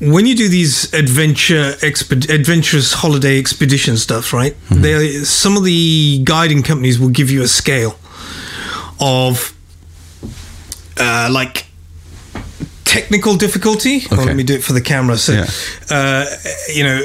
When 0.00 0.26
you 0.26 0.36
do 0.36 0.48
these 0.48 0.94
adventure 0.94 1.72
exped- 1.82 2.30
adventurous 2.30 2.92
holiday 2.92 3.36
expedition 3.36 3.96
stuff, 3.96 4.32
right? 4.32 4.54
Mm-hmm. 4.68 4.82
They 4.82 5.24
some 5.24 5.56
of 5.56 5.64
the 5.64 6.20
guiding 6.22 6.62
companies 6.62 7.00
will 7.00 7.08
give 7.10 7.32
you 7.32 7.42
a 7.42 7.48
scale 7.48 7.96
of 9.00 9.52
uh, 11.00 11.28
like 11.32 11.66
technical 12.88 13.36
difficulty. 13.36 14.02
Well, 14.10 14.24
let 14.26 14.36
me 14.36 14.42
do 14.42 14.54
it 14.54 14.62
for 14.64 14.72
the 14.72 14.80
camera. 14.80 15.16
So, 15.16 15.32
Yeah. 15.32 15.46
uh, 15.96 16.24
you 16.74 16.82
know, 16.82 17.00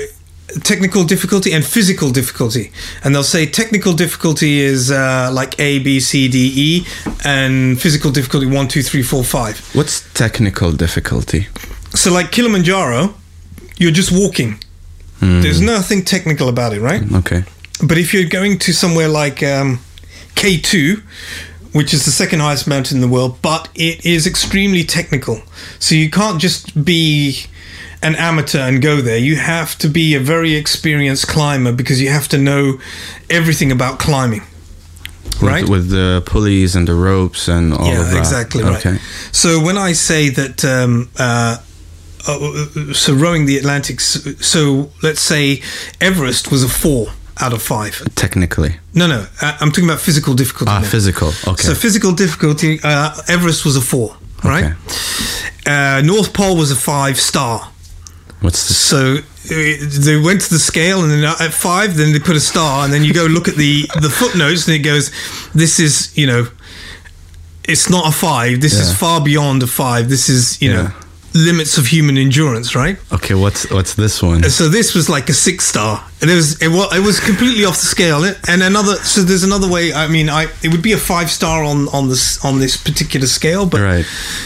technical 0.64 1.04
difficulty 1.04 1.52
and 1.56 1.64
physical 1.66 2.10
difficulty. 2.12 2.72
And 3.04 3.14
they'll 3.14 3.24
say 3.38 3.46
technical 3.46 3.94
difficulty 3.94 4.60
is 4.62 4.90
uh, 4.92 5.30
like 5.34 5.60
A, 5.60 5.80
B, 5.80 6.00
C, 6.00 6.28
D, 6.30 6.38
E, 6.56 6.86
and 7.26 7.80
physical 7.82 8.12
difficulty 8.12 8.46
one, 8.48 8.68
two, 8.68 8.82
three, 8.84 9.04
four, 9.04 9.24
five. 9.24 9.56
What's 9.76 10.02
technical 10.14 10.72
difficulty? 10.72 11.48
So, 11.96 12.12
like 12.14 12.32
Kilimanjaro, 12.32 13.14
you're 13.78 13.92
just 13.96 14.12
walking. 14.12 14.60
There's 15.20 15.62
nothing 15.62 16.04
technical 16.04 16.50
about 16.50 16.74
it, 16.74 16.82
right? 16.82 17.02
Okay. 17.14 17.44
But 17.82 17.98
if 17.98 18.14
you're 18.14 18.30
going 18.30 18.60
to 18.60 18.74
somewhere 18.74 19.08
like 19.08 19.42
um, 19.42 19.80
K2, 20.36 21.02
which 21.74 21.94
is 21.94 22.06
the 22.06 22.12
second 22.12 22.40
highest 22.40 22.68
mountain 22.68 22.98
in 22.98 23.02
the 23.02 23.08
world, 23.08 23.38
but 23.42 23.68
it 23.76 24.06
is 24.06 24.26
extremely 24.26 24.84
technical. 24.84 25.42
So 25.80 25.96
you 25.96 26.10
can't 26.10 26.40
just 26.40 26.86
be 26.86 27.46
an 28.02 28.16
amateur 28.16 28.60
and 28.60 28.82
go 28.82 29.02
there. 29.02 29.18
You 29.18 29.36
have 29.38 29.78
to 29.80 29.90
be 29.90 30.14
a 30.14 30.20
very 30.20 30.54
experienced 30.56 31.28
climber 31.28 31.72
because 31.72 32.02
you 32.02 32.10
have 32.10 32.28
to 32.30 32.38
know 32.38 32.80
everything 33.30 33.72
about 33.72 34.00
climbing. 34.00 34.44
Right? 35.42 35.68
With 35.68 35.90
the 35.90 36.22
pulleys 36.26 36.76
and 36.76 36.88
the 36.88 36.94
ropes 36.94 37.48
and 37.48 37.74
all 37.74 37.82
of 37.82 37.88
yeah, 37.88 38.04
that. 38.04 38.20
exactly 38.20 38.64
right. 38.64 38.86
Okay. 38.86 38.98
So 39.32 39.60
when 39.60 39.78
I 39.78 39.94
say 39.94 40.30
that, 40.30 40.64
um, 40.64 41.10
uh, 41.18 41.58
uh, 42.28 42.94
so 42.94 43.14
rowing 43.14 43.46
the 43.46 43.58
Atlantic, 43.58 44.00
so 44.00 44.92
let's 45.02 45.22
say 45.22 45.62
Everest 46.00 46.52
was 46.52 46.64
a 46.64 46.70
four 46.70 47.08
out 47.42 47.54
of 47.54 47.62
five. 47.62 48.02
Technically. 48.16 48.78
No, 48.94 49.08
no, 49.08 49.26
uh, 49.42 49.58
I'm 49.60 49.70
talking 49.72 49.86
about 49.86 50.00
physical 50.02 50.34
difficulty. 50.34 50.72
Ah, 50.72 50.80
now. 50.80 50.88
physical. 50.88 51.30
Okay. 51.48 51.64
So 51.64 51.74
physical 51.76 52.12
difficulty, 52.14 52.80
uh, 52.84 53.16
Everest 53.28 53.66
was 53.66 53.76
a 53.76 53.82
four, 53.82 54.16
right? 54.44 54.74
Uh, 55.66 56.02
North 56.06 56.34
Pole 56.34 56.56
was 56.58 56.72
a 56.72 56.76
five 56.76 57.20
star. 57.20 57.70
What's 58.42 58.68
this? 58.68 58.78
So 58.78 59.16
uh, 59.18 60.04
they 60.06 60.18
went 60.18 60.42
to 60.42 60.50
the 60.50 60.60
scale, 60.60 61.02
and 61.04 61.12
then 61.12 61.24
at 61.24 61.54
five, 61.54 61.96
then 61.96 62.12
they 62.14 62.20
put 62.20 62.36
a 62.36 62.42
star, 62.42 62.84
and 62.84 62.94
then 62.94 63.04
you 63.04 63.14
go 63.14 63.26
look 63.26 63.48
at 63.48 63.56
the 63.56 63.88
the 64.02 64.10
footnotes, 64.10 64.68
and 64.68 64.76
it 64.76 64.80
goes, 64.80 65.12
"This 65.56 65.80
is 65.80 66.12
you 66.18 66.28
know, 66.28 66.48
it's 67.64 67.90
not 67.90 68.08
a 68.08 68.12
five. 68.12 68.60
This 68.62 68.74
is 68.74 68.96
far 68.98 69.22
beyond 69.24 69.64
a 69.64 69.68
five. 69.68 70.10
This 70.10 70.28
is 70.30 70.62
you 70.62 70.72
know, 70.74 70.84
Yeah. 70.84 71.03
Limits 71.34 71.78
of 71.78 71.88
human 71.88 72.18
endurance, 72.18 72.76
right?" 72.76 72.98
Okay, 73.12 73.34
what's 73.34 73.70
what's 73.72 73.94
this 73.96 74.22
one? 74.22 74.44
So 74.50 74.70
this 74.70 74.94
was 74.96 75.10
like 75.10 75.30
a 75.30 75.34
six 75.34 75.66
star, 75.66 76.04
and 76.22 76.30
it 76.32 76.36
was 76.36 76.62
it 76.62 76.70
was, 76.70 76.96
it 76.96 77.02
was 77.02 77.20
completely 77.20 77.66
off 77.66 77.76
the 77.80 77.86
scale. 77.86 78.24
And 78.48 78.64
another, 78.64 78.96
so 78.98 79.22
there's 79.22 79.44
another 79.44 79.68
way. 79.70 79.94
I 79.94 80.08
mean, 80.08 80.30
I 80.30 80.48
it 80.64 80.70
would 80.72 80.82
be 80.82 80.94
a 80.94 80.98
five 80.98 81.30
star 81.30 81.64
on 81.64 81.88
on 81.90 82.10
this 82.10 82.44
on 82.46 82.60
this 82.60 82.78
particular 82.78 83.28
scale, 83.28 83.66
but 83.66 83.82
Right. 83.82 84.06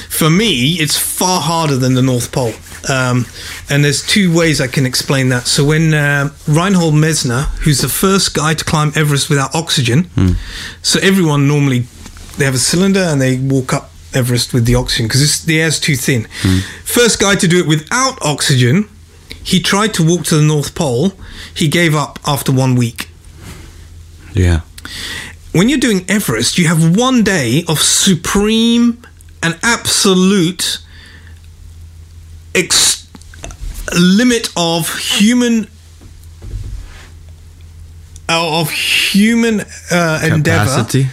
for 0.09 0.29
me, 0.29 0.73
it's 0.79 0.97
far 0.97 1.41
harder 1.41 1.77
than 1.77 1.93
the 1.95 2.01
North 2.01 2.31
Pole. 2.31 2.53
Um, 2.89 3.25
and 3.69 3.83
there's 3.83 4.01
two 4.05 4.33
ways 4.33 4.61
I 4.61 4.67
can 4.67 4.85
explain 4.85 5.29
that. 5.29 5.45
So 5.47 5.65
when 5.65 5.93
uh, 5.93 6.29
Reinhold 6.47 6.93
Messner, 6.93 7.43
who's 7.65 7.79
the 7.81 7.89
first 7.89 8.33
guy 8.33 8.53
to 8.53 8.63
climb 8.63 8.93
Everest 8.95 9.29
without 9.29 9.53
oxygen, 9.53 10.09
so 10.81 10.99
everyone 11.01 11.47
normally 11.47 11.85
they 12.37 12.45
have 12.45 12.55
a 12.55 12.59
cylinder 12.59 13.01
and 13.01 13.19
they 13.19 13.37
walk 13.39 13.73
up 13.73 13.89
Everest 14.13 14.53
with 14.53 14.65
the 14.65 14.75
oxygen 14.75 15.07
because 15.07 15.43
the 15.45 15.61
air's 15.61 15.79
too 15.79 15.95
thin. 15.95 16.27
First 16.83 17.19
guy 17.19 17.35
to 17.35 17.47
do 17.47 17.59
it 17.59 17.67
without 17.67 18.17
oxygen, 18.21 18.87
he 19.43 19.59
tried 19.59 19.93
to 19.95 20.03
walk 20.03 20.25
to 20.25 20.35
the 20.35 20.41
North 20.41 20.73
Pole. 20.75 21.13
He 21.53 21.67
gave 21.67 21.95
up 21.95 22.19
after 22.25 22.51
one 22.51 22.75
week. 22.75 23.09
Yeah. 24.33 24.61
When 25.51 25.69
you're 25.69 25.79
doing 25.79 26.05
Everest, 26.09 26.57
you 26.57 26.67
have 26.67 26.95
one 26.97 27.23
day 27.23 27.63
of 27.67 27.79
supreme 27.79 29.01
and 29.43 29.57
absolute 29.63 30.79
ex- 32.53 33.07
limit 33.95 34.49
of 34.55 34.97
human 34.97 35.67
uh, 38.29 38.59
of 38.59 38.69
human 38.71 39.61
uh, 39.91 40.19
endeavor 40.23 40.65
Capacity. 40.65 41.07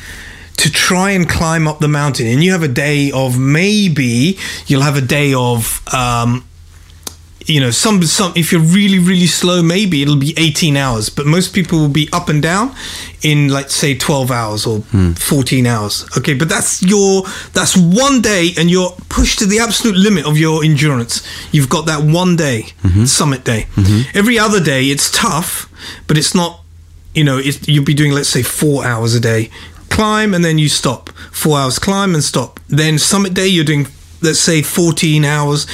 To 0.56 0.70
try 0.70 1.10
and 1.10 1.28
climb 1.28 1.66
up 1.66 1.80
the 1.80 1.88
mountain. 1.88 2.26
And 2.26 2.42
you 2.42 2.52
have 2.52 2.62
a 2.62 2.68
day 2.68 3.10
of 3.12 3.38
maybe 3.38 4.38
you'll 4.66 4.82
have 4.82 4.96
a 4.96 5.00
day 5.00 5.34
of 5.34 5.82
um 5.92 6.44
you 7.46 7.60
know 7.60 7.70
some 7.70 8.02
some 8.04 8.32
if 8.36 8.52
you're 8.52 8.62
really 8.62 8.98
really 8.98 9.26
slow 9.26 9.62
maybe 9.62 10.00
it'll 10.00 10.16
be 10.16 10.34
18 10.36 10.76
hours. 10.76 11.10
But 11.10 11.26
most 11.26 11.54
people 11.54 11.78
will 11.78 11.88
be 11.88 12.08
up 12.12 12.28
and 12.28 12.42
down 12.42 12.74
in 13.22 13.48
like 13.48 13.70
say 13.70 13.96
12 13.96 14.30
hours 14.30 14.66
or 14.66 14.78
hmm. 14.78 15.12
14 15.12 15.66
hours. 15.66 16.06
Okay 16.16 16.34
but 16.34 16.48
that's 16.48 16.82
your 16.82 17.24
that's 17.52 17.76
one 17.76 18.22
day 18.22 18.50
and 18.56 18.70
you're 18.70 18.90
pushed 19.08 19.40
to 19.40 19.46
the 19.46 19.58
absolute 19.58 19.96
limit 19.96 20.24
of 20.26 20.38
your 20.38 20.64
endurance. 20.64 21.26
You've 21.52 21.68
got 21.68 21.86
that 21.86 22.02
one 22.02 22.36
day 22.36 22.68
mm-hmm. 22.82 23.04
summit 23.04 23.44
day. 23.44 23.66
Mm-hmm. 23.74 24.16
Every 24.16 24.38
other 24.38 24.62
day 24.62 24.84
it's 24.84 25.10
tough 25.10 25.68
but 26.06 26.16
it's 26.16 26.34
not 26.34 26.60
you 27.14 27.22
know, 27.22 27.38
you'll 27.38 27.84
be 27.84 27.94
doing, 27.94 28.12
let's 28.12 28.28
say, 28.28 28.42
four 28.42 28.84
hours 28.84 29.14
a 29.14 29.20
day. 29.20 29.50
Climb 29.94 30.34
and 30.34 30.44
then 30.44 30.58
you 30.58 30.68
stop. 30.68 31.10
Four 31.32 31.58
hours 31.58 31.78
climb 31.78 32.14
and 32.14 32.24
stop. 32.24 32.58
Then 32.68 32.98
summit 32.98 33.32
day, 33.34 33.46
you're 33.46 33.64
doing, 33.64 33.86
let's 34.22 34.40
say, 34.40 34.62
14 34.62 35.24
hours. 35.24 35.66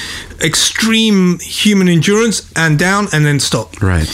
Extreme 0.42 1.38
human 1.40 1.88
endurance 1.88 2.50
and 2.54 2.78
down 2.78 3.06
and 3.12 3.24
then 3.24 3.40
stop. 3.40 3.80
Right. 3.82 4.08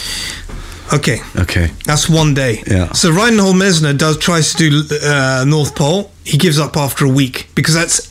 Okay. 0.92 1.18
Okay. 1.36 1.70
That's 1.84 2.09
one 2.09 2.34
day. 2.34 2.62
Yeah. 2.66 2.92
So 2.92 3.11
Reinhold 3.11 3.57
Messner 3.57 3.96
does 3.98 4.16
tries 4.18 4.52
to 4.54 4.70
do 4.70 4.96
uh, 5.02 5.44
North 5.46 5.74
Pole. 5.74 6.11
He 6.24 6.38
gives 6.38 6.59
up 6.59 6.76
after 6.76 7.04
a 7.04 7.09
week 7.11 7.48
because 7.57 7.74
that's 7.74 8.09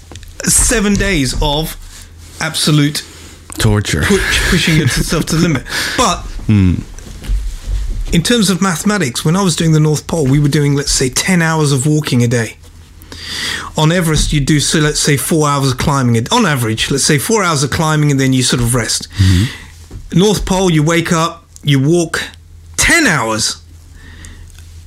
seven 0.51 0.95
days 0.95 1.33
of 1.41 1.77
absolute 2.41 3.03
Torture. 3.57 4.01
push, 4.03 4.49
pushing 4.49 4.77
yourself 4.77 5.25
to 5.27 5.35
the 5.37 5.41
limit. 5.47 5.63
But 5.97 6.25
in 8.11 8.21
terms 8.21 8.49
of 8.49 8.61
mathematics, 8.61 9.25
when 9.25 9.35
I 9.35 9.43
was 9.43 9.55
doing 9.55 9.71
the 9.71 9.79
North 9.79 10.07
Pole, 10.07 10.25
we 10.25 10.39
were 10.39 10.49
doing, 10.49 10.75
let's 10.75 10.91
say, 10.91 11.09
10 11.09 11.41
hours 11.41 11.71
of 11.71 11.85
walking 11.85 12.23
a 12.23 12.27
day. 12.27 12.57
On 13.77 13.91
Everest, 13.91 14.31
you 14.31 14.39
do, 14.39 14.59
so 14.59 14.79
let's 14.79 14.99
say, 14.99 15.17
four 15.17 15.47
hours 15.47 15.71
of 15.71 15.77
climbing. 15.77 16.15
On 16.31 16.45
average, 16.45 16.91
let's 16.91 17.03
say 17.03 17.17
four 17.17 17.43
hours 17.43 17.63
of 17.63 17.71
climbing 17.71 18.11
and 18.11 18.19
then 18.19 18.33
you 18.33 18.43
sort 18.43 18.61
of 18.61 18.75
rest. 18.75 19.09
Mm-hmm. 19.11 20.19
North 20.19 20.45
Pole, 20.45 20.69
you 20.69 20.83
wake 20.83 21.11
up, 21.11 21.45
you 21.63 21.81
walk 21.81 22.21
10 22.77 23.07
hours 23.07 23.61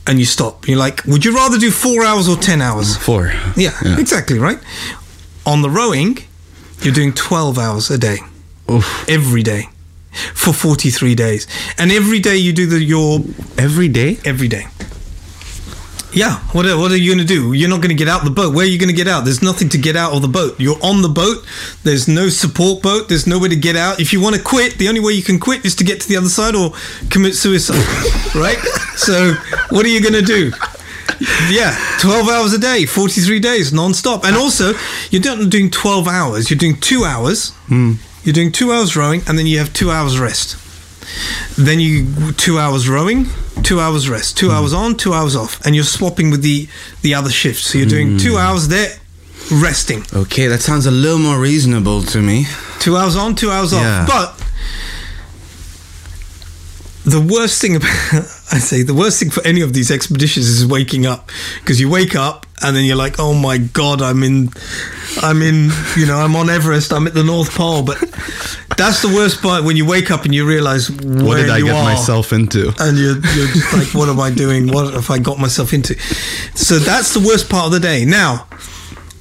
and 0.07 0.19
you 0.19 0.25
stop. 0.25 0.66
You're 0.66 0.79
like, 0.79 1.05
would 1.05 1.25
you 1.25 1.35
rather 1.35 1.59
do 1.59 1.71
four 1.71 2.05
hours 2.05 2.29
or 2.29 2.37
10 2.37 2.62
hours? 2.62 2.97
Four. 2.97 3.33
Yeah, 3.57 3.77
exactly, 3.99 4.39
right? 4.39 4.59
On 5.45 5.61
the 5.61 5.69
rowing, 5.69 6.19
you're 6.81 6.95
doing 6.95 7.12
12 7.12 7.59
hours 7.59 7.91
a 7.91 7.99
day 7.99 8.19
Oof. 8.71 9.09
every 9.09 9.43
day 9.43 9.69
for 10.35 10.53
43 10.53 11.14
days. 11.14 11.47
And 11.79 11.91
every 11.93 12.21
day 12.21 12.37
you 12.37 12.53
do 12.53 12.66
the 12.66 12.83
your 12.83 13.21
Every 13.57 13.89
day? 13.89 14.19
every 14.25 14.49
day. 14.49 14.66
Yeah 16.12 16.39
what 16.53 16.64
are, 16.64 16.79
what 16.79 16.91
are 16.91 16.97
you 16.97 17.14
going 17.14 17.27
to 17.27 17.35
do? 17.35 17.53
You're 17.53 17.69
not 17.69 17.83
going 17.83 17.91
to 17.91 17.95
get 17.95 18.09
out 18.09 18.25
the 18.25 18.31
boat. 18.31 18.55
Where 18.55 18.64
are 18.64 18.69
you 18.69 18.79
going 18.79 18.89
to 18.89 18.95
get 18.95 19.09
out? 19.09 19.25
There's 19.25 19.43
nothing 19.43 19.69
to 19.71 19.79
get 19.79 19.95
out 19.95 20.12
of 20.12 20.23
the 20.23 20.29
boat. 20.29 20.59
You're 20.59 20.79
on 20.83 21.03
the 21.03 21.09
boat. 21.09 21.45
There's 21.85 22.09
no 22.09 22.29
support 22.31 22.83
boat. 22.83 23.09
There's 23.09 23.27
nowhere 23.27 23.51
to 23.51 23.57
get 23.57 23.77
out. 23.77 24.01
If 24.01 24.12
you 24.12 24.21
want 24.21 24.35
to 24.37 24.43
quit 24.43 24.79
the 24.79 24.89
only 24.89 25.01
way 25.01 25.12
you 25.12 25.23
can 25.23 25.39
quit 25.39 25.64
is 25.66 25.75
to 25.77 25.85
get 25.85 26.01
to 26.01 26.09
the 26.09 26.16
other 26.16 26.29
side 26.31 26.55
or 26.55 26.73
commit 27.11 27.35
suicide 27.35 27.77
right? 28.35 28.59
So 28.97 29.35
what 29.71 29.85
are 29.85 29.91
you 29.91 30.01
going 30.01 30.14
to 30.14 30.23
do? 30.23 30.53
Yeah 31.51 31.77
12 32.01 32.29
hours 32.29 32.53
a 32.53 32.59
day 32.59 32.87
43 32.87 33.41
days 33.41 33.73
non-stop. 33.73 34.25
And 34.25 34.37
also 34.37 34.73
you're 35.11 35.23
not 35.23 35.51
doing 35.51 35.71
12 35.71 36.09
hours. 36.09 36.49
You're 36.51 36.59
doing 36.59 36.77
two 36.81 37.05
hours 37.05 37.51
hmm. 37.66 37.95
You're 38.25 38.33
doing 38.33 38.53
two 38.53 38.73
hours 38.73 38.97
rowing 38.97 39.23
and 39.27 39.39
then 39.39 39.47
you 39.47 39.59
have 39.59 39.73
two 39.73 39.91
hours 39.91 40.19
rest. 40.19 40.57
Then 41.57 41.81
you 41.81 42.33
two 42.33 42.59
hours 42.59 42.89
rowing 42.89 43.27
two 43.62 43.81
hours 43.81 44.09
rest. 44.09 44.37
Two 44.37 44.49
hmm. 44.49 44.55
hours 44.55 44.73
on 44.73 44.97
two 44.97 45.12
hours 45.12 45.35
off. 45.37 45.64
And 45.64 45.75
you're 45.75 45.85
swapping 45.85 46.31
with 46.31 46.43
the 46.43 46.69
the 47.03 47.14
other 47.14 47.31
shift 47.31 47.62
so 47.62 47.79
you're 47.79 47.87
doing 47.87 48.19
two 48.19 48.33
hmm. 48.33 48.39
hours 48.39 48.69
there 48.69 48.97
resting. 49.51 50.05
Okay, 50.12 50.47
that 50.49 50.61
sounds 50.61 50.87
a 50.87 50.91
little 50.91 51.19
more 51.19 51.39
reasonable 51.41 52.03
to 52.03 52.21
me. 52.21 52.47
two 52.81 52.97
hours 52.97 53.16
on 53.16 53.35
two 53.35 53.51
hours 53.51 53.73
Yeah. 53.73 54.03
off 54.03 54.09
but 54.09 54.45
the 57.05 57.21
worst 57.21 57.61
thing 57.61 57.77
about 57.77 57.89
I 58.53 58.59
say 58.59 58.83
the 58.83 58.95
worst 58.95 59.19
thing 59.21 59.31
for 59.31 59.45
any 59.47 59.62
of 59.62 59.73
these 59.73 59.91
expeditions 59.91 60.49
is 60.49 60.66
waking 60.66 61.07
up. 61.07 61.31
Because 61.61 61.81
you 61.81 61.89
wake 61.89 62.14
up 62.14 62.47
and 62.62 62.76
then 62.76 62.84
you're 62.84 62.96
like 62.96 63.16
oh 63.18 63.34
my 63.34 63.59
god 63.59 64.02
I'm 64.02 64.22
in 64.22 64.50
I'm 65.22 65.42
in 65.42 65.70
you 65.96 66.06
know 66.06 66.18
I'm 66.18 66.36
on 66.36 66.50
Everest 66.50 66.92
I'm 66.92 67.06
at 67.06 67.14
the 67.14 67.24
North 67.24 67.50
Pole 67.50 67.82
but 67.82 67.98
that's 68.78 69.02
the 69.02 69.09
worst 69.09 69.42
part 69.42 69.64
when 69.64 69.76
you 69.76 69.84
wake 69.84 70.11
up 70.11 70.24
and 70.24 70.34
you 70.34 70.46
realize 70.46 70.88
What 70.90 71.36
did 71.36 71.50
I 71.50 71.61
get 71.61 71.74
are 71.74 71.82
myself 71.82 72.32
into? 72.32 72.72
and 72.78 72.96
you're, 72.96 73.14
you're 73.14 73.48
just 73.48 73.72
like, 73.72 73.92
what 73.92 74.09
am 74.09 74.20
I 74.20 74.30
doing? 74.30 74.68
What 74.68 74.94
have 74.94 75.11
I 75.11 75.18
got 75.18 75.38
myself 75.38 75.72
into? 75.72 75.98
So 76.54 76.78
that's 76.78 77.12
the 77.12 77.20
worst 77.20 77.50
part 77.50 77.66
of 77.66 77.72
the 77.72 77.80
day. 77.80 78.04
Now, 78.04 78.46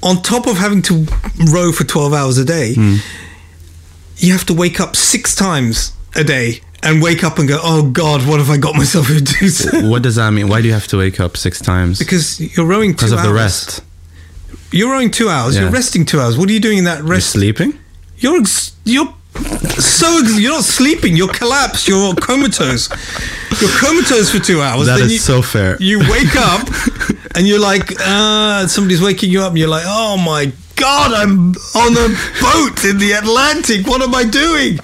on 0.04 0.22
top 0.22 0.46
of 0.46 0.58
having 0.58 0.84
to 0.84 1.08
row 1.52 1.72
for 1.72 1.84
12 1.84 2.14
hours 2.14 2.38
a 2.38 2.46
day, 2.46 2.76
hmm. 2.76 2.98
you 4.18 4.32
have 4.32 4.46
to 4.46 4.54
wake 4.54 4.80
up 4.80 4.96
six 4.96 5.36
times 5.36 5.94
a 6.16 6.24
day 6.24 6.62
and 6.88 7.02
wake 7.02 7.24
up 7.24 7.38
and 7.40 7.48
go, 7.48 7.60
oh 7.62 7.90
God, 7.92 8.26
what 8.28 8.40
have 8.40 8.50
I 8.50 8.58
got 8.58 8.76
myself 8.76 9.10
into? 9.10 9.88
what 9.90 10.02
does 10.04 10.16
that 10.16 10.32
mean? 10.32 10.48
Why 10.48 10.62
do 10.62 10.68
you 10.68 10.74
have 10.74 10.88
to 10.88 10.98
wake 10.98 11.20
up 11.20 11.36
six 11.38 11.60
times? 11.60 12.00
because 12.00 12.40
you're 12.56 12.66
rowing 12.66 12.92
two 12.92 13.06
Because 13.08 13.12
of 13.12 13.24
the 13.24 13.34
rest. 13.34 13.84
You're 14.72 14.92
rowing 14.92 15.12
two 15.12 15.30
hours. 15.30 15.56
Yeah. 15.56 15.64
You're 15.64 15.72
resting 15.72 16.06
two 16.06 16.20
hours. 16.20 16.38
What 16.38 16.50
are 16.50 16.54
you 16.54 16.60
doing 16.60 16.80
in 16.80 16.84
that 16.86 17.00
You're 17.00 17.08
rest? 17.08 17.30
sleeping? 17.32 17.78
You're 18.18 18.40
ex- 18.42 18.74
you're 18.86 19.14
so 19.78 20.20
ex- 20.20 20.40
you're 20.40 20.52
not 20.52 20.64
sleeping. 20.64 21.16
You're 21.16 21.32
collapsed. 21.32 21.88
You're 21.88 22.16
comatose. 22.16 22.90
You're 23.62 23.70
comatose 23.80 24.32
for 24.32 24.40
two 24.40 24.62
hours. 24.62 24.88
That 24.88 24.98
then 24.98 25.06
is 25.08 25.14
you, 25.14 25.20
so 25.20 25.42
fair. 25.42 25.78
You 25.80 26.00
wake 26.00 26.36
up 26.36 26.68
and 27.36 27.48
you're 27.48 27.60
like, 27.60 27.94
uh, 28.00 28.68
somebody's 28.68 29.02
waking 29.02 29.32
you 29.32 29.42
up, 29.42 29.50
and 29.50 29.58
you're 29.60 29.70
like, 29.70 29.86
oh 29.86 30.18
my 30.18 30.52
god, 30.76 31.14
I'm 31.14 31.52
on 31.76 31.94
a 31.98 32.08
boat 32.42 32.84
in 32.86 32.98
the 32.98 33.12
Atlantic. 33.18 33.88
What 33.88 34.02
am 34.02 34.14
I 34.16 34.24
doing? 34.26 34.80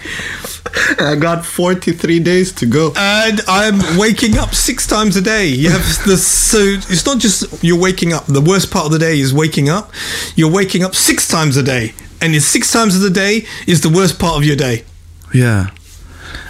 I 0.99 1.15
got 1.15 1.45
43 1.45 2.19
days 2.19 2.51
to 2.53 2.65
go. 2.65 2.93
and 2.95 3.41
I'm 3.47 3.97
waking 3.97 4.37
up 4.37 4.53
six 4.55 4.87
times 4.87 5.15
a 5.15 5.21
day. 5.21 5.47
You 5.47 5.69
have 5.69 5.81
the 6.05 6.17
so 6.17 6.57
it's 6.59 7.05
not 7.05 7.19
just 7.19 7.63
you're 7.63 7.79
waking 7.79 8.13
up. 8.13 8.25
The 8.25 8.41
worst 8.41 8.71
part 8.71 8.85
of 8.85 8.91
the 8.91 8.99
day 8.99 9.19
is 9.19 9.33
waking 9.33 9.69
up. 9.69 9.91
You're 10.35 10.51
waking 10.51 10.83
up 10.83 10.95
six 10.95 11.27
times 11.27 11.57
a 11.57 11.63
day, 11.63 11.93
and 12.21 12.33
it's 12.33 12.45
six 12.45 12.71
times 12.71 12.95
of 12.95 13.01
the 13.01 13.09
day 13.09 13.45
is 13.67 13.81
the 13.81 13.89
worst 13.89 14.19
part 14.19 14.37
of 14.37 14.45
your 14.45 14.55
day. 14.55 14.83
Yeah. 15.33 15.67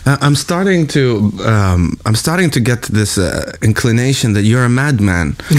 I'm 0.06 0.36
starting 0.36 0.86
to 0.88 1.32
um, 1.46 1.98
I'm 2.06 2.16
starting 2.16 2.50
to 2.52 2.60
get 2.60 2.82
this 2.84 3.18
uh, 3.18 3.54
inclination 3.62 4.34
that 4.34 4.42
you're 4.44 4.66
a 4.66 4.70
madman. 4.70 5.38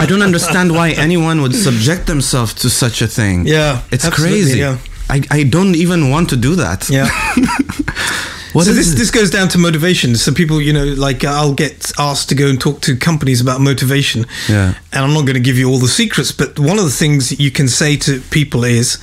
I 0.00 0.06
don't 0.08 0.22
understand 0.22 0.72
why 0.72 0.90
anyone 0.90 1.40
would 1.40 1.54
subject 1.54 2.06
themselves 2.08 2.52
to 2.54 2.68
such 2.68 3.00
a 3.00 3.06
thing. 3.06 3.46
Yeah, 3.46 3.82
it's 3.92 4.08
crazy. 4.08 4.58
yeah. 4.58 4.78
I, 5.14 5.22
I 5.30 5.44
don't 5.44 5.76
even 5.76 6.10
want 6.10 6.28
to 6.30 6.36
do 6.36 6.56
that. 6.56 6.88
Yeah. 6.90 7.08
What 8.54 8.66
so 8.66 8.70
is 8.70 8.76
this 8.76 8.92
it? 8.92 8.96
this 8.98 9.10
goes 9.10 9.30
down 9.30 9.48
to 9.48 9.58
motivation. 9.58 10.14
So 10.14 10.32
people, 10.32 10.60
you 10.60 10.72
know, 10.72 10.84
like 10.84 11.24
uh, 11.24 11.30
I'll 11.40 11.54
get 11.54 11.90
asked 11.98 12.28
to 12.28 12.36
go 12.36 12.46
and 12.46 12.60
talk 12.60 12.80
to 12.82 12.94
companies 12.96 13.40
about 13.40 13.60
motivation. 13.60 14.26
Yeah. 14.48 14.74
And 14.92 15.04
I'm 15.04 15.12
not 15.12 15.22
going 15.22 15.34
to 15.34 15.40
give 15.40 15.58
you 15.58 15.68
all 15.68 15.78
the 15.80 15.88
secrets, 15.88 16.30
but 16.30 16.56
one 16.60 16.78
of 16.78 16.84
the 16.84 16.92
things 16.92 17.36
you 17.40 17.50
can 17.50 17.66
say 17.66 17.96
to 17.96 18.20
people 18.30 18.62
is, 18.62 18.98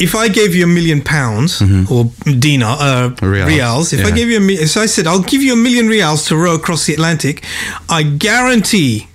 if 0.00 0.16
I 0.16 0.26
gave 0.26 0.56
you 0.56 0.64
a 0.64 0.66
million 0.66 1.02
pounds 1.02 1.62
or 1.88 2.10
dinar, 2.36 2.76
uh, 2.80 3.10
Reals, 3.22 3.48
reals, 3.48 3.92
if 3.92 4.04
I 4.04 4.10
gave 4.10 4.26
you 4.28 4.38
a, 4.38 4.40
mi- 4.40 4.66
so 4.66 4.80
I 4.80 4.86
said 4.86 5.06
I'll 5.06 5.22
give 5.22 5.40
you 5.40 5.52
a 5.52 5.56
million 5.56 5.86
reals 5.86 6.26
to 6.26 6.36
row 6.36 6.56
across 6.56 6.86
the 6.86 6.94
Atlantic, 6.94 7.44
I 7.88 8.02
guarantee, 8.02 9.06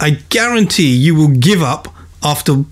I 0.00 0.18
guarantee 0.28 0.96
you 0.96 1.14
will 1.14 1.28
give 1.38 1.62
up 1.62 1.86
after. 2.24 2.64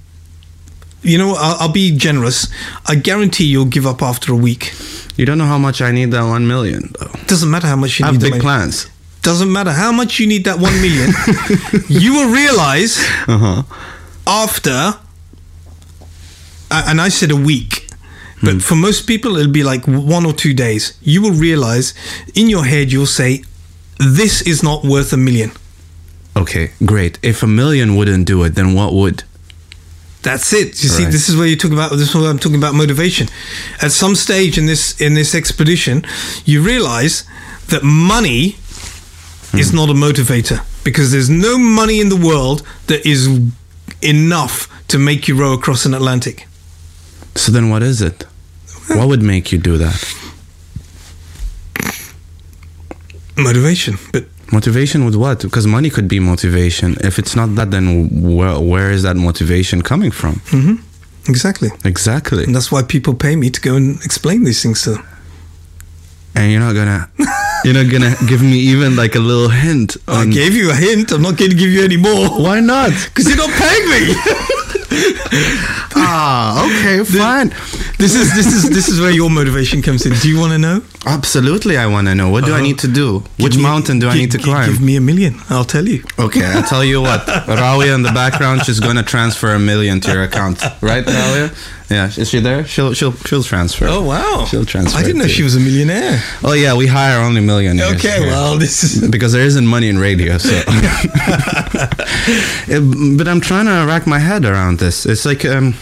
You 1.02 1.18
know, 1.18 1.34
I'll, 1.38 1.56
I'll 1.60 1.72
be 1.72 1.96
generous. 1.96 2.48
I 2.86 2.94
guarantee 2.96 3.44
you'll 3.44 3.66
give 3.66 3.86
up 3.86 4.02
after 4.02 4.32
a 4.32 4.36
week. 4.36 4.72
You 5.16 5.24
don't 5.24 5.38
know 5.38 5.46
how 5.46 5.58
much 5.58 5.80
I 5.80 5.92
need 5.92 6.10
that 6.10 6.22
one 6.24 6.46
million 6.46 6.92
though. 6.98 7.10
Doesn't 7.26 7.50
matter 7.50 7.66
how 7.68 7.76
much 7.76 7.98
you 8.00 8.06
I 8.06 8.10
need 8.10 8.22
have 8.22 8.32
big 8.32 8.40
plans. 8.40 8.88
Doesn't 9.22 9.50
matter 9.50 9.72
how 9.72 9.92
much 9.92 10.18
you 10.20 10.26
need 10.26 10.44
that 10.44 10.58
one 10.58 10.74
million. 10.80 11.10
you 11.88 12.12
will 12.14 12.32
realize 12.32 12.98
Uh 13.26 13.38
huh. 13.38 13.62
after, 14.26 14.94
and 16.70 17.00
I 17.00 17.08
said 17.08 17.30
a 17.30 17.36
week, 17.36 17.88
but 18.42 18.52
Hmm. 18.54 18.58
for 18.58 18.76
most 18.76 19.06
people 19.06 19.36
it'll 19.36 19.52
be 19.52 19.62
like 19.64 19.86
one 19.86 20.26
or 20.26 20.32
two 20.32 20.54
days. 20.54 20.94
You 21.02 21.22
will 21.22 21.32
realize 21.32 21.94
in 22.34 22.48
your 22.48 22.64
head 22.64 22.92
you'll 22.92 23.06
say, 23.06 23.42
"This 23.98 24.42
is 24.42 24.62
not 24.62 24.84
worth 24.84 25.12
a 25.12 25.16
million. 25.16 25.52
Okay, 26.36 26.72
great. 26.84 27.18
If 27.22 27.42
a 27.42 27.46
million 27.46 27.96
wouldn't 27.96 28.26
do 28.26 28.42
it, 28.44 28.54
then 28.54 28.74
what 28.74 28.92
would? 28.92 29.24
That's 30.26 30.52
it. 30.52 30.82
You 30.82 30.88
see, 30.96 31.04
this 31.04 31.28
is 31.28 31.36
where 31.36 31.46
you 31.46 31.56
talk 31.56 31.70
about. 31.72 31.90
This 31.92 32.08
is 32.08 32.14
where 32.16 32.28
I'm 32.28 32.38
talking 32.40 32.58
about 32.58 32.74
motivation. 32.74 33.28
At 33.80 33.92
some 33.92 34.14
stage 34.16 34.58
in 34.58 34.66
this 34.66 35.00
in 35.00 35.14
this 35.14 35.34
expedition, 35.34 36.04
you 36.44 36.62
realize 36.72 37.24
that 37.68 37.82
money 37.84 38.56
is 39.54 39.70
Hmm. 39.70 39.76
not 39.76 39.88
a 39.88 39.94
motivator 39.94 40.58
because 40.82 41.08
there's 41.12 41.30
no 41.30 41.56
money 41.58 42.00
in 42.00 42.08
the 42.08 42.16
world 42.30 42.62
that 42.88 43.06
is 43.06 43.28
enough 44.02 44.68
to 44.88 44.98
make 44.98 45.28
you 45.28 45.36
row 45.42 45.52
across 45.52 45.86
an 45.86 45.94
Atlantic. 45.94 46.46
So 47.36 47.52
then 47.52 47.70
what 47.70 47.82
is 47.82 48.00
it? 48.00 48.26
What 48.88 49.06
would 49.08 49.22
make 49.22 49.52
you 49.52 49.58
do 49.58 49.78
that? 49.78 49.98
Motivation, 53.36 53.98
but 54.12 54.24
Motivation 54.52 55.04
with 55.04 55.16
what? 55.16 55.42
Because 55.42 55.66
money 55.66 55.90
could 55.90 56.06
be 56.08 56.20
motivation. 56.20 56.96
If 57.00 57.18
it's 57.18 57.34
not 57.34 57.54
that, 57.56 57.70
then 57.70 58.08
where, 58.36 58.58
where 58.60 58.90
is 58.92 59.02
that 59.02 59.16
motivation 59.16 59.82
coming 59.82 60.10
from? 60.12 60.34
Mm-hmm. 60.50 60.76
exactly, 61.28 61.70
Exactly. 61.84 62.44
and 62.44 62.54
that's 62.54 62.70
why 62.70 62.82
people 62.82 63.14
pay 63.14 63.34
me 63.36 63.50
to 63.50 63.60
go 63.60 63.74
and 63.76 63.96
explain 64.04 64.44
these 64.44 64.62
things 64.62 64.82
to 64.82 64.90
them. 64.90 65.04
And 66.36 66.52
you're 66.52 66.60
not 66.60 66.74
gonna, 66.74 67.08
you're 67.64 67.74
not 67.74 67.90
gonna 67.90 68.14
give 68.28 68.42
me 68.42 68.58
even 68.72 68.94
like 68.94 69.14
a 69.16 69.18
little 69.20 69.48
hint. 69.48 69.96
I 70.06 70.26
gave 70.26 70.54
you 70.54 70.70
a 70.70 70.74
hint. 70.74 71.10
I'm 71.10 71.22
not 71.22 71.36
going 71.38 71.50
to 71.50 71.56
give 71.56 71.70
you 71.70 71.82
any 71.82 71.96
more 71.96 72.28
why 72.28 72.60
not? 72.60 72.90
because 73.06 73.26
you're 73.28 73.38
not 73.38 73.50
paying 73.50 73.88
me. 73.90 74.14
ah, 75.96 76.64
okay, 76.66 77.04
fine. 77.04 77.48
this 77.98 78.14
is 78.14 78.34
this 78.34 78.46
is 78.46 78.70
this 78.70 78.88
is 78.88 79.00
where 79.00 79.10
your 79.10 79.30
motivation 79.30 79.82
comes 79.82 80.06
in. 80.06 80.12
Do 80.14 80.28
you 80.28 80.38
want 80.38 80.52
to 80.52 80.58
know? 80.58 80.82
Absolutely, 81.06 81.76
I 81.76 81.86
want 81.86 82.06
to 82.08 82.14
know. 82.14 82.30
What 82.30 82.44
do 82.44 82.54
I 82.54 82.60
need 82.62 82.78
to 82.80 82.88
do? 82.88 83.22
Which 83.38 83.56
me- 83.56 83.62
mountain 83.62 83.98
do 83.98 84.08
I 84.08 84.14
need 84.14 84.30
to 84.32 84.38
climb? 84.38 84.70
Give 84.70 84.80
me 84.80 84.96
a 84.96 85.00
million. 85.00 85.34
I'll 85.50 85.64
tell 85.64 85.86
you. 85.86 86.02
Okay, 86.18 86.44
I'll 86.44 86.62
tell 86.62 86.84
you 86.84 87.00
what. 87.02 87.20
Rawia 87.26 87.94
in 87.94 88.02
the 88.02 88.12
background, 88.12 88.64
she's 88.64 88.80
gonna 88.80 89.02
transfer 89.02 89.54
a 89.54 89.58
million 89.58 90.00
to 90.02 90.12
your 90.12 90.22
account, 90.22 90.62
right, 90.82 91.04
Rawia? 91.04 91.50
Yeah, 91.88 92.06
is 92.16 92.28
she 92.30 92.40
there? 92.40 92.64
She'll 92.66 92.94
she'll 92.94 93.12
she'll 93.12 93.44
transfer. 93.44 93.86
Oh 93.88 94.02
wow! 94.02 94.44
She'll 94.50 94.64
transfer. 94.64 94.98
I 94.98 95.02
didn't 95.02 95.18
know 95.18 95.24
to 95.28 95.30
she 95.30 95.44
was 95.44 95.54
a 95.54 95.60
millionaire. 95.60 96.20
Oh 96.42 96.52
yeah, 96.52 96.74
we 96.74 96.88
hire 96.88 97.20
only 97.20 97.40
millionaires. 97.40 97.94
Okay, 97.96 98.18
here. 98.18 98.26
well 98.26 98.58
this 98.58 98.82
is 98.82 99.08
because 99.16 99.32
there 99.32 99.44
isn't 99.44 99.66
money 99.66 99.88
in 99.88 99.96
radio. 99.98 100.36
So, 100.38 100.50
It- 102.68 103.16
but 103.18 103.28
I'm 103.28 103.40
trying 103.40 103.66
to 103.66 103.84
rack 103.86 104.06
my 104.06 104.18
head 104.18 104.44
around 104.44 104.78
this. 104.80 105.06
It's 105.06 105.24
like 105.24 105.44
um, 105.44 105.74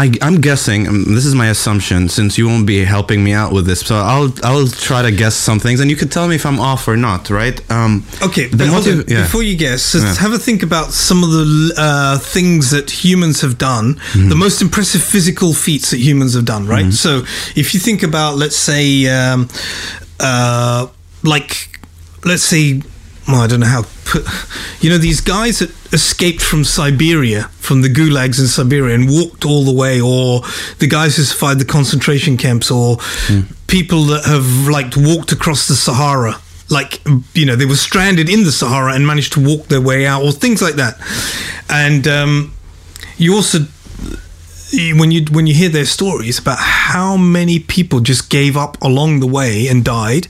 I, 0.00 0.10
I'm 0.22 0.40
guessing. 0.40 0.88
Um, 0.88 1.14
this 1.14 1.26
is 1.26 1.34
my 1.34 1.48
assumption, 1.50 2.08
since 2.08 2.38
you 2.38 2.46
won't 2.48 2.66
be 2.66 2.84
helping 2.84 3.22
me 3.22 3.32
out 3.34 3.52
with 3.52 3.66
this. 3.66 3.80
So 3.80 3.96
I'll 3.96 4.32
I'll 4.42 4.66
try 4.66 5.02
to 5.02 5.12
guess 5.12 5.34
some 5.34 5.60
things, 5.60 5.80
and 5.80 5.90
you 5.90 5.96
could 5.96 6.10
tell 6.10 6.26
me 6.26 6.36
if 6.36 6.46
I'm 6.46 6.58
off 6.58 6.88
or 6.88 6.96
not. 6.96 7.28
Right? 7.28 7.60
Um, 7.70 8.04
okay. 8.22 8.46
the 8.46 8.64
on. 8.64 9.04
yeah. 9.08 9.22
Before 9.24 9.42
you 9.42 9.56
guess, 9.58 9.94
Yeah. 9.94 10.14
have 10.24 10.32
a 10.32 10.38
think 10.38 10.62
about 10.62 10.92
some 10.92 11.22
of 11.22 11.30
the 11.30 11.74
uh, 11.76 12.18
things 12.18 12.70
that 12.70 12.90
humans 13.04 13.42
have 13.42 13.58
done. 13.58 13.96
Mm-hmm. 13.96 14.28
The 14.30 14.36
most 14.36 14.62
impressive 14.62 15.02
physical 15.02 15.52
feats 15.52 15.90
that 15.90 16.00
humans 16.00 16.34
have 16.34 16.46
done. 16.46 16.66
Right. 16.66 16.92
So 16.92 17.18
if 17.54 17.74
you 17.74 17.80
think 17.80 18.02
about, 18.02 18.36
let's 18.38 18.56
say, 18.56 19.06
um, 19.06 19.48
uh, 20.18 20.86
like, 21.22 21.78
let's 22.24 22.42
say. 22.42 22.80
Well, 23.32 23.40
I 23.40 23.46
don't 23.46 23.60
know 23.60 23.66
how. 23.66 23.84
You 24.80 24.90
know, 24.90 24.98
these 24.98 25.20
guys 25.20 25.60
that 25.60 25.70
escaped 25.92 26.42
from 26.42 26.64
Siberia, 26.64 27.44
from 27.60 27.82
the 27.82 27.88
gulags 27.88 28.40
in 28.40 28.46
Siberia, 28.46 28.94
and 28.94 29.08
walked 29.08 29.44
all 29.44 29.64
the 29.64 29.72
way, 29.72 30.00
or 30.00 30.42
the 30.78 30.88
guys 30.88 31.16
who 31.16 31.22
survived 31.22 31.60
the 31.60 31.64
concentration 31.64 32.36
camps, 32.36 32.70
or 32.70 32.96
people 33.66 34.04
that 34.04 34.24
have 34.24 34.68
like 34.68 34.96
walked 34.96 35.32
across 35.32 35.68
the 35.68 35.76
Sahara, 35.76 36.40
like 36.70 37.00
you 37.34 37.46
know, 37.46 37.56
they 37.56 37.66
were 37.66 37.76
stranded 37.76 38.28
in 38.28 38.44
the 38.44 38.52
Sahara 38.52 38.94
and 38.94 39.06
managed 39.06 39.32
to 39.34 39.40
walk 39.40 39.66
their 39.66 39.80
way 39.80 40.06
out, 40.06 40.24
or 40.24 40.32
things 40.32 40.60
like 40.60 40.74
that. 40.74 40.98
And 41.68 42.08
um, 42.08 42.52
you 43.16 43.34
also 43.34 43.60
when 44.72 45.10
you 45.10 45.24
when 45.30 45.46
you 45.46 45.54
hear 45.54 45.68
their 45.68 45.84
stories 45.84 46.38
about 46.38 46.58
how 46.58 47.16
many 47.16 47.58
people 47.58 48.00
just 48.00 48.30
gave 48.30 48.56
up 48.56 48.80
along 48.82 49.20
the 49.20 49.26
way 49.26 49.66
and 49.68 49.84
died, 49.84 50.28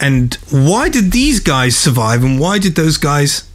and 0.00 0.34
why 0.50 0.88
did 0.88 1.12
these 1.12 1.40
guys 1.40 1.76
survive, 1.76 2.22
and 2.24 2.38
why 2.38 2.58
did 2.58 2.74
those 2.74 2.96
guys, 2.98 3.48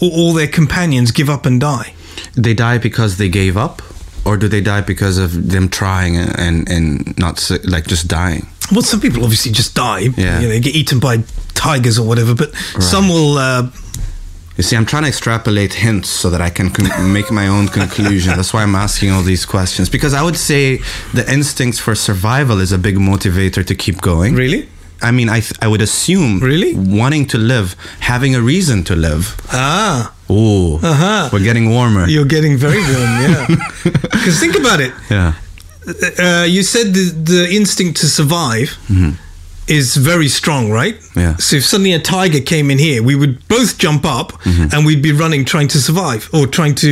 all, 0.00 0.10
all 0.12 0.32
their 0.32 0.48
companions, 0.48 1.10
give 1.12 1.30
up 1.30 1.46
and 1.46 1.60
die? 1.60 1.94
they 2.34 2.54
die 2.54 2.78
because 2.78 3.16
they 3.18 3.28
gave 3.28 3.56
up, 3.56 3.82
or 4.24 4.36
do 4.36 4.48
they 4.48 4.60
die 4.60 4.80
because 4.80 5.18
of 5.18 5.50
them 5.50 5.68
trying 5.68 6.16
and 6.16 6.68
and, 6.68 7.18
not 7.18 7.50
like 7.64 7.86
just 7.86 8.08
dying? 8.08 8.46
Well, 8.70 8.82
some 8.82 9.00
people 9.00 9.22
obviously 9.22 9.52
just 9.52 9.74
die. 9.74 10.00
Yeah. 10.16 10.40
You 10.40 10.48
know, 10.48 10.48
they 10.48 10.60
get 10.60 10.74
eaten 10.74 10.98
by 10.98 11.24
tigers 11.54 11.98
or 11.98 12.06
whatever, 12.06 12.34
but 12.34 12.54
some 12.80 13.08
will. 13.08 13.38
Uh, 13.38 13.70
You 14.56 14.62
see, 14.62 14.76
I'm 14.76 14.84
trying 14.86 15.04
to 15.04 15.08
extrapolate 15.08 15.72
hints 15.74 16.08
so 16.10 16.28
that 16.30 16.40
I 16.40 16.50
can 16.50 16.68
con- 16.70 17.12
make 17.18 17.30
my 17.30 17.48
own 17.48 17.68
conclusion. 17.68 18.36
That's 18.36 18.52
why 18.52 18.62
I'm 18.62 18.74
asking 18.74 19.10
all 19.10 19.22
these 19.22 19.46
questions 19.46 19.88
because 19.88 20.12
I 20.14 20.22
would 20.22 20.36
say 20.36 20.78
the 21.14 21.24
instincts 21.32 21.78
for 21.80 21.94
survival 21.94 22.60
is 22.60 22.70
a 22.72 22.78
big 22.78 22.96
motivator 22.96 23.64
to 23.66 23.74
keep 23.74 24.00
going. 24.00 24.34
really? 24.34 24.68
I 25.04 25.10
mean, 25.10 25.28
I 25.28 25.40
th- 25.40 25.58
I 25.60 25.66
would 25.66 25.82
assume 25.82 26.38
Really? 26.38 26.74
wanting 26.76 27.26
to 27.28 27.38
live, 27.38 27.74
having 27.98 28.36
a 28.36 28.40
reason 28.40 28.84
to 28.84 28.94
live. 28.94 29.34
Ah, 29.52 30.12
Ooh, 30.30 30.76
Uh-huh. 30.80 31.28
we're 31.32 31.42
getting 31.42 31.70
warmer. 31.70 32.06
you're 32.06 32.24
getting 32.36 32.56
very 32.56 32.78
warm, 32.92 33.12
yeah. 33.26 33.46
Because 34.14 34.38
think 34.38 34.54
about 34.54 34.78
it. 34.80 34.92
yeah, 35.10 35.32
uh, 36.20 36.44
you 36.44 36.62
said 36.62 36.94
the, 36.94 37.10
the 37.32 37.48
instinct 37.50 38.00
to 38.02 38.06
survive 38.06 38.78
is 39.78 39.96
very 39.96 40.28
strong, 40.28 40.70
right? 40.80 40.96
Yeah. 41.16 41.36
So 41.38 41.56
if 41.56 41.64
suddenly 41.64 41.92
a 41.94 41.98
tiger 42.00 42.40
came 42.40 42.70
in 42.72 42.78
here, 42.78 43.02
we 43.02 43.14
would 43.14 43.34
both 43.48 43.70
jump 43.84 44.04
up 44.18 44.28
Mm-hmm. 44.44 44.66
and 44.72 44.86
we'd 44.86 45.02
be 45.02 45.12
running, 45.12 45.44
trying 45.44 45.68
to 45.68 45.78
survive 45.78 46.28
or 46.32 46.46
trying 46.46 46.74
to, 46.76 46.88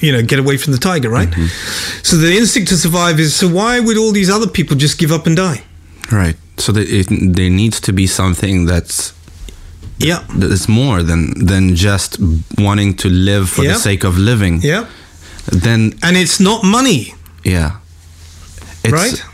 you 0.00 0.12
know, 0.12 0.22
get 0.22 0.38
away 0.38 0.56
from 0.58 0.72
the 0.72 0.78
tiger, 0.80 1.10
right? 1.18 1.30
Mm-hmm. 1.30 2.02
So 2.02 2.16
the 2.16 2.32
instinct 2.40 2.68
to 2.70 2.76
survive 2.76 3.20
is 3.20 3.34
so 3.40 3.46
why 3.48 3.80
would 3.80 3.96
all 3.98 4.12
these 4.12 4.30
other 4.36 4.48
people 4.48 4.76
just 4.76 4.98
give 4.98 5.12
up 5.16 5.26
and 5.26 5.36
die? 5.36 5.60
right. 6.12 6.36
So 6.56 6.72
it, 6.76 7.06
there 7.36 7.50
needs 7.50 7.80
to 7.80 7.92
be 7.92 8.06
something 8.06 8.66
that's 8.66 9.12
Yeah. 9.98 10.20
that's 10.40 10.66
more 10.68 11.02
than 11.02 11.46
than 11.46 11.74
just 11.76 12.18
wanting 12.58 12.96
to 12.96 13.08
live 13.08 13.48
for 13.48 13.64
Yeah. 13.64 13.72
the 13.74 13.78
sake 13.80 14.06
of 14.08 14.16
living. 14.18 14.60
Yeah. 14.64 14.84
Then 15.62 15.92
And 16.02 16.16
it's 16.16 16.38
not 16.40 16.62
money, 16.62 17.14
yeah, 17.44 17.70
It's- 18.84 18.92
right? 18.92 19.24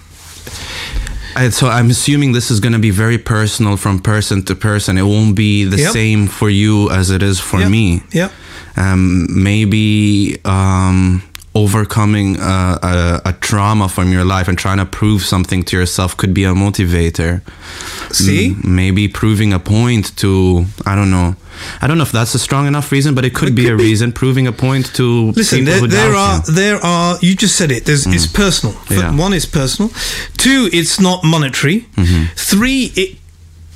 I, 1.37 1.51
so 1.51 1.68
I'm 1.68 1.91
assuming 1.91 2.32
this 2.32 2.51
is 2.51 2.61
going 2.61 2.72
to 2.72 2.78
be 2.78 2.91
very 2.91 3.18
personal 3.18 3.76
from 3.76 3.99
person 4.01 4.43
to 4.45 4.55
person. 4.55 4.97
It 4.99 5.03
won't 5.03 5.37
be 5.37 5.64
the 5.64 5.76
Yep. 5.78 5.93
same 5.93 6.26
for 6.28 6.49
you 6.51 6.91
as 6.91 7.11
it 7.11 7.22
is 7.22 7.39
for 7.41 7.61
Yeah. 7.61 7.68
me. 7.68 8.03
Yeah. 8.12 8.28
Um, 8.76 9.26
maybe 9.30 10.39
um, 10.45 11.22
overcoming 11.57 12.39
uh, 12.39 12.79
a, 13.25 13.31
a 13.31 13.33
trauma 13.33 13.89
from 13.89 14.13
your 14.13 14.25
life 14.25 14.47
and 14.49 14.59
trying 14.59 14.77
to 14.79 14.85
prove 14.85 15.23
something 15.23 15.63
to 15.65 15.77
yourself 15.77 16.15
could 16.17 16.35
be 16.35 16.45
a 16.45 16.53
motivator. 16.53 17.41
See? 18.15 18.51
Mm, 18.51 18.65
maybe 18.65 19.09
proving 19.09 19.53
a 19.53 19.59
point 19.59 20.15
to 20.19 20.67
I 20.85 20.95
don't 20.95 21.11
know. 21.11 21.35
I 21.81 21.87
don't 21.87 21.97
know 21.97 22.05
if 22.05 22.13
that's 22.13 22.35
a 22.35 22.39
strong 22.39 22.67
enough 22.67 22.93
reason, 22.93 23.15
but 23.15 23.25
it 23.25 23.33
could, 23.35 23.49
It 23.49 23.55
be 23.55 23.63
could 23.65 23.73
a 23.73 23.77
be. 23.79 23.85
reason 23.85 24.13
proving 24.13 24.47
a 24.47 24.53
point 24.53 24.95
to 24.97 25.33
Listen, 25.33 25.61
people 25.65 25.73
there, 25.73 25.81
who 25.81 25.89
there 25.89 26.13
doubt 26.13 26.19
are 26.19 26.37
you. 26.51 26.55
there 26.55 26.77
are 26.85 27.19
you 27.23 27.35
just 27.35 27.57
said 27.57 27.71
it. 27.73 27.87
There's 27.87 28.07
it's 28.07 28.27
personal. 28.27 28.75
Mm. 28.89 28.97
Yeah. 29.01 29.17
One 29.25 29.33
is 29.33 29.47
personal. 29.47 29.91
Two, 30.37 30.69
it's 30.73 31.01
not 31.01 31.25
monetary. 31.25 31.79
Mm-hmm. 31.97 32.25
Three, 32.37 32.93
it 32.95 33.19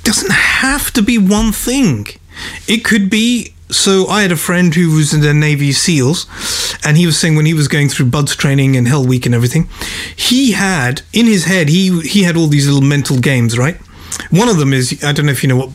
doesn't 0.03 0.31
have 0.31 0.91
to 0.93 1.01
be 1.01 1.17
one 1.17 1.51
thing. 1.51 2.05
It 2.67 2.83
could 2.85 3.09
be. 3.09 3.53
So 3.71 4.07
I 4.07 4.21
had 4.21 4.31
a 4.31 4.37
friend 4.37 4.73
who 4.75 4.95
was 4.95 5.13
in 5.13 5.21
the 5.21 5.33
Navy 5.33 5.71
SEALs, 5.71 6.27
and 6.83 6.97
he 6.97 7.05
was 7.05 7.17
saying 7.17 7.35
when 7.35 7.45
he 7.45 7.53
was 7.53 7.67
going 7.67 7.89
through 7.89 8.07
BUD/S 8.07 8.35
training 8.35 8.75
and 8.77 8.87
Hell 8.87 9.05
Week 9.05 9.25
and 9.25 9.33
everything, 9.35 9.67
he 10.15 10.51
had 10.51 11.01
in 11.13 11.25
his 11.25 11.45
head 11.45 11.69
he 11.69 12.01
he 12.01 12.23
had 12.23 12.35
all 12.37 12.47
these 12.47 12.65
little 12.67 12.81
mental 12.87 13.17
games, 13.19 13.57
right? 13.57 13.77
One 14.29 14.49
of 14.49 14.57
them 14.57 14.73
is 14.73 15.01
I 15.03 15.13
don't 15.13 15.25
know 15.25 15.31
if 15.31 15.41
you 15.43 15.49
know 15.49 15.57
what 15.57 15.69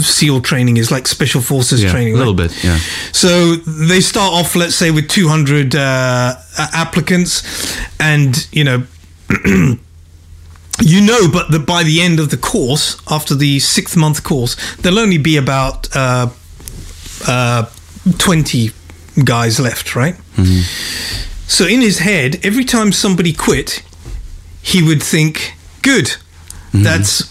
SEAL 0.00 0.42
training 0.42 0.76
is, 0.76 0.90
like 0.92 1.08
Special 1.08 1.40
Forces 1.42 1.82
Yeah, 1.82 1.90
training. 1.90 2.14
a 2.14 2.18
little 2.18 2.34
right? 2.36 2.48
bit, 2.50 2.64
yeah. 2.64 2.78
So 3.12 3.56
they 3.56 4.00
start 4.00 4.32
off, 4.32 4.54
let's 4.54 4.76
say, 4.76 4.92
with 4.92 5.08
200 5.08 5.74
uh, 5.74 6.34
applicants, 6.72 7.42
and 7.98 8.46
you 8.52 8.62
know, 8.64 8.84
you 10.80 11.00
know, 11.00 11.28
but 11.30 11.50
that 11.50 11.64
by 11.66 11.82
the 11.82 12.00
end 12.00 12.20
of 12.20 12.30
the 12.30 12.36
course, 12.36 12.96
after 13.10 13.34
the 13.34 13.58
sixth 13.58 13.96
month 13.96 14.22
course, 14.22 14.56
there'll 14.76 14.98
only 15.00 15.18
be 15.18 15.36
about 15.36 15.88
uh, 15.94 16.28
uh, 17.28 17.66
20 18.18 18.70
guys 19.24 19.58
left, 19.60 19.94
right? 19.96 20.16
So 21.46 21.66
in 21.66 21.80
his 21.80 21.98
head, 21.98 22.38
every 22.44 22.64
time 22.64 22.92
somebody 22.92 23.32
quit, 23.32 23.82
he 24.62 24.82
would 24.82 25.02
think, 25.02 25.54
"Good, 25.82 26.16
that's 26.72 27.28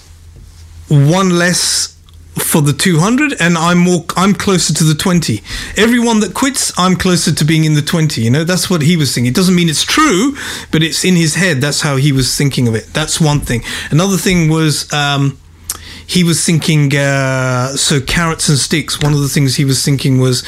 one 0.90 1.30
less 1.30 1.96
for 2.38 2.62
the 2.62 2.72
200 2.74 3.34
and 3.42 3.58
i'm 3.58 3.78
more 3.78 4.06
i'm 4.16 4.34
closer 4.34 4.74
to 4.74 4.84
the 4.86 4.96
20 4.96 5.42
everyone 5.76 6.22
that 6.22 6.34
quits 6.34 6.72
i'm 6.80 6.96
closer 6.96 7.34
to 7.34 7.44
being 7.44 7.66
in 7.66 7.74
the 7.74 7.82
20 7.82 8.22
you 8.22 8.30
know 8.32 8.44
that's 8.46 8.70
what 8.70 8.82
he 8.82 8.96
was 8.96 9.14
thinking. 9.14 9.30
It 9.30 9.36
doesn't 9.36 9.54
mean 9.56 9.68
it's 9.70 9.84
true 9.84 10.36
but 10.72 10.82
it's 10.82 11.04
in 11.04 11.16
his 11.16 11.36
head 11.36 11.60
that's 11.60 11.82
how 11.82 11.98
he 11.98 12.12
was 12.14 12.36
thinking 12.36 12.68
of 12.68 12.76
it. 12.76 12.86
That's 12.94 13.20
one 13.20 13.42
thing. 13.42 13.62
Another 13.92 14.16
thing 14.18 14.48
was 14.50 14.92
um 14.94 15.38
he 16.10 16.24
was 16.24 16.44
thinking 16.44 16.84
uh, 16.96 17.68
so 17.76 18.02
carrots 18.02 18.50
and 18.50 18.58
sticks 18.58 19.00
one 19.00 19.14
of 19.14 19.22
the 19.22 19.30
things 19.30 19.56
he 19.56 19.66
was 19.66 19.80
thinking 19.86 20.20
was 20.20 20.42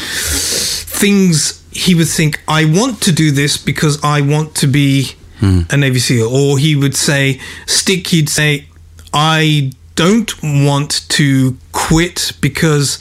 things 1.02 1.64
he 1.72 1.94
would 1.96 2.08
think 2.10 2.42
i 2.48 2.66
want 2.66 3.00
to 3.02 3.12
do 3.12 3.32
this 3.32 3.58
because 3.58 4.04
i 4.04 4.20
want 4.22 4.56
to 4.56 4.68
be 4.68 5.12
a 5.44 5.76
navy 5.76 5.98
seal. 5.98 6.30
Or 6.30 6.60
he 6.60 6.76
would 6.76 6.96
say 6.96 7.40
stick 7.66 8.08
he'd 8.08 8.30
say 8.30 8.66
i 9.14 9.72
don't 9.96 10.32
want 10.44 10.92
to 11.10 11.58
quit 11.72 12.34
because 12.42 13.00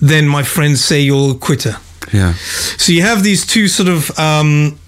then 0.00 0.26
my 0.28 0.42
friends 0.44 0.84
say 0.84 1.00
you're 1.00 1.32
a 1.32 1.34
quitter. 1.34 1.76
Yeah. 2.12 2.34
so 2.34 2.92
you 2.92 3.02
have 3.02 3.22
these 3.22 3.46
two 3.46 3.68
sort 3.68 3.88
of 3.88 4.16
um, 4.18 4.78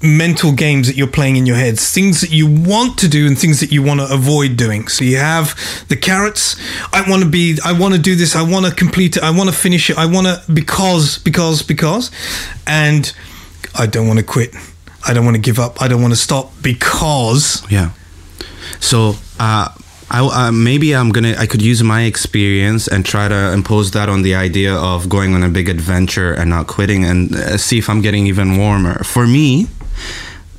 mental 0.00 0.52
games 0.52 0.86
that 0.86 0.96
you're 0.96 1.08
playing 1.08 1.36
in 1.36 1.44
your 1.44 1.56
heads 1.56 1.90
things 1.90 2.20
that 2.20 2.30
you 2.30 2.46
want 2.46 2.96
to 2.98 3.08
do 3.08 3.26
and 3.26 3.36
things 3.36 3.58
that 3.60 3.72
you 3.72 3.82
want 3.82 3.98
to 3.98 4.06
avoid 4.12 4.56
doing 4.56 4.86
so 4.86 5.04
you 5.04 5.16
have 5.16 5.56
the 5.88 5.96
carrots 5.96 6.54
i 6.92 7.02
want 7.10 7.22
to 7.22 7.28
be 7.28 7.58
i 7.64 7.72
want 7.72 7.92
to 7.92 8.00
do 8.00 8.14
this 8.14 8.36
i 8.36 8.42
want 8.42 8.64
to 8.64 8.72
complete 8.72 9.16
it 9.16 9.22
i 9.24 9.30
want 9.30 9.50
to 9.50 9.54
finish 9.54 9.90
it 9.90 9.98
i 9.98 10.06
want 10.06 10.26
to 10.26 10.40
because 10.52 11.18
because 11.18 11.62
because 11.62 12.12
and 12.66 13.12
i 13.74 13.86
don't 13.86 14.06
want 14.06 14.18
to 14.20 14.24
quit 14.24 14.54
i 15.06 15.12
don't 15.12 15.24
want 15.24 15.34
to 15.34 15.42
give 15.42 15.58
up 15.58 15.82
i 15.82 15.88
don't 15.88 16.00
want 16.00 16.12
to 16.12 16.20
stop 16.20 16.52
because 16.62 17.68
Yeah. 17.70 17.90
So 18.80 19.14
uh, 19.40 19.68
I 20.10 20.20
uh, 20.20 20.52
maybe 20.52 20.94
I'm 20.94 21.10
gonna 21.10 21.34
I 21.38 21.46
could 21.46 21.62
use 21.62 21.82
my 21.82 22.02
experience 22.02 22.88
and 22.88 23.04
try 23.04 23.28
to 23.28 23.52
impose 23.52 23.90
that 23.92 24.08
on 24.08 24.22
the 24.22 24.34
idea 24.34 24.74
of 24.74 25.08
going 25.08 25.34
on 25.34 25.42
a 25.42 25.48
big 25.48 25.68
adventure 25.68 26.32
and 26.32 26.50
not 26.50 26.66
quitting 26.66 27.04
and 27.04 27.34
uh, 27.34 27.58
see 27.58 27.78
if 27.78 27.90
I'm 27.90 28.00
getting 28.00 28.26
even 28.26 28.56
warmer. 28.56 29.02
For 29.04 29.26
me, 29.26 29.66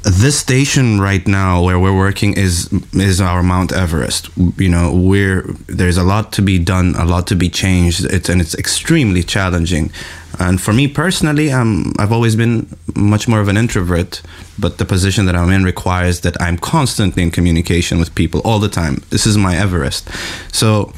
this 0.04 0.40
station 0.40 1.02
right 1.02 1.28
now 1.28 1.62
where 1.62 1.78
we're 1.78 1.96
working 1.96 2.34
is 2.34 2.72
is 2.94 3.20
our 3.20 3.44
Mount 3.44 3.74
Everest. 3.74 4.30
You 4.58 4.70
know, 4.70 4.94
we're 4.94 5.42
there's 5.68 5.98
a 5.98 6.04
lot 6.04 6.32
to 6.34 6.42
be 6.42 6.58
done, 6.58 6.96
a 6.96 7.06
lot 7.06 7.28
to 7.28 7.36
be 7.36 7.50
changed. 7.50 8.06
It's 8.06 8.30
and 8.30 8.40
it's 8.40 8.56
extremely 8.56 9.24
challenging. 9.24 9.92
And 10.40 10.62
for 10.62 10.72
me 10.72 10.88
personally, 10.88 11.52
um, 11.52 11.94
I've 12.00 12.14
always 12.14 12.36
been 12.38 12.68
much 12.96 13.28
more 13.28 13.42
of 13.42 13.50
an 13.50 13.58
introvert, 13.58 14.22
but 14.58 14.78
the 14.78 14.86
position 14.86 15.26
that 15.26 15.36
I'm 15.36 15.50
in 15.50 15.66
requires 15.66 16.22
that 16.22 16.42
I'm 16.42 16.58
constantly 16.58 17.24
in 17.24 17.32
communication 17.32 18.00
with 18.00 18.16
people 18.16 18.40
all 18.46 18.60
the 18.60 18.70
time. 18.70 19.04
This 19.10 19.26
is 19.26 19.38
my 19.38 19.58
Everest. 19.58 20.08
So 20.54 20.94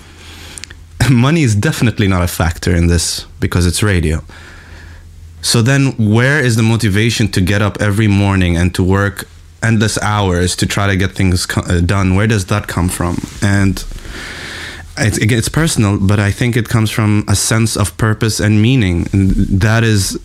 money 1.10 1.42
is 1.42 1.56
definitely 1.56 2.08
not 2.08 2.22
a 2.22 2.28
factor 2.28 2.76
in 2.76 2.86
this 2.86 3.26
because 3.40 3.66
it's 3.66 3.82
radio. 3.82 4.24
So 5.42 5.62
then, 5.62 5.94
where 5.98 6.40
is 6.40 6.56
the 6.56 6.64
motivation 6.64 7.28
to 7.30 7.42
get 7.42 7.62
up 7.62 7.82
every 7.82 8.08
morning 8.08 8.56
and 8.58 8.74
to 8.76 8.84
work 8.84 9.28
endless 9.64 9.98
hours 10.02 10.56
to 10.56 10.66
try 10.66 10.88
to 10.88 10.96
get 10.96 11.12
things 11.12 11.46
co- 11.46 11.62
uh, 11.62 11.82
done? 11.82 12.16
Where 12.16 12.28
does 12.28 12.46
that 12.48 12.68
come 12.68 12.90
from? 12.90 13.18
And 13.42 13.84
it's, 14.98 15.18
it's 15.18 15.50
personal, 15.50 15.98
but 16.00 16.20
I 16.20 16.32
think 16.32 16.56
it 16.56 16.68
comes 16.70 16.92
from 16.92 17.24
a 17.28 17.36
sense 17.36 17.76
of 17.76 17.96
purpose 17.98 18.40
and 18.40 18.62
meaning. 18.62 19.08
And 19.14 19.32
that 19.62 19.84
is 19.84 20.18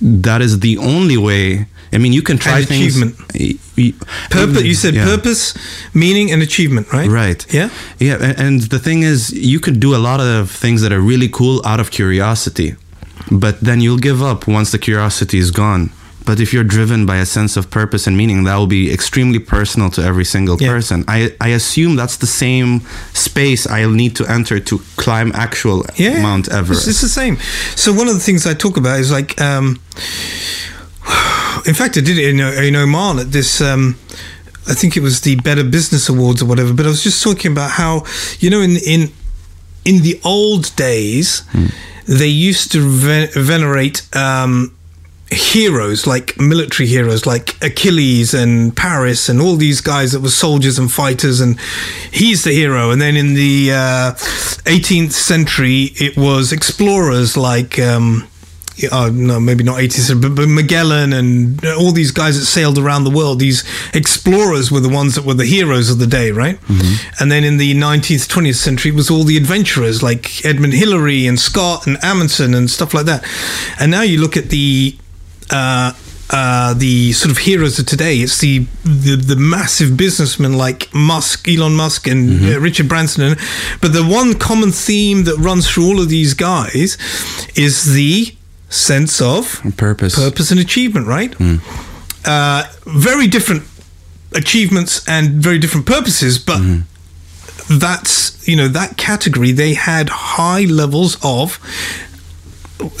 that 0.00 0.42
is 0.42 0.60
the 0.60 0.76
only 0.78 1.16
way. 1.16 1.66
I 1.92 1.98
mean, 1.98 2.12
you 2.12 2.22
can 2.22 2.36
try 2.38 2.58
And 2.58 2.68
things. 2.68 2.96
achievement. 2.96 3.14
y- 3.38 3.54
y- 3.78 3.94
purpose 4.30 4.64
you 4.64 4.74
said 4.74 4.94
Yeah. 4.94 5.04
purpose 5.04 5.54
meaning 5.94 6.32
and 6.32 6.42
achievement 6.42 6.92
right 6.92 7.08
Right. 7.08 7.46
yeah 7.54 7.68
Yeah, 8.00 8.34
and 8.36 8.62
the 8.62 8.78
thing 8.80 9.02
is, 9.04 9.30
you 9.32 9.60
could 9.60 9.78
do 9.80 9.94
a 9.94 9.98
lot 10.08 10.20
of 10.20 10.50
things 10.50 10.80
that 10.82 10.92
are 10.92 11.00
really 11.00 11.28
cool 11.28 11.62
out 11.64 11.78
of 11.80 11.90
curiosity, 11.90 12.74
but 13.30 13.60
then 13.60 13.80
you'll 13.80 13.98
give 13.98 14.22
up 14.22 14.46
once 14.46 14.70
the 14.72 14.78
curiosity 14.78 15.38
is 15.38 15.50
gone. 15.50 15.90
But 16.26 16.40
if 16.40 16.54
you're 16.54 16.64
driven 16.64 17.04
by 17.04 17.18
a 17.18 17.26
sense 17.26 17.54
of 17.58 17.68
purpose 17.70 18.06
and 18.06 18.16
meaning, 18.16 18.44
that 18.44 18.56
will 18.56 18.66
be 18.66 18.90
extremely 18.90 19.38
personal 19.38 19.90
to 19.90 20.02
every 20.02 20.24
single 20.24 20.56
Yeah. 20.58 20.68
person. 20.68 21.04
I, 21.06 21.34
I 21.38 21.48
assume 21.48 21.96
that's 21.96 22.16
the 22.16 22.26
same 22.26 22.80
space 23.12 23.66
I'll 23.66 23.90
need 23.90 24.16
to 24.16 24.26
enter 24.26 24.58
to 24.58 24.78
climb 24.96 25.32
actual 25.34 25.84
yeah 25.96 26.22
Mount 26.22 26.48
Everest. 26.48 26.88
it's 26.88 27.02
the 27.02 27.08
same 27.10 27.36
so 27.76 27.92
one 27.92 28.08
of 28.08 28.14
the 28.14 28.20
things 28.20 28.46
i 28.46 28.54
talk 28.54 28.76
about 28.78 29.00
is 29.00 29.10
like 29.12 29.38
um 29.40 29.78
in 31.66 31.74
fact 31.74 31.96
i 31.96 32.00
did 32.00 32.18
it 32.18 32.28
in, 32.30 32.40
in 32.40 32.76
oman 32.76 33.18
at 33.18 33.32
this 33.32 33.60
um 33.60 33.96
i 34.68 34.74
think 34.74 34.96
it 34.96 35.02
was 35.02 35.20
the 35.22 35.36
better 35.36 35.64
business 35.64 36.08
awards 36.08 36.42
or 36.42 36.46
whatever 36.46 36.72
but 36.72 36.86
i 36.86 36.88
was 36.88 37.02
just 37.02 37.22
talking 37.22 37.52
about 37.52 37.70
how 37.70 38.02
you 38.40 38.48
know 38.50 38.60
in 38.60 38.76
in 38.86 39.10
in 39.84 40.02
the 40.02 40.18
old 40.24 40.74
days 40.76 41.42
they 42.06 42.28
used 42.28 42.72
to 42.72 42.80
ve- 42.80 43.28
venerate 43.34 44.02
um 44.14 44.74
heroes 45.30 46.06
like 46.06 46.38
military 46.38 46.86
heroes 46.86 47.26
like 47.26 47.56
Achilles 47.62 48.34
and 48.34 48.76
Paris 48.76 49.28
and 49.28 49.40
all 49.40 49.56
these 49.56 49.80
guys 49.80 50.12
that 50.12 50.20
were 50.20 50.28
soldiers 50.28 50.78
and 50.78 50.92
fighters 50.92 51.40
and 51.40 51.58
he's 52.12 52.44
the 52.44 52.52
hero. 52.52 52.90
And 52.90 53.00
then 53.00 53.16
in 53.16 53.34
the 53.34 53.72
uh, 53.72 54.12
18th 54.64 55.12
century 55.12 55.92
it 55.96 56.16
was 56.16 56.52
explorers 56.52 57.36
like 57.36 57.78
um, 57.78 58.28
uh, 58.90 59.10
no, 59.12 59.38
maybe 59.38 59.62
not 59.62 59.78
18th 59.78 60.20
but, 60.20 60.34
but 60.34 60.48
Magellan 60.48 61.12
and 61.12 61.64
all 61.64 61.92
these 61.92 62.10
guys 62.10 62.38
that 62.38 62.46
sailed 62.46 62.78
around 62.78 63.04
the 63.04 63.10
world. 63.10 63.38
These 63.38 63.64
explorers 63.94 64.70
were 64.72 64.80
the 64.80 64.88
ones 64.88 65.14
that 65.14 65.24
were 65.24 65.34
the 65.34 65.46
heroes 65.46 65.90
of 65.90 65.98
the 65.98 66.06
day, 66.06 66.30
right? 66.32 66.58
And 67.20 67.30
then 67.30 67.44
in 67.44 67.56
the 67.58 67.74
19th, 67.74 68.26
20th 68.28 68.56
century, 68.56 68.90
it 68.90 68.94
was 68.94 69.10
all 69.10 69.24
the 69.24 69.36
adventurers 69.36 70.02
like 70.02 70.44
Edmund 70.44 70.72
Hillary 70.74 71.26
and 71.26 71.38
Scott 71.38 71.86
and 71.86 71.98
Amundsen 72.02 72.54
and 72.54 72.68
stuff 72.70 72.94
like 72.94 73.06
that. 73.06 73.24
And 73.78 73.90
now 73.90 74.02
you 74.02 74.20
look 74.20 74.36
at 74.36 74.50
the 74.50 74.96
uh, 75.50 75.92
uh, 76.30 76.74
the 76.74 77.12
sort 77.12 77.30
of 77.30 77.38
heroes 77.38 77.78
of 77.78 77.86
today. 77.86 78.16
It's 78.16 78.38
the 78.38 78.66
the, 78.82 79.16
the 79.16 79.36
massive 79.36 79.96
businessmen 79.96 80.54
like 80.54 80.92
Musk, 80.94 81.46
Elon 81.48 81.74
Musk, 81.76 82.06
and 82.06 82.44
uh, 82.44 82.60
Richard 82.60 82.88
Branson. 82.88 83.22
And, 83.24 83.36
but 83.80 83.92
the 83.92 84.02
one 84.04 84.34
common 84.34 84.72
theme 84.72 85.24
that 85.24 85.36
runs 85.36 85.70
through 85.70 85.86
all 85.86 86.00
of 86.00 86.08
these 86.08 86.34
guys 86.34 86.96
is 87.54 87.94
the 87.94 88.34
sense 88.68 89.20
of 89.20 89.60
Purpose. 89.76 90.14
purpose 90.16 90.50
and 90.50 90.60
achievement. 90.60 91.06
Right? 91.06 91.34
Uh, 92.24 92.64
very 92.86 93.26
different 93.26 93.62
achievements 94.32 95.06
and 95.08 95.42
very 95.42 95.58
different 95.58 95.86
purposes, 95.86 96.38
but. 96.38 96.60
That's 97.70 98.46
you 98.46 98.56
know 98.56 98.68
that 98.68 98.98
category. 98.98 99.50
They 99.52 99.72
had 99.72 100.10
high 100.10 100.64
levels 100.64 101.16
of. 101.24 101.58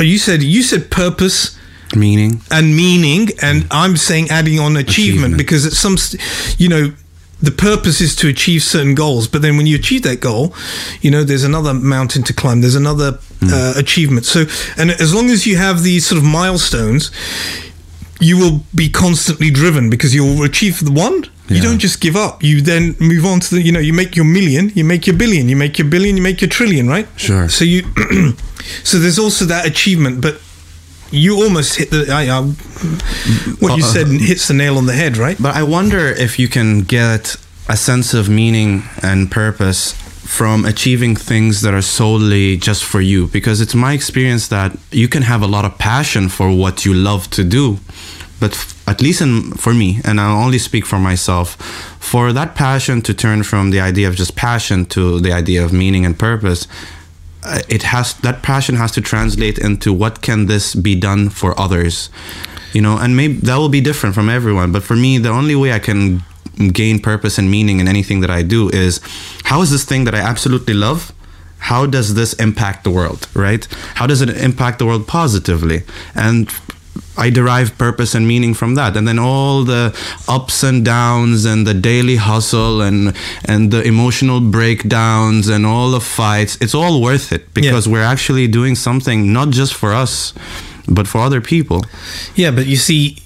You 0.00 0.16
said 0.16 0.42
you 0.42 0.62
said 0.62 0.90
purpose 0.90 1.58
Meaning. 1.94 2.40
and 2.50 2.74
meaning 2.74 3.28
and 3.42 3.66
i'm 3.70 3.96
saying 3.98 4.30
adding 4.30 4.58
on 4.58 4.76
achievement, 4.78 4.88
Achievement. 4.88 5.36
because 5.38 5.66
at 5.66 5.72
some 5.74 5.98
st- 5.98 6.22
you 6.58 6.68
know 6.70 6.92
the 7.42 7.50
purpose 7.50 8.00
is 8.00 8.14
to 8.16 8.28
achieve 8.28 8.62
certain 8.62 8.94
goals 8.94 9.28
but 9.28 9.42
then 9.42 9.56
when 9.56 9.66
you 9.66 9.76
achieve 9.76 10.02
that 10.02 10.20
goal 10.20 10.54
you 11.00 11.10
know 11.10 11.24
there's 11.24 11.44
another 11.44 11.74
mountain 11.74 12.22
to 12.22 12.32
climb 12.32 12.60
there's 12.60 12.74
another 12.74 13.18
uh, 13.42 13.74
achievement 13.76 14.24
so 14.24 14.44
and 14.78 14.90
as 14.90 15.14
long 15.14 15.28
as 15.28 15.46
you 15.46 15.56
have 15.56 15.82
these 15.82 16.06
sort 16.06 16.18
of 16.18 16.24
milestones 16.24 17.10
you 18.20 18.38
will 18.38 18.60
be 18.74 18.88
constantly 18.88 19.50
driven 19.50 19.90
because 19.90 20.14
you'll 20.14 20.42
achieve 20.44 20.80
the 20.84 20.92
one. 20.92 21.24
You 21.46 21.60
don't 21.60 21.78
just 21.78 22.00
give 22.00 22.16
up. 22.16 22.42
You 22.42 22.62
then 22.62 22.96
move 22.98 23.26
on 23.26 23.38
to 23.40 23.56
the, 23.56 23.60
you 23.60 23.70
know, 23.70 23.78
you 23.78 23.92
make 23.92 24.16
your 24.16 24.24
million, 24.24 24.70
you 24.74 24.82
make 24.82 25.06
your 25.06 25.14
billion, 25.14 25.46
you 25.46 25.56
make 25.56 25.78
your 25.78 25.86
billion, 25.86 26.16
you 26.16 26.22
make 26.22 26.40
your 26.40 26.48
trillion, 26.48 26.88
right? 26.88 27.06
Sure. 27.16 27.50
So 27.50 27.66
you, 27.66 27.82
so 28.82 28.98
there's 28.98 29.18
also 29.18 29.44
that 29.44 29.66
achievement, 29.66 30.22
but 30.22 30.40
you 31.14 31.42
almost 31.42 31.76
hit 31.76 31.90
the, 31.90 32.10
I, 32.10 32.22
I, 32.28 32.42
what 33.60 33.76
you 33.78 33.84
Uh, 33.84 33.92
said 33.94 34.06
hits 34.08 34.48
the 34.48 34.54
nail 34.54 34.76
on 34.76 34.86
the 34.86 34.92
head, 34.92 35.16
right? 35.16 35.36
But 35.40 35.54
I 35.54 35.62
wonder 35.62 36.08
if 36.26 36.38
you 36.38 36.48
can 36.48 36.80
get 36.82 37.36
a 37.68 37.76
sense 37.76 38.12
of 38.18 38.28
meaning 38.28 38.82
and 39.02 39.30
purpose 39.30 39.94
from 40.38 40.64
achieving 40.64 41.16
things 41.16 41.60
that 41.60 41.72
are 41.74 41.82
solely 41.82 42.56
just 42.56 42.82
for 42.84 43.00
you. 43.00 43.26
Because 43.28 43.60
it's 43.60 43.74
my 43.74 43.92
experience 43.92 44.48
that 44.48 44.76
you 44.90 45.08
can 45.08 45.22
have 45.22 45.42
a 45.42 45.46
lot 45.46 45.64
of 45.64 45.78
passion 45.78 46.28
for 46.28 46.50
what 46.50 46.84
you 46.84 46.94
love 46.94 47.28
to 47.30 47.44
do. 47.44 47.78
But 48.40 48.52
f- 48.52 48.74
at 48.86 49.00
least 49.00 49.20
in, 49.20 49.52
for 49.52 49.72
me, 49.72 50.00
and 50.04 50.20
I'll 50.20 50.42
only 50.44 50.58
speak 50.58 50.86
for 50.86 50.98
myself, 50.98 51.56
for 52.00 52.32
that 52.32 52.54
passion 52.54 53.00
to 53.02 53.14
turn 53.14 53.42
from 53.44 53.70
the 53.70 53.80
idea 53.80 54.08
of 54.08 54.16
just 54.16 54.34
passion 54.34 54.84
to 54.86 55.20
the 55.20 55.32
idea 55.32 55.64
of 55.64 55.72
meaning 55.72 56.04
and 56.04 56.18
purpose, 56.18 56.66
it 57.68 57.82
has 57.84 58.14
that 58.14 58.42
passion 58.42 58.76
has 58.76 58.92
to 58.92 59.00
translate 59.00 59.58
into 59.58 59.92
what 59.92 60.22
can 60.22 60.46
this 60.46 60.74
be 60.74 60.94
done 60.94 61.28
for 61.28 61.58
others? 61.58 62.10
You 62.72 62.82
know 62.82 62.98
and 62.98 63.16
maybe 63.16 63.34
that 63.34 63.56
will 63.56 63.68
be 63.68 63.80
different 63.80 64.14
from 64.14 64.28
everyone 64.28 64.72
but 64.72 64.82
for 64.82 64.96
me 64.96 65.18
the 65.18 65.28
only 65.28 65.54
way 65.54 65.72
i 65.72 65.78
can 65.78 66.24
gain 66.72 66.98
purpose 66.98 67.38
and 67.38 67.48
meaning 67.48 67.78
in 67.78 67.86
anything 67.86 68.20
that 68.20 68.30
i 68.30 68.42
do 68.42 68.68
is 68.70 69.00
how 69.44 69.62
is 69.62 69.70
this 69.70 69.84
thing 69.84 70.02
that 70.06 70.14
i 70.14 70.18
absolutely 70.18 70.74
love 70.74 71.12
how 71.64 71.86
does 71.86 72.12
this 72.14 72.34
impact 72.34 72.84
the 72.84 72.90
world 72.90 73.26
right? 73.34 73.66
How 73.94 74.06
does 74.06 74.20
it 74.20 74.28
impact 74.28 74.78
the 74.78 74.86
world 74.86 75.08
positively? 75.08 75.82
And 76.14 76.52
I 77.16 77.30
derive 77.30 77.76
purpose 77.78 78.14
and 78.14 78.26
meaning 78.26 78.54
from 78.54 78.74
that, 78.74 78.96
and 78.96 79.06
then 79.06 79.18
all 79.18 79.64
the 79.64 79.92
ups 80.28 80.62
and 80.62 80.84
downs, 80.84 81.44
and 81.44 81.66
the 81.66 81.74
daily 81.74 82.16
hustle, 82.16 82.80
and 82.82 83.14
and 83.44 83.70
the 83.70 83.82
emotional 83.82 84.40
breakdowns, 84.40 85.48
and 85.48 85.64
all 85.66 85.90
the 85.90 86.00
fights. 86.00 86.56
It's 86.60 86.74
all 86.74 87.00
worth 87.00 87.32
it 87.32 87.52
because 87.54 87.88
we're 87.88 88.02
actually 88.02 88.48
doing 88.48 88.74
something 88.74 89.32
not 89.32 89.50
just 89.50 89.74
for 89.74 89.92
us, 89.92 90.32
but 90.88 91.06
for 91.06 91.18
other 91.18 91.40
people. 91.40 91.84
Yeah, 92.34 92.50
but 92.50 92.66
you 92.66 92.76
see, 92.76 93.18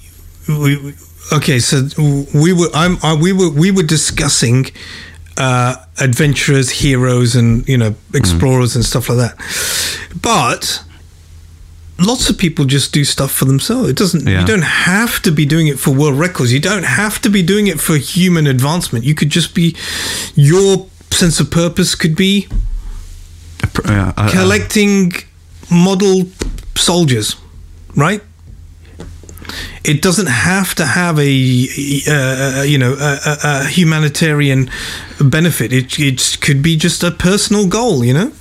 we, 0.48 0.94
okay, 1.32 1.58
so 1.58 1.88
we 2.34 2.52
were, 2.52 2.68
I'm, 2.74 2.98
I, 3.02 3.14
we 3.14 3.32
were, 3.32 3.50
we 3.50 3.70
were 3.70 3.82
discussing 3.82 4.66
uh, 5.36 5.76
adventurers, 6.00 6.70
heroes, 6.70 7.34
and 7.36 7.66
you 7.68 7.78
know, 7.78 7.94
explorers 8.14 8.76
and 8.76 8.84
stuff 8.84 9.08
like 9.08 9.18
that. 9.18 9.36
But 10.20 10.84
lots 11.98 12.30
of 12.30 12.38
people 12.38 12.64
just 12.64 12.92
do 12.92 13.04
stuff 13.04 13.32
for 13.32 13.44
themselves. 13.44 13.88
It 13.88 13.96
doesn't. 13.96 14.26
Yeah. 14.26 14.40
You 14.40 14.46
don't 14.46 14.62
have 14.62 15.20
to 15.22 15.32
be 15.32 15.44
doing 15.44 15.66
it 15.66 15.78
for 15.78 15.90
world 15.90 16.18
records. 16.18 16.52
You 16.52 16.60
don't 16.60 16.84
have 16.84 17.20
to 17.22 17.30
be 17.30 17.42
doing 17.42 17.66
it 17.66 17.80
for 17.80 17.96
human 17.96 18.46
advancement. 18.46 19.04
You 19.04 19.14
could 19.14 19.30
just 19.30 19.54
be 19.54 19.76
your 20.34 20.86
sense 21.10 21.40
of 21.40 21.50
purpose 21.50 21.94
could 21.94 22.14
be 22.16 22.48
collecting 24.30 25.12
model 25.70 26.28
soldiers, 26.74 27.36
right? 27.96 28.22
It 29.84 30.02
doesn't 30.02 30.26
have 30.26 30.74
to 30.74 30.84
have 30.84 31.18
a, 31.18 31.22
uh, 32.08 32.62
you 32.62 32.76
know, 32.76 32.92
a, 32.92 33.18
a, 33.24 33.38
a 33.42 33.64
humanitarian 33.64 34.70
benefit. 35.20 35.72
It, 35.72 35.98
it 35.98 36.38
could 36.40 36.62
be 36.62 36.76
just 36.76 37.02
a 37.02 37.10
personal 37.10 37.66
goal, 37.66 38.04
you 38.04 38.12
know. 38.12 38.32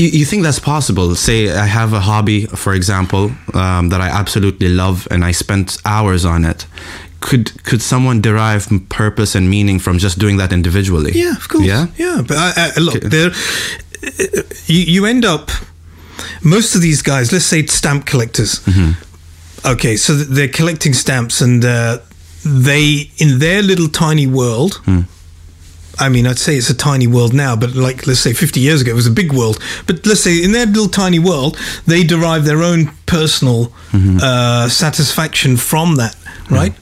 You, 0.00 0.08
you 0.20 0.24
think 0.26 0.42
that's 0.42 0.58
possible? 0.60 1.14
Say 1.14 1.50
I 1.50 1.66
have 1.66 1.92
a 1.92 2.00
hobby, 2.00 2.46
for 2.46 2.72
example, 2.74 3.30
um, 3.54 3.90
that 3.90 4.00
I 4.00 4.08
absolutely 4.20 4.68
love, 4.68 5.06
and 5.10 5.24
I 5.24 5.32
spent 5.32 5.76
hours 5.84 6.24
on 6.24 6.44
it. 6.44 6.66
Could 7.20 7.62
could 7.64 7.82
someone 7.82 8.20
derive 8.22 8.66
purpose 8.88 9.38
and 9.38 9.48
meaning 9.50 9.78
from 9.80 9.98
just 9.98 10.18
doing 10.18 10.38
that 10.38 10.52
individually? 10.52 11.12
Yeah, 11.14 11.36
of 11.36 11.48
course. 11.48 11.66
Yeah. 11.66 11.86
yeah. 11.98 12.22
But 12.26 12.36
I, 12.38 12.52
I, 12.56 12.80
look, 12.80 12.96
Okay. 12.96 13.08
there, 13.08 13.30
you, 14.66 14.80
you 14.94 15.06
end 15.06 15.24
up. 15.24 15.50
Most 16.42 16.74
of 16.74 16.80
these 16.82 17.02
guys, 17.02 17.32
let's 17.32 17.44
say 17.46 17.66
stamp 17.66 18.06
collectors. 18.06 18.60
Okay, 19.64 19.96
so 19.96 20.14
they're 20.14 20.48
collecting 20.48 20.94
stamps, 20.94 21.40
and 21.42 21.62
uh, 21.64 21.98
they, 22.44 23.10
in 23.18 23.38
their 23.38 23.62
little 23.62 23.88
tiny 23.88 24.26
world. 24.26 24.80
I 26.00 26.08
mean, 26.08 26.26
I'd 26.26 26.38
say 26.38 26.56
it's 26.56 26.70
a 26.70 26.74
tiny 26.74 27.06
world 27.06 27.32
now, 27.34 27.54
but 27.56 27.74
like, 27.74 28.06
let's 28.06 28.20
say 28.20 28.32
50 28.32 28.58
years 28.58 28.80
ago, 28.80 28.90
it 28.90 28.94
was 28.94 29.06
a 29.06 29.10
big 29.10 29.32
world. 29.32 29.58
But 29.86 30.06
let's 30.06 30.20
say 30.20 30.42
in 30.42 30.52
their 30.52 30.66
little 30.66 30.88
tiny 30.88 31.18
world, 31.18 31.58
they 31.86 32.02
derive 32.04 32.44
their 32.44 32.62
own 32.62 32.90
personal 33.06 33.72
uh, 33.92 34.68
satisfaction 34.68 35.56
from 35.56 35.96
that, 35.96 36.16
right? 36.50 36.74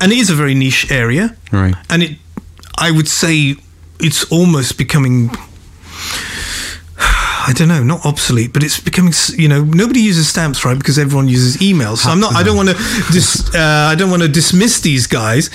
And 0.00 0.12
it 0.12 0.18
is 0.18 0.30
a 0.30 0.34
very 0.34 0.54
niche 0.54 0.90
area. 0.90 1.36
Right. 1.52 1.74
And 1.90 2.02
it, 2.02 2.18
I 2.78 2.90
would 2.90 3.08
say, 3.08 3.56
it's 4.00 4.24
almost 4.32 4.78
becoming. 4.78 5.30
I 7.44 7.52
don't 7.52 7.68
know, 7.68 7.82
not 7.82 8.06
obsolete, 8.06 8.52
but 8.52 8.62
it's 8.62 8.78
becoming. 8.80 9.12
You 9.36 9.48
know, 9.48 9.64
nobody 9.64 10.00
uses 10.00 10.28
stamps, 10.28 10.64
right? 10.64 10.78
Because 10.78 10.98
everyone 10.98 11.28
uses 11.28 11.56
emails. 11.58 11.98
So 11.98 12.10
I'm 12.10 12.20
not. 12.20 12.34
I 12.34 12.42
don't 12.42 12.56
want 12.56 12.68
to. 12.68 12.74
Dis, 13.12 13.54
uh, 13.54 13.88
I 13.90 13.94
don't 13.94 14.10
want 14.10 14.22
to 14.22 14.28
dismiss 14.28 14.80
these 14.80 15.06
guys. 15.06 15.50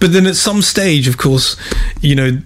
But 0.00 0.12
then 0.12 0.26
at 0.26 0.36
some 0.36 0.62
stage, 0.62 1.08
of 1.08 1.16
course, 1.18 1.56
you 2.00 2.14
know, 2.14 2.38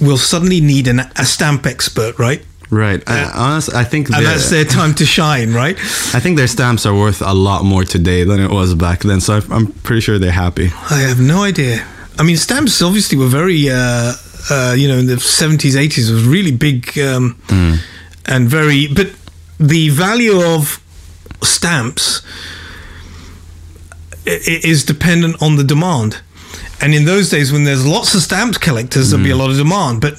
we'll 0.00 0.18
suddenly 0.18 0.60
need 0.60 0.88
an, 0.88 1.00
a 1.00 1.24
stamp 1.24 1.66
expert, 1.66 2.18
right? 2.18 2.44
Right. 2.68 3.02
I, 3.08 3.30
honestly, 3.32 3.76
I 3.76 3.84
think 3.84 4.10
And 4.10 4.26
that's 4.26 4.50
their 4.50 4.64
time 4.64 4.94
to 4.96 5.06
shine, 5.06 5.52
right? 5.52 5.76
I 6.14 6.20
think 6.20 6.36
their 6.36 6.48
stamps 6.48 6.84
are 6.84 6.94
worth 6.94 7.22
a 7.22 7.32
lot 7.32 7.64
more 7.64 7.84
today 7.84 8.24
than 8.24 8.40
it 8.40 8.50
was 8.50 8.74
back 8.74 9.00
then. 9.02 9.20
So 9.20 9.40
I'm 9.50 9.68
pretty 9.68 10.00
sure 10.00 10.18
they're 10.18 10.32
happy. 10.32 10.70
I 10.90 10.98
have 11.00 11.20
no 11.20 11.44
idea. 11.44 11.86
I 12.18 12.24
mean, 12.24 12.36
stamps 12.36 12.82
obviously 12.82 13.18
were 13.18 13.28
very, 13.28 13.70
uh, 13.70 14.14
uh, 14.50 14.74
you 14.76 14.88
know, 14.88 14.98
in 14.98 15.06
the 15.06 15.14
70s, 15.14 15.74
80s 15.74 16.10
was 16.10 16.24
really 16.24 16.50
big 16.52 16.98
um, 16.98 17.38
and 18.26 18.48
very, 18.48 18.86
but 18.88 19.14
the 19.58 19.88
value 19.90 20.40
of 20.42 20.82
stamps 21.42 22.22
is 24.26 24.84
dependent 24.84 25.40
on 25.40 25.56
the 25.56 25.64
demand. 25.64 26.20
And 26.80 26.94
in 26.94 27.06
those 27.06 27.30
days, 27.30 27.52
when 27.52 27.64
there's 27.64 27.86
lots 27.86 28.14
of 28.14 28.20
stamp 28.20 28.60
collectors, 28.60 29.10
there'll 29.10 29.24
be 29.24 29.30
a 29.30 29.34
hmm. 29.34 29.40
lot 29.40 29.50
of 29.50 29.56
demand. 29.56 30.00
But 30.00 30.14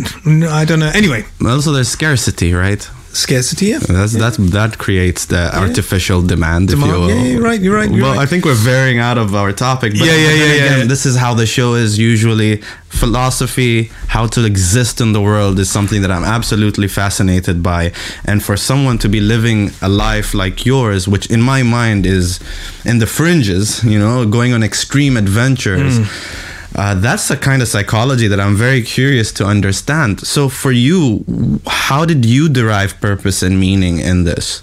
I 0.49 0.65
don't 0.65 0.79
know. 0.79 0.91
Anyway, 0.93 1.25
Also, 1.45 1.71
there's 1.71 1.89
scarcity, 1.89 2.53
right? 2.53 2.89
Scarcity. 3.17 3.67
Yeah. 3.67 3.79
That's 3.97 4.13
that's 4.13 4.37
that 4.37 4.77
creates 4.77 5.25
the 5.33 5.43
artificial 5.63 6.21
demand, 6.33 6.63
if 6.71 6.79
Demand, 6.79 6.91
you 6.91 6.99
will. 6.99 7.09
yeah, 7.09 7.23
you're 7.31 7.41
right, 7.49 7.61
you're 7.63 7.75
right, 7.75 7.91
you're 7.91 8.03
well, 8.03 8.15
right. 8.15 8.23
I 8.23 8.29
think 8.29 8.45
we're 8.45 8.63
veering 8.71 8.99
out 8.99 9.17
of 9.17 9.33
our 9.41 9.51
topic. 9.51 9.93
But 9.93 10.01
Yeah, 10.09 10.15
yeah, 10.15 10.33
yeah, 10.39 10.45
yeah, 10.45 10.53
again, 10.65 10.79
yeah. 10.79 10.93
This 10.93 11.05
is 11.09 11.15
how 11.17 11.33
the 11.33 11.45
show 11.45 11.69
is 11.85 11.97
usually. 11.97 12.61
Philosophy, 12.89 13.91
how 14.07 14.25
to 14.27 14.39
exist 14.45 15.01
in 15.01 15.11
the 15.13 15.21
world, 15.21 15.59
is 15.59 15.69
something 15.69 16.01
that 16.03 16.11
I'm 16.11 16.23
absolutely 16.23 16.87
fascinated 16.87 17.61
by. 17.61 17.91
And 18.25 18.41
for 18.41 18.55
someone 18.57 18.97
to 18.99 19.09
be 19.09 19.19
living 19.19 19.71
a 19.81 19.89
life 19.89 20.33
like 20.33 20.65
yours, 20.65 21.07
which 21.07 21.25
in 21.35 21.41
my 21.41 21.61
mind 21.63 22.05
is 22.05 22.39
in 22.85 22.99
the 22.99 23.05
fringes, 23.05 23.83
you 23.83 23.99
know, 23.99 24.25
going 24.25 24.53
on 24.53 24.63
extreme 24.63 25.15
adventures. 25.17 25.97
Hmm. 25.99 26.56
Uh, 26.75 26.93
that's 26.95 27.27
the 27.27 27.37
kind 27.37 27.61
of 27.61 27.67
psychology 27.67 28.27
that 28.27 28.39
I'm 28.39 28.55
very 28.55 28.81
curious 28.81 29.31
to 29.33 29.45
understand. 29.45 30.25
So, 30.27 30.49
for 30.49 30.71
you, 30.71 31.23
how 31.65 32.05
did 32.05 32.25
you 32.25 32.49
derive 32.49 32.99
purpose 33.01 33.41
and 33.41 33.59
meaning 33.59 33.99
in 33.99 34.25
this? 34.25 34.61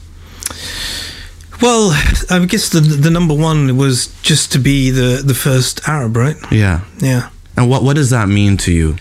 Well, 1.61 1.91
I 2.31 2.45
guess 2.47 2.69
the 2.69 2.81
the 2.81 3.11
number 3.11 3.35
one 3.35 3.77
was 3.77 4.09
just 4.23 4.53
to 4.53 4.59
be 4.59 4.91
the 4.91 5.23
the 5.25 5.35
first 5.35 5.89
Arab, 5.89 6.17
right? 6.17 6.37
Yeah. 6.51 6.81
Yeah. 6.99 7.31
And 7.57 7.71
what, 7.71 7.83
what 7.85 7.95
does 7.97 8.11
that 8.11 8.29
mean 8.29 8.57
to 8.59 8.73
you? 8.73 8.97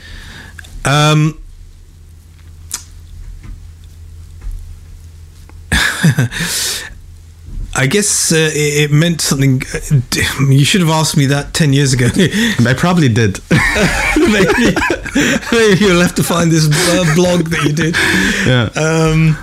Um, 0.86 1.40
I 7.76 7.88
guess 7.88 8.32
uh, 8.32 8.36
it, 8.54 8.84
it 8.84 8.92
meant 8.92 9.22
something. 9.22 9.62
You 10.48 10.64
should 10.66 10.82
have 10.82 10.90
asked 10.92 11.18
me 11.18 11.26
that 11.28 11.54
ten 11.54 11.74
years 11.74 11.94
ago. 11.94 12.08
I 12.70 12.74
probably 12.78 13.10
did. 13.10 13.40
maybe, 14.18 14.76
maybe 15.52 15.80
you'll 15.86 16.02
have 16.02 16.16
to 16.16 16.24
find 16.24 16.52
this 16.52 16.66
uh, 16.68 17.16
blog 17.16 17.48
that 17.48 17.64
you 17.66 17.74
did. 17.74 17.96
yeah. 18.48 18.70
Um, 18.76 19.38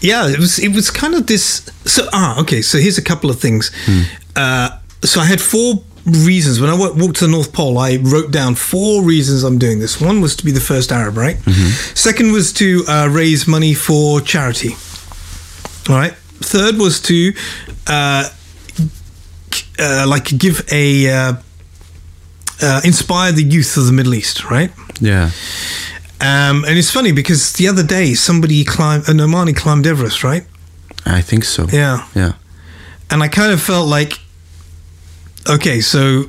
yeah, 0.00 0.28
it 0.28 0.38
was 0.38 0.58
it 0.58 0.72
was 0.74 0.90
kind 0.90 1.14
of 1.14 1.26
this. 1.26 1.68
So 1.84 2.08
ah, 2.12 2.40
okay. 2.40 2.62
So 2.62 2.78
here's 2.78 2.98
a 2.98 3.02
couple 3.02 3.30
of 3.30 3.40
things. 3.40 3.70
Uh, 4.36 4.70
so 5.02 5.20
I 5.20 5.24
had 5.26 5.40
four 5.40 5.82
reasons 6.06 6.60
when 6.60 6.70
I 6.70 6.74
walked 6.74 7.16
to 7.16 7.26
the 7.26 7.30
North 7.30 7.52
Pole. 7.52 7.78
I 7.78 7.96
wrote 7.96 8.30
down 8.30 8.54
four 8.54 9.02
reasons 9.02 9.42
I'm 9.44 9.58
doing 9.58 9.80
this. 9.80 10.00
One 10.00 10.20
was 10.20 10.36
to 10.36 10.44
be 10.44 10.52
the 10.52 10.60
first 10.60 10.92
Arab, 10.92 11.16
right? 11.16 11.36
Second 11.94 12.32
was 12.32 12.52
to 12.54 12.84
uh, 12.88 13.08
raise 13.10 13.46
money 13.48 13.74
for 13.74 14.20
charity. 14.20 14.70
All 15.88 15.96
right. 15.96 16.14
Third 16.42 16.76
was 16.78 17.00
to 17.02 17.32
uh, 17.86 18.28
uh, 19.78 20.06
like 20.08 20.36
give 20.38 20.66
a 20.72 21.10
uh, 21.10 21.32
uh, 22.62 22.80
inspire 22.84 23.32
the 23.32 23.42
youth 23.42 23.76
of 23.76 23.86
the 23.86 23.92
Middle 23.92 24.14
East, 24.14 24.44
right? 24.50 24.70
yeah. 25.00 25.30
Um, 26.22 26.64
and 26.66 26.76
it's 26.78 26.90
funny 26.90 27.12
because 27.12 27.54
the 27.54 27.66
other 27.68 27.82
day 27.82 28.12
somebody 28.12 28.62
climbed, 28.64 29.08
an 29.08 29.16
Omani 29.18 29.56
climbed 29.56 29.86
Everest, 29.86 30.22
right? 30.22 30.44
I 31.06 31.22
think 31.22 31.44
so. 31.44 31.66
Yeah. 31.72 32.06
Yeah. 32.14 32.32
and 33.10 33.22
I 33.22 33.28
kind 33.28 33.52
of 33.52 33.62
felt 33.62 33.88
like, 33.88 34.18
okay, 35.48 35.80
so 35.80 36.24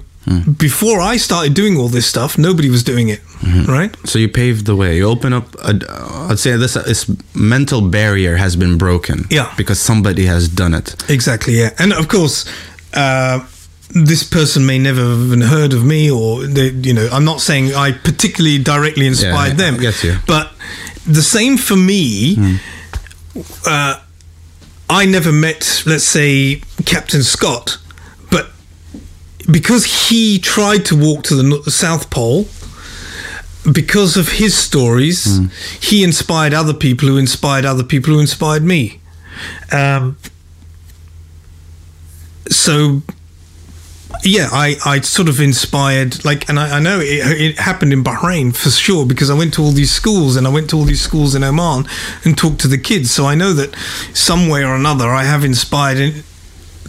before 0.57 0.99
I 1.01 1.17
started 1.17 1.53
doing 1.53 1.77
all 1.77 1.89
this 1.89 2.05
stuff, 2.05 2.37
nobody 2.37 2.69
was 2.69 2.83
doing 2.83 3.09
it, 3.09 3.21
right? 3.67 3.95
So 4.07 4.19
you 4.19 4.29
paved 4.29 4.65
the 4.65 4.75
way. 4.75 4.97
You 4.97 5.09
open 5.09 5.33
up. 5.33 5.55
A, 5.55 5.73
I'd 6.29 6.39
say 6.39 6.57
this 6.57 6.73
this 6.73 7.09
mental 7.33 7.81
barrier 7.81 8.37
has 8.37 8.55
been 8.55 8.77
broken. 8.77 9.25
Yeah. 9.29 9.51
Because 9.57 9.79
somebody 9.79 10.25
has 10.25 10.47
done 10.47 10.73
it. 10.75 10.95
Exactly, 11.09 11.57
yeah. 11.59 11.71
And 11.79 11.91
of 11.93 12.07
course, 12.07 12.45
uh, 12.93 13.39
this 13.89 14.23
person 14.23 14.65
may 14.65 14.77
never 14.77 15.01
have 15.01 15.19
even 15.19 15.41
heard 15.41 15.73
of 15.73 15.83
me, 15.83 16.11
or 16.11 16.45
they, 16.45 16.69
you 16.69 16.93
know, 16.93 17.09
I'm 17.11 17.25
not 17.25 17.41
saying 17.41 17.73
I 17.73 17.91
particularly 17.91 18.59
directly 18.63 19.07
inspired 19.07 19.59
Yeah, 19.59 19.67
I 19.67 19.71
them. 19.71 19.79
But 20.27 20.51
the 21.07 21.23
same 21.23 21.57
for 21.57 21.75
me. 21.75 22.59
Uh, 23.65 23.99
I 24.89 25.05
never 25.05 25.31
met, 25.31 25.83
let's 25.85 26.03
say, 26.03 26.61
Captain 26.85 27.23
Scott, 27.23 27.77
because 29.51 30.09
he 30.09 30.39
tried 30.39 30.85
to 30.85 30.95
walk 30.95 31.23
to 31.23 31.35
the 31.35 31.71
South 31.71 32.09
Pole. 32.09 32.47
Because 33.71 34.17
of 34.17 34.29
his 34.29 34.57
stories, 34.57 35.39
he 35.79 36.03
inspired 36.03 36.51
other 36.51 36.73
people 36.73 37.07
who 37.07 37.17
inspired 37.17 37.63
other 37.63 37.83
people 37.83 38.11
who 38.13 38.19
inspired 38.19 38.63
me. 38.63 38.99
Um, 39.71 40.17
so 42.49 43.01
yeah 44.23 44.49
i 44.51 44.75
i 44.85 44.99
sort 45.01 45.27
of 45.29 45.39
inspired 45.39 46.23
like 46.23 46.47
and 46.49 46.59
i, 46.59 46.77
I 46.77 46.79
know 46.79 46.99
it, 46.99 47.41
it 47.41 47.59
happened 47.59 47.93
in 47.93 48.03
bahrain 48.03 48.55
for 48.55 48.69
sure 48.69 49.05
because 49.05 49.29
i 49.29 49.33
went 49.33 49.53
to 49.55 49.63
all 49.63 49.71
these 49.71 49.91
schools 49.91 50.35
and 50.35 50.45
i 50.45 50.49
went 50.49 50.69
to 50.71 50.75
all 50.75 50.83
these 50.83 51.01
schools 51.01 51.33
in 51.33 51.43
oman 51.43 51.85
and 52.23 52.37
talked 52.37 52.59
to 52.61 52.67
the 52.67 52.77
kids 52.77 53.09
so 53.09 53.25
i 53.25 53.35
know 53.35 53.53
that 53.53 53.73
some 54.13 54.47
way 54.49 54.63
or 54.63 54.75
another 54.75 55.09
i 55.09 55.23
have 55.23 55.43
inspired 55.43 56.23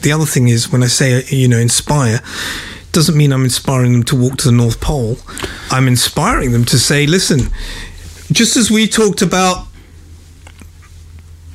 the 0.02 0.12
other 0.12 0.26
thing 0.26 0.48
is 0.48 0.70
when 0.72 0.82
i 0.82 0.86
say 0.88 1.24
you 1.28 1.48
know 1.48 1.58
inspire 1.58 2.20
doesn't 2.92 3.16
mean 3.16 3.32
i'm 3.32 3.44
inspiring 3.44 3.92
them 3.92 4.02
to 4.02 4.14
walk 4.16 4.36
to 4.36 4.44
the 4.48 4.52
north 4.52 4.80
pole. 4.80 5.16
I'm 5.70 5.88
inspiring 5.88 6.52
them 6.52 6.64
to 6.66 6.78
say 6.78 7.06
listen 7.06 7.40
just 8.32 8.56
as 8.56 8.70
we 8.70 8.86
talked 8.86 9.22
about 9.22 9.66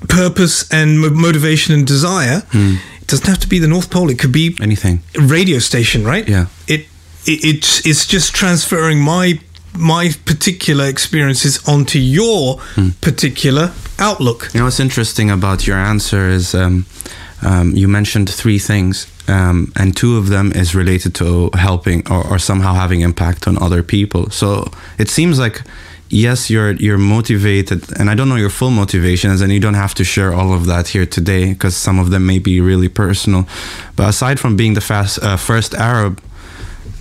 purpose 0.09 0.71
and 0.71 0.99
motivation 1.13 1.73
and 1.73 1.85
desire 1.85 2.43
it 2.53 3.07
doesn't 3.07 3.27
have 3.27 3.39
to 3.39 3.47
be 3.47 3.59
the 3.59 3.67
north 3.67 3.89
pole. 3.89 4.09
It 4.09 4.19
could 4.19 4.31
be 4.31 4.55
Anything. 4.61 5.01
radio 5.19 5.59
station 5.59 6.03
right? 6.03 6.27
Yeah. 6.27 6.47
it, 6.67 6.81
it 7.25 7.43
it's 7.45 7.85
it's 7.85 8.05
just 8.05 8.33
transferring 8.35 8.99
my 9.01 9.39
my 9.75 10.11
particular 10.25 10.85
experiences 10.85 11.59
onto 11.67 11.99
your 11.99 12.59
particular 13.01 13.71
outlook. 13.99 14.49
You 14.53 14.59
know 14.59 14.65
what's 14.65 14.79
interesting 14.79 15.29
about 15.29 15.67
your 15.67 15.77
answer 15.77 16.29
is 16.29 16.55
um, 16.55 16.85
um, 17.41 17.75
you 17.75 17.87
mentioned 17.87 18.29
three 18.29 18.59
things, 18.59 19.07
um, 19.27 19.71
and 19.75 19.95
two 19.95 20.17
of 20.17 20.29
them 20.29 20.51
is 20.53 20.73
related 20.73 21.13
to 21.15 21.49
helping 21.53 22.09
or, 22.11 22.25
or 22.27 22.39
somehow 22.39 22.73
having 22.73 23.01
impact 23.01 23.47
on 23.47 23.61
other 23.61 23.83
people. 23.83 24.29
So 24.29 24.71
it 24.97 25.09
seems 25.09 25.39
like 25.39 25.61
yes, 26.09 26.49
you're 26.49 26.71
you're 26.73 26.97
motivated, 26.97 27.99
and 27.99 28.09
I 28.09 28.15
don't 28.15 28.29
know 28.29 28.35
your 28.35 28.49
full 28.49 28.71
motivations, 28.71 29.41
and 29.41 29.51
you 29.51 29.59
don't 29.59 29.75
have 29.75 29.93
to 29.95 30.03
share 30.03 30.33
all 30.33 30.53
of 30.53 30.65
that 30.65 30.89
here 30.89 31.05
today 31.05 31.53
because 31.53 31.75
some 31.75 31.99
of 31.99 32.09
them 32.09 32.25
may 32.25 32.39
be 32.39 32.61
really 32.61 32.89
personal. 32.89 33.47
But 33.95 34.09
aside 34.09 34.39
from 34.39 34.55
being 34.55 34.73
the 34.73 34.81
fast, 34.81 35.21
uh, 35.21 35.37
first 35.37 35.73
Arab 35.73 36.21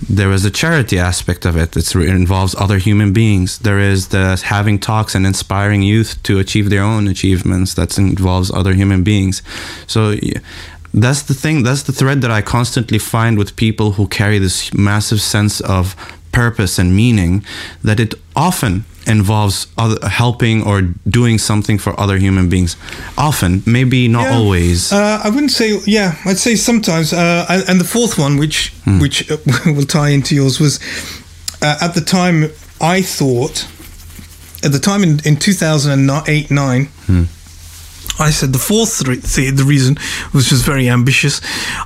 there 0.09 0.31
is 0.31 0.45
a 0.45 0.51
charity 0.51 0.99
aspect 0.99 1.45
of 1.45 1.57
it. 1.57 1.75
It's, 1.75 1.95
it 1.95 2.09
involves 2.09 2.55
other 2.55 2.77
human 2.77 3.13
beings. 3.13 3.59
There 3.59 3.79
is 3.79 4.09
the 4.09 4.41
having 4.45 4.79
talks 4.79 5.15
and 5.15 5.25
inspiring 5.25 5.81
youth 5.81 6.21
to 6.23 6.39
achieve 6.39 6.69
their 6.69 6.83
own 6.83 7.07
achievements. 7.07 7.73
That 7.73 7.97
involves 7.97 8.51
other 8.51 8.73
human 8.73 9.03
beings. 9.03 9.41
So 9.87 10.15
that's 10.93 11.23
the 11.23 11.33
thing. 11.33 11.63
That's 11.63 11.83
the 11.83 11.93
thread 11.93 12.21
that 12.21 12.31
I 12.31 12.41
constantly 12.41 12.99
find 12.99 13.37
with 13.37 13.55
people 13.55 13.93
who 13.93 14.07
carry 14.07 14.39
this 14.39 14.73
massive 14.73 15.21
sense 15.21 15.61
of 15.61 15.95
purpose 16.31 16.77
and 16.77 16.95
meaning. 16.95 17.43
That 17.83 17.99
it 17.99 18.13
often 18.35 18.85
involves 19.07 19.67
other, 19.77 19.97
helping 20.07 20.63
or 20.63 20.81
doing 21.09 21.37
something 21.39 21.77
for 21.79 21.97
other 21.99 22.17
human 22.17 22.49
beings. 22.49 22.75
Often, 23.17 23.63
maybe 23.65 24.07
not 24.07 24.23
Yeah. 24.23 24.35
always. 24.37 24.91
Uh, 24.91 25.21
I 25.23 25.29
wouldn't 25.29 25.51
say, 25.51 25.79
yeah, 25.85 26.15
I'd 26.25 26.37
say 26.37 26.55
sometimes. 26.55 27.13
Uh, 27.13 27.45
and, 27.49 27.63
and 27.69 27.79
the 27.79 27.85
fourth 27.85 28.17
one, 28.17 28.37
which 28.37 28.73
which 28.99 29.29
uh, 29.31 29.37
will 29.65 29.85
tie 29.85 30.09
into 30.09 30.35
yours, 30.35 30.59
was 30.59 30.79
uh, 31.61 31.77
at 31.81 31.93
the 31.93 32.01
time 32.01 32.51
I 32.81 33.01
thought, 33.01 33.67
at 34.63 34.71
the 34.71 34.79
time 34.79 35.03
in, 35.03 35.19
in 35.25 35.35
2008 35.37 36.51
9, 36.51 36.89
I 38.19 38.31
said 38.31 38.51
the 38.51 38.59
fourth 38.59 38.99
the, 39.35 39.51
the 39.51 39.63
reason 39.63 39.97
which 40.31 40.51
was 40.51 40.61
very 40.63 40.89
ambitious. 40.89 41.39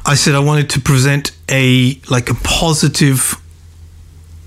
I 0.06 0.16
said 0.16 0.34
I 0.36 0.40
wanted 0.40 0.70
to 0.72 0.80
present 0.80 1.32
a 1.50 2.00
like 2.10 2.30
a 2.30 2.36
positive 2.36 3.36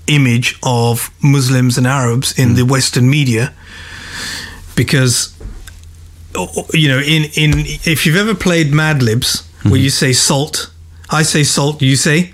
image 0.07 0.57
of 0.63 1.09
Muslims 1.21 1.77
and 1.77 1.87
Arabs 1.87 2.37
in 2.39 2.55
the 2.55 2.63
Western 2.63 3.09
media 3.09 3.53
because 4.75 5.33
you 6.73 6.87
know 6.89 6.99
in 6.99 7.23
in 7.35 7.53
if 7.85 8.05
you've 8.05 8.15
ever 8.17 8.35
played 8.35 8.73
Mad 8.73 9.01
Libs 9.01 9.43
where 9.63 9.79
you 9.79 9.89
say 9.89 10.13
salt 10.13 10.69
I 11.09 11.23
say 11.23 11.43
salt 11.43 11.81
you 11.81 11.95
say 11.95 12.31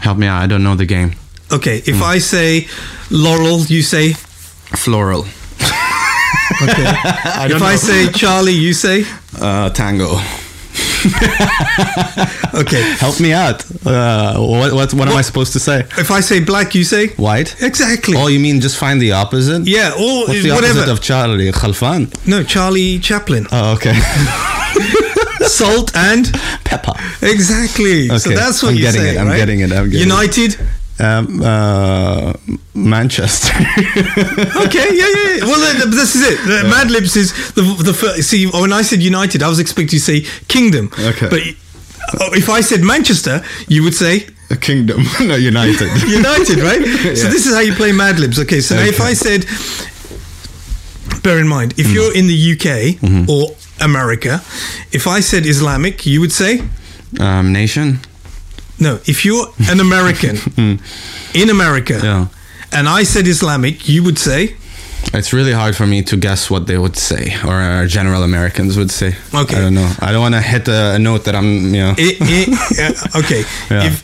Help 0.00 0.18
me 0.18 0.26
out. 0.26 0.42
I 0.42 0.46
don't 0.46 0.62
know 0.62 0.76
the 0.76 0.86
game. 0.86 1.12
okay 1.52 1.78
if 1.86 2.02
I 2.02 2.18
say 2.20 2.66
laurel 3.10 3.60
you 3.66 3.82
say 3.82 4.12
Floral. 4.76 5.20
okay 6.62 6.86
if 7.54 7.62
I 7.62 7.76
say 7.76 8.10
Charlie 8.12 8.52
you 8.66 8.72
say 8.74 9.04
Uh, 9.40 9.70
tango. 9.70 10.18
okay 12.54 12.82
Help 12.98 13.20
me 13.20 13.32
out. 13.32 13.64
Uh, 13.86 14.38
what 14.38 14.72
what, 14.72 14.94
what 14.94 15.08
am 15.08 15.16
I 15.16 15.22
supposed 15.22 15.52
to 15.54 15.60
say? 15.60 15.80
if 15.98 16.10
I 16.10 16.20
say 16.20 16.40
black 16.40 16.74
you 16.74 16.84
say 16.84 17.08
White? 17.16 17.56
exactly 17.62 18.16
Oh, 18.16 18.28
you 18.28 18.40
mean 18.40 18.60
just 18.60 18.76
find 18.78 19.00
the 19.00 19.12
opposite? 19.12 19.66
yeah 19.66 19.92
or 19.92 20.26
What's 20.26 20.42
the 20.42 20.50
whatever 20.50 20.80
opposite 20.80 20.92
of 20.92 21.00
Charlie? 21.02 21.52
Khalfan? 21.52 22.02
no 22.26 22.42
Charlie 22.42 22.98
Chaplin 22.98 23.46
Oh, 23.52 23.74
okay. 23.74 23.94
salt 25.46 25.94
and 25.96 26.32
Pepper. 26.64 26.94
exactly 27.22 28.08
so 28.18 28.30
that's 28.30 28.62
what 28.62 28.70
I'm 28.70 28.76
you 28.76 28.82
getting 28.82 29.00
say 29.02 29.14
it, 29.14 29.18
I'm 29.18 29.28
right? 29.28 29.36
getting 29.36 29.60
it, 29.60 29.72
I'm 29.72 29.90
getting 29.90 30.00
it. 30.00 30.12
United 30.12 30.58
Um, 31.00 31.42
uh, 31.42 32.32
Manchester. 32.74 33.52
okay, 34.66 34.88
yeah, 34.94 35.08
yeah. 35.08 35.36
yeah. 35.38 35.44
Well, 35.44 35.90
this 35.90 36.14
is 36.14 36.22
it. 36.22 36.38
The 36.46 36.68
Mad 36.68 36.90
Libs 36.90 37.16
is 37.16 37.32
the 37.54 37.62
the 37.82 37.92
first, 37.92 38.22
see. 38.30 38.46
When 38.46 38.72
I 38.72 38.82
said 38.82 39.02
United, 39.02 39.42
I 39.42 39.48
was 39.48 39.58
expecting 39.58 39.96
you 39.98 40.00
to 40.00 40.04
say 40.04 40.20
Kingdom. 40.46 40.90
Okay. 40.98 41.28
but 41.28 41.40
oh, 42.20 42.30
if 42.34 42.48
I 42.48 42.60
said 42.62 42.80
Manchester, 42.82 43.42
you 43.66 43.82
would 43.82 43.94
say 43.94 44.26
A 44.50 44.56
kingdom. 44.56 45.02
no, 45.20 45.34
United. 45.34 45.88
United, 46.06 46.58
right? 46.62 46.82
So 47.16 47.26
this 47.28 47.46
is 47.46 47.54
how 47.54 47.60
you 47.60 47.74
play 47.74 47.90
Mad 47.92 48.20
Libs. 48.20 48.38
Okay, 48.38 48.60
so 48.60 48.76
now 48.76 48.84
if 48.86 49.00
I 49.00 49.14
said, 49.14 49.46
bear 51.22 51.38
in 51.40 51.48
mind, 51.48 51.74
if 51.76 51.90
you're 51.92 52.14
in 52.14 52.26
the 52.28 52.38
UK 52.54 53.02
or 53.28 53.56
America, 53.80 54.40
if 54.92 55.06
I 55.06 55.20
said 55.20 55.44
Islamic, 55.46 56.06
you 56.06 56.20
would 56.20 56.32
say. 56.32 56.62
um, 57.20 57.52
nation. 57.52 57.98
No, 58.86 58.94
if 59.12 59.18
you're 59.24 59.46
an 59.72 59.80
American 59.80 60.36
in 61.42 61.48
America 61.50 61.94
Yeah. 62.02 62.26
and 62.76 62.84
I 63.00 63.04
said 63.12 63.26
Islamic, 63.26 63.76
you 63.88 64.02
would 64.06 64.18
say, 64.18 64.40
It's 65.12 65.32
really 65.32 65.52
hard 65.52 65.74
for 65.76 65.86
me 65.86 66.02
to 66.10 66.16
guess 66.16 66.50
what 66.52 66.62
they 66.66 66.76
would 66.84 66.96
say, 66.96 67.22
or 67.48 67.56
uh, 67.60 67.86
general 67.98 68.22
Americans 68.22 68.76
would 68.76 68.90
say. 68.90 69.10
Okay. 69.42 69.56
I 69.56 69.60
don't 69.64 69.74
know. 69.80 69.90
I 70.06 70.08
don't 70.12 70.22
want 70.26 70.34
to 70.34 70.40
hit 70.54 70.68
a, 70.68 70.94
a 70.94 70.98
note 70.98 71.22
that 71.26 71.34
I'm, 71.34 71.50
you 71.74 71.80
know. 71.84 71.94
it, 71.98 72.16
it, 72.20 72.48
uh, 73.14 73.18
okay. 73.20 73.42
Yeah. 73.70 73.86
If 73.88 73.96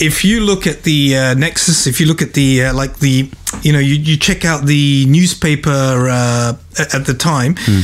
if 0.00 0.24
you 0.24 0.40
look 0.50 0.66
at 0.66 0.78
the 0.82 1.00
uh, 1.16 1.34
Nexis, 1.42 1.86
if 1.86 2.00
you 2.00 2.06
look 2.10 2.22
at 2.22 2.32
the 2.32 2.48
uh, 2.64 2.74
like 2.82 2.92
the 2.98 3.14
you 3.62 3.72
know 3.74 3.78
you, 3.90 3.94
you 4.08 4.16
check 4.28 4.44
out 4.50 4.60
the 4.66 5.06
newspaper 5.16 5.80
uh, 6.10 6.52
at 6.96 7.04
the 7.06 7.14
time. 7.14 7.54
Hmm. 7.66 7.82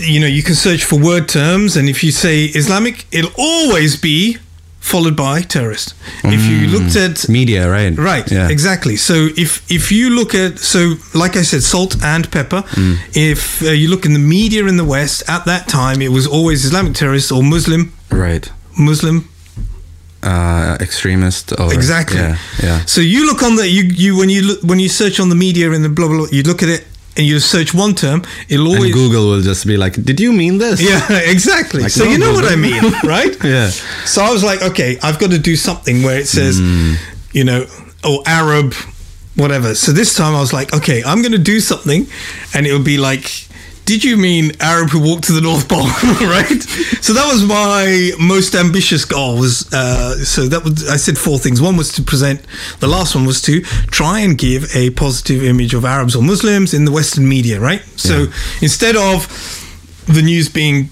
You 0.00 0.20
know, 0.20 0.28
you 0.28 0.42
can 0.44 0.54
search 0.54 0.84
for 0.84 0.96
word 1.00 1.26
terms, 1.28 1.76
and 1.76 1.88
if 1.88 2.04
you 2.04 2.12
say 2.12 2.44
Islamic, 2.54 3.04
it'll 3.10 3.34
always 3.36 3.96
be 4.00 4.36
followed 4.92 5.16
by 5.16 5.42
terrorist. 5.42 5.94
If 6.24 6.42
you 6.50 6.58
looked 6.74 6.96
at 6.96 7.28
Media, 7.28 7.62
right? 7.70 7.94
Right, 8.12 8.30
Yeah. 8.30 8.48
exactly. 8.56 8.96
So 8.96 9.14
if 9.36 9.50
if 9.68 9.90
you 9.92 10.10
look 10.18 10.34
at 10.34 10.58
so 10.58 10.80
like 11.22 11.34
I 11.40 11.44
said, 11.44 11.62
salt 11.62 11.92
and 12.02 12.24
pepper. 12.30 12.62
Mm. 12.76 12.96
If 13.32 13.40
uh, 13.62 13.70
you 13.80 13.88
look 13.90 14.04
in 14.04 14.12
the 14.12 14.24
media 14.38 14.66
in 14.66 14.76
the 14.76 14.84
West 14.96 15.22
at 15.28 15.44
that 15.44 15.68
time, 15.68 15.98
it 16.02 16.10
was 16.18 16.26
always 16.26 16.64
Islamic 16.64 16.94
terrorist 16.94 17.30
or 17.32 17.42
Muslim 17.42 17.82
Right. 18.10 18.52
Muslim. 18.76 19.16
Uh, 20.22 20.76
extremist. 20.80 21.52
Or, 21.60 21.72
Exactly. 21.72 22.18
Yeah. 22.18 22.36
Yeah. 22.62 22.84
So 22.86 23.00
you 23.00 23.20
look 23.26 23.42
on 23.42 23.56
the 23.56 23.66
you 23.68 23.82
you 24.04 24.16
when 24.20 24.28
you 24.30 24.42
look 24.48 24.58
when 24.70 24.78
you 24.80 24.88
search 24.88 25.20
on 25.20 25.28
the 25.28 25.36
media 25.36 25.70
in 25.72 25.82
the 25.82 25.88
blah 25.88 26.08
blah, 26.08 26.16
blah 26.18 26.26
you 26.32 26.42
look 26.42 26.62
at 26.62 26.68
it 26.68 26.84
and 27.18 27.26
you 27.26 27.40
search 27.40 27.74
one 27.74 27.94
term, 27.94 28.22
it'll 28.48 28.72
And 28.72 28.92
Google 28.92 29.28
will 29.28 29.42
just 29.42 29.66
be 29.66 29.76
like, 29.76 29.94
"Did 30.02 30.20
you 30.20 30.32
mean 30.32 30.58
this?" 30.58 30.80
Yeah, 30.80 31.02
exactly. 31.34 31.82
Like, 31.82 31.90
so 31.90 32.04
no, 32.04 32.10
you 32.10 32.18
know 32.18 32.32
what 32.32 32.44
I 32.50 32.56
mean, 32.56 32.80
right? 33.04 33.36
Yeah. 33.44 33.70
So 34.06 34.22
I 34.22 34.30
was 34.32 34.42
like, 34.44 34.62
okay, 34.62 34.96
I've 35.02 35.18
got 35.18 35.30
to 35.32 35.38
do 35.38 35.56
something 35.56 36.02
where 36.04 36.18
it 36.18 36.28
says, 36.28 36.58
Hmm. 36.58 36.94
you 37.32 37.44
know, 37.44 37.66
or 38.04 38.22
Arab, 38.26 38.72
whatever. 39.34 39.74
So 39.74 39.92
this 39.92 40.14
time 40.14 40.34
I 40.34 40.40
was 40.40 40.52
like, 40.52 40.72
okay, 40.72 41.02
I'm 41.04 41.20
going 41.20 41.32
to 41.32 41.38
do 41.54 41.58
something, 41.60 42.06
and 42.54 42.66
it'll 42.66 42.82
be 42.84 42.98
like 42.98 43.47
did 43.88 44.04
you 44.04 44.18
mean 44.18 44.52
Arab 44.60 44.90
who 44.90 45.00
walked 45.00 45.24
to 45.24 45.32
the 45.32 45.40
North 45.40 45.66
Pole? 45.66 45.86
right. 46.38 46.62
So 47.00 47.14
that 47.14 47.26
was 47.32 47.42
my 47.42 48.12
most 48.20 48.54
ambitious 48.54 49.06
goal. 49.06 49.38
Was 49.38 49.72
uh, 49.72 50.14
so 50.24 50.46
that 50.46 50.62
was 50.62 50.86
I 50.90 50.98
said 50.98 51.16
four 51.16 51.38
things. 51.38 51.62
One 51.62 51.76
was 51.78 51.90
to 51.94 52.02
present. 52.02 52.38
The 52.80 52.86
last 52.86 53.14
one 53.14 53.24
was 53.24 53.40
to 53.42 53.62
try 53.90 54.20
and 54.20 54.36
give 54.36 54.76
a 54.76 54.90
positive 54.90 55.42
image 55.42 55.72
of 55.72 55.86
Arabs 55.86 56.14
or 56.14 56.22
Muslims 56.22 56.74
in 56.74 56.84
the 56.84 56.92
Western 56.92 57.26
media. 57.26 57.60
Right. 57.60 57.82
So 57.96 58.14
Yeah. 58.14 58.32
instead 58.60 58.94
of 58.96 59.26
the 60.06 60.20
news 60.20 60.50
being 60.50 60.90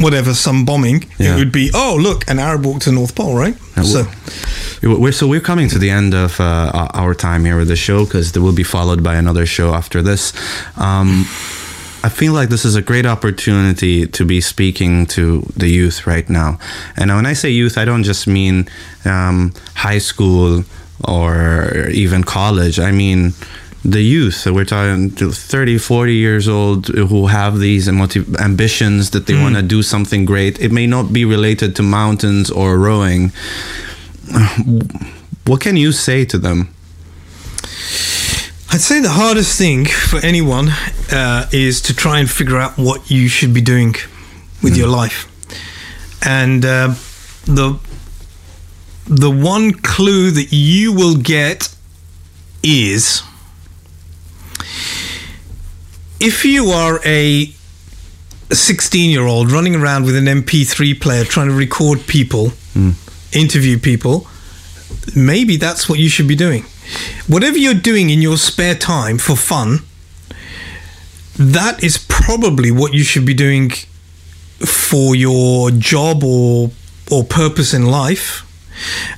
whatever 0.00 0.34
some 0.34 0.64
bombing, 0.66 1.06
Yeah. 1.18 1.34
it 1.34 1.38
would 1.38 1.52
be 1.52 1.70
oh 1.72 1.96
look 1.98 2.28
an 2.30 2.38
Arab 2.38 2.66
walked 2.66 2.82
to 2.82 2.90
the 2.90 2.96
North 2.96 3.14
Pole. 3.14 3.34
Right. 3.38 3.56
Yeah, 3.76 3.84
so. 3.84 4.06
We're, 4.82 5.12
so 5.12 5.26
we're 5.26 5.40
coming 5.40 5.70
to 5.70 5.78
the 5.78 5.88
end 5.88 6.12
of 6.14 6.38
uh, 6.40 6.88
our 6.92 7.14
time 7.14 7.46
here 7.46 7.56
with 7.56 7.68
the 7.68 7.76
show 7.76 8.04
because 8.04 8.32
there 8.32 8.42
will 8.42 8.52
be 8.54 8.64
followed 8.64 9.02
by 9.02 9.14
another 9.16 9.46
show 9.46 9.72
after 9.72 10.02
this. 10.02 10.32
Um, 10.76 11.24
I 12.04 12.10
feel 12.10 12.34
like 12.34 12.50
this 12.50 12.66
is 12.66 12.76
a 12.76 12.82
great 12.82 13.06
opportunity 13.06 14.06
to 14.06 14.26
be 14.26 14.42
speaking 14.42 15.06
to 15.06 15.40
the 15.56 15.68
youth 15.68 16.06
right 16.06 16.28
now. 16.28 16.58
And 16.98 17.10
when 17.10 17.24
I 17.24 17.32
say 17.32 17.48
youth, 17.48 17.78
I 17.78 17.86
don't 17.86 18.02
just 18.02 18.26
mean 18.26 18.68
um, 19.06 19.54
high 19.74 19.96
school 19.96 20.64
or 21.08 21.88
even 21.88 22.22
college. 22.22 22.78
I 22.78 22.90
mean 22.90 23.32
the 23.86 24.02
youth. 24.02 24.44
We're 24.44 24.66
talking 24.66 25.14
to 25.16 25.32
30, 25.32 25.78
40 25.78 26.14
years 26.14 26.46
old 26.46 26.88
who 26.88 27.28
have 27.28 27.58
these 27.58 27.90
motiv- 27.90 28.36
ambitions 28.36 29.08
that 29.12 29.24
they 29.24 29.40
want 29.40 29.54
to 29.56 29.62
do 29.62 29.82
something 29.82 30.26
great. 30.26 30.60
It 30.60 30.72
may 30.72 30.86
not 30.86 31.10
be 31.10 31.24
related 31.24 31.74
to 31.76 31.82
mountains 31.82 32.50
or 32.50 32.78
rowing. 32.78 33.32
What 35.46 35.62
can 35.62 35.78
you 35.78 35.92
say 35.92 36.26
to 36.26 36.36
them? 36.36 36.68
I'd 38.74 38.80
say 38.80 38.98
the 38.98 39.10
hardest 39.10 39.56
thing 39.56 39.84
for 39.84 40.18
anyone 40.18 40.68
uh, 41.12 41.48
is 41.52 41.80
to 41.82 41.94
try 41.94 42.18
and 42.18 42.28
figure 42.28 42.58
out 42.58 42.76
what 42.76 43.08
you 43.08 43.28
should 43.28 43.54
be 43.54 43.60
doing 43.60 43.94
with 44.64 44.76
your 44.76 44.88
life, 44.88 45.28
and 46.26 46.64
uh, 46.64 46.94
the 47.44 47.78
the 49.06 49.30
one 49.30 49.74
clue 49.74 50.32
that 50.32 50.48
you 50.50 50.92
will 50.92 51.14
get 51.14 51.72
is 52.64 53.22
if 56.18 56.44
you 56.44 56.70
are 56.70 56.98
a 57.04 57.54
16 58.50 59.08
year 59.08 59.24
old 59.24 59.52
running 59.52 59.76
around 59.76 60.04
with 60.04 60.16
an 60.16 60.24
MP3 60.24 61.00
player 61.00 61.22
trying 61.22 61.46
to 61.46 61.54
record 61.54 62.08
people, 62.08 62.50
interview 63.32 63.78
people, 63.78 64.26
maybe 65.14 65.56
that's 65.58 65.88
what 65.88 66.00
you 66.00 66.08
should 66.08 66.26
be 66.26 66.34
doing. 66.34 66.64
Whatever 67.26 67.58
you're 67.58 67.74
doing 67.74 68.10
in 68.10 68.20
your 68.22 68.36
spare 68.36 68.74
time 68.74 69.18
for 69.18 69.36
fun, 69.36 69.80
that 71.36 71.82
is 71.82 71.98
probably 72.08 72.70
what 72.70 72.94
you 72.94 73.02
should 73.02 73.26
be 73.26 73.34
doing 73.34 73.70
for 74.60 75.14
your 75.14 75.70
job 75.70 76.22
or 76.22 76.70
or 77.10 77.24
purpose 77.24 77.74
in 77.74 77.86
life. 77.86 78.42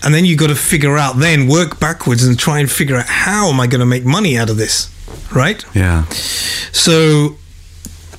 And 0.03 0.13
then 0.13 0.25
you've 0.25 0.39
got 0.39 0.49
to 0.49 0.55
figure 0.55 0.99
out 0.99 1.19
then 1.19 1.49
work 1.49 1.81
backwards 1.81 2.25
and 2.25 2.39
try 2.39 2.59
and 2.59 2.71
figure 2.71 2.97
out 2.97 3.07
how 3.07 3.49
am 3.49 3.61
I 3.61 3.67
going 3.67 3.81
to 3.81 3.87
make 3.87 4.05
money 4.05 4.37
out 4.37 4.51
of 4.51 4.57
this, 4.57 4.91
right? 5.35 5.65
Yeah. 5.75 6.05
So 6.73 7.37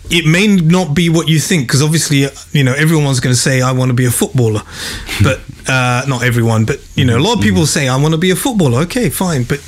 it 0.10 0.26
may 0.26 0.47
not 0.47 0.95
be 0.95 1.10
what 1.10 1.28
you 1.28 1.39
think 1.39 1.68
because 1.68 1.82
obviously 1.82 2.26
you 2.51 2.64
know 2.64 2.74
everyone's 2.74 3.20
going 3.20 3.34
to 3.34 3.39
say 3.39 3.62
I 3.62 3.72
want 3.72 3.89
to 3.89 3.95
be 3.95 4.05
a 4.05 4.12
footballer, 4.12 4.62
but 5.24 5.41
uh, 5.68 6.05
not 6.08 6.24
everyone, 6.24 6.66
but 6.66 6.80
you 6.95 7.05
know 7.05 7.18
a 7.18 7.22
lot 7.22 7.38
of 7.38 7.41
people 7.41 7.66
say 7.66 7.88
I 7.88 7.97
want 7.97 8.14
to 8.14 8.18
be 8.18 8.32
a 8.32 8.36
footballer. 8.36 8.80
Okay, 8.82 9.10
fine, 9.10 9.43
but 9.43 9.60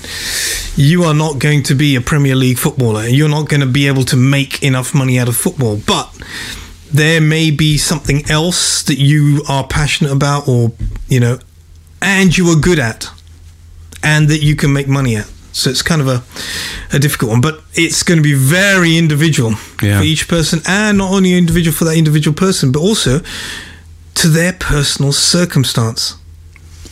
you 0.75 1.03
are 1.03 1.13
not 1.13 1.39
going 1.39 1.63
to 1.63 1.75
be 1.75 1.95
a 1.95 2.01
Premier 2.01 2.35
League 2.35 2.57
footballer. 2.57 3.05
You're 3.05 3.29
not 3.29 3.49
going 3.49 3.61
to 3.61 3.67
be 3.67 3.87
able 3.87 4.03
to 4.05 4.15
make 4.15 4.63
enough 4.63 4.93
money 4.93 5.19
out 5.19 5.27
of 5.27 5.35
football, 5.35 5.77
but 5.85 6.09
there 6.91 7.21
may 7.21 7.51
be 7.51 7.77
something 7.77 8.29
else 8.29 8.83
that 8.83 8.97
you 8.97 9.43
are 9.47 9.67
passionate 9.67 10.11
about 10.11 10.47
or 10.47 10.71
you 11.07 11.19
know 11.19 11.37
and 12.01 12.35
you 12.37 12.47
are 12.47 12.59
good 12.59 12.79
at 12.79 13.09
and 14.01 14.27
that 14.29 14.41
you 14.41 14.55
can 14.55 14.71
make 14.71 14.87
money 14.87 15.15
at 15.15 15.31
so 15.51 15.69
it's 15.69 15.81
kind 15.81 16.01
of 16.01 16.07
a, 16.07 16.21
a 16.95 16.99
difficult 16.99 17.31
one 17.31 17.41
but 17.41 17.61
it's 17.73 18.03
going 18.03 18.17
to 18.17 18.23
be 18.23 18.33
very 18.33 18.97
individual 18.97 19.51
Yeah. 19.81 19.99
for 19.99 20.03
each 20.05 20.27
person 20.27 20.59
and 20.67 20.97
not 20.97 21.11
only 21.11 21.33
individual 21.37 21.75
for 21.75 21.85
that 21.85 21.97
individual 21.97 22.35
person 22.35 22.71
but 22.71 22.79
also 22.79 23.21
to 24.15 24.27
their 24.27 24.53
personal 24.53 25.11
circumstance 25.11 26.15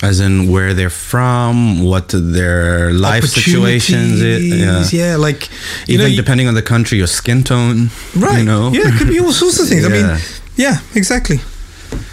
As 0.02 0.20
in 0.20 0.52
where 0.52 0.74
they're 0.76 0.92
from, 1.12 1.82
what 1.84 2.10
their 2.14 2.92
life 2.94 3.26
situations, 3.26 4.22
it, 4.22 4.42
yeah. 4.44 4.86
Yeah 4.92 5.18
like 5.18 5.50
Even 5.88 6.02
know, 6.06 6.08
you- 6.12 6.16
depending 6.22 6.48
on 6.48 6.54
the 6.54 6.62
country, 6.62 6.98
your 7.00 7.08
skin 7.08 7.44
tone, 7.44 7.90
right 8.16 8.38
You 8.40 8.44
know, 8.46 8.72
yeah 8.72 8.88
it 8.90 8.98
could 8.98 9.10
be 9.10 9.20
all 9.20 9.34
sorts 9.34 9.60
of 9.60 9.68
things 9.68 9.86
i 9.86 9.90
mean 9.90 10.06
Yeah. 10.08 10.20
yeah 10.66 10.78
exactly 10.96 11.40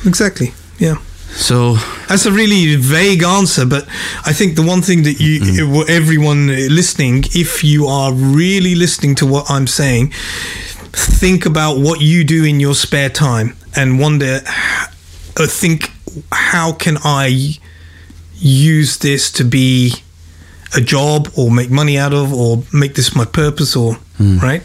exactly 0.07 0.49
yeah 0.79 0.97
So 1.37 1.77
That's 2.09 2.27
a 2.27 2.33
really 2.33 2.77
vague 2.77 3.23
answer, 3.25 3.67
but 3.67 3.87
I 4.25 4.33
think 4.33 4.55
the 4.57 4.63
one 4.63 4.83
thing 4.83 5.03
that 5.03 5.21
you, 5.21 5.41
Mm-hmm. 5.41 5.91
everyone 5.91 6.47
listening, 6.47 7.25
if 7.35 7.65
you 7.65 7.87
are 7.87 8.13
really 8.13 8.75
listening 8.75 9.15
to 9.17 9.27
what 9.27 9.51
I'm 9.51 9.67
saying, 9.67 10.13
think 10.93 11.45
about 11.45 11.79
what 11.79 12.01
you 12.01 12.25
do 12.25 12.45
in 12.45 12.61
your 12.61 12.75
spare 12.75 13.11
time 13.11 13.57
and 13.75 13.99
wonder, 13.99 14.41
uh, 15.37 15.47
think, 15.49 15.91
how 16.33 16.73
can 16.73 16.99
I 17.05 17.59
use 18.37 18.99
this 18.99 19.33
to 19.33 19.45
be 19.45 19.95
a 20.77 20.81
job 20.81 21.29
or 21.37 21.51
make 21.51 21.71
money 21.71 21.99
out 21.99 22.13
of 22.15 22.33
or 22.33 22.63
make 22.73 22.95
this 22.95 23.15
my 23.17 23.25
purpose 23.25 23.75
or, 23.77 23.95
Hmm. 24.19 24.39
right? 24.39 24.63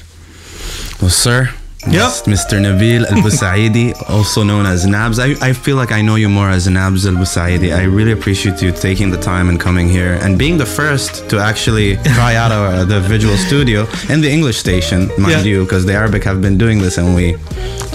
Well, 1.01 1.09
sir. 1.09 1.49
Yep. 1.91 2.11
Mr. 2.33 2.59
Nabil 2.59 3.03
Al 3.05 3.21
Busaidi, 3.23 3.93
also 4.09 4.43
known 4.43 4.65
as 4.65 4.85
Nabs. 4.85 5.17
I, 5.19 5.29
I 5.49 5.53
feel 5.53 5.75
like 5.75 5.91
I 5.91 6.01
know 6.01 6.15
you 6.15 6.29
more 6.29 6.49
as 6.49 6.67
Nabs 6.67 7.05
Al 7.07 7.13
Busaidi. 7.13 7.75
I 7.75 7.83
really 7.83 8.11
appreciate 8.11 8.61
you 8.61 8.71
taking 8.71 9.09
the 9.09 9.17
time 9.17 9.49
and 9.49 9.59
coming 9.59 9.89
here 9.89 10.19
and 10.21 10.37
being 10.37 10.57
the 10.57 10.65
first 10.65 11.27
to 11.29 11.39
actually 11.39 11.97
try 12.15 12.35
out 12.35 12.51
our, 12.51 12.85
the 12.85 12.99
visual 13.01 13.35
studio 13.37 13.87
and 14.09 14.23
the 14.23 14.29
English 14.31 14.57
station, 14.57 15.07
mind 15.17 15.31
Yeah. 15.31 15.51
you, 15.51 15.63
because 15.63 15.85
the 15.85 15.93
Arabic 15.93 16.23
have 16.25 16.41
been 16.41 16.57
doing 16.57 16.77
this 16.79 16.97
and 16.99 17.15
we 17.15 17.33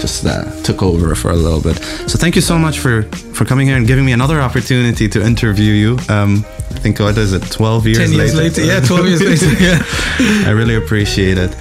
just 0.01 0.25
uh, 0.25 0.43
took 0.63 0.83
over 0.83 1.15
for 1.15 1.31
a 1.31 1.35
little 1.35 1.61
bit. 1.61 1.77
So 2.09 2.17
thank 2.17 2.35
you 2.35 2.41
so 2.41 2.57
much 2.57 2.79
for, 2.79 3.03
for 3.33 3.45
coming 3.45 3.65
here 3.67 3.77
and 3.77 3.87
giving 3.87 4.05
me 4.05 4.11
another 4.11 4.41
opportunity 4.41 5.07
to 5.07 5.23
interview 5.25 5.71
you. 5.71 5.97
Um, 6.09 6.43
think, 6.85 6.99
what 6.99 7.17
is 7.17 7.33
it, 7.33 7.41
12 7.51 7.87
years 7.87 7.97
10 7.97 8.11
years 8.11 8.35
later. 8.35 8.63
Yeah, 8.63 8.79
12 8.79 9.07
years 9.07 9.21
later. 9.21 9.45
Yeah. 9.65 10.47
I 10.47 10.51
really 10.51 10.75
appreciate 10.75 11.37
it. 11.39 11.55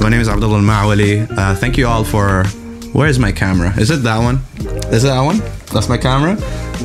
My 0.00 0.08
name 0.08 0.20
is 0.20 0.28
Abdullah 0.28 0.58
Ma'awali. 0.58 1.30
Uh, 1.30 1.54
thank 1.54 1.78
you 1.78 1.86
all 1.86 2.02
for. 2.02 2.44
Where 2.92 3.08
is 3.08 3.18
my 3.18 3.30
camera? 3.32 3.72
Is 3.78 3.90
it 3.90 4.02
that 4.02 4.18
one? 4.18 4.40
Is 4.92 5.04
it 5.04 5.08
that 5.08 5.20
one? 5.20 5.38
That's 5.72 5.88
my 5.88 5.96
camera? 5.96 6.32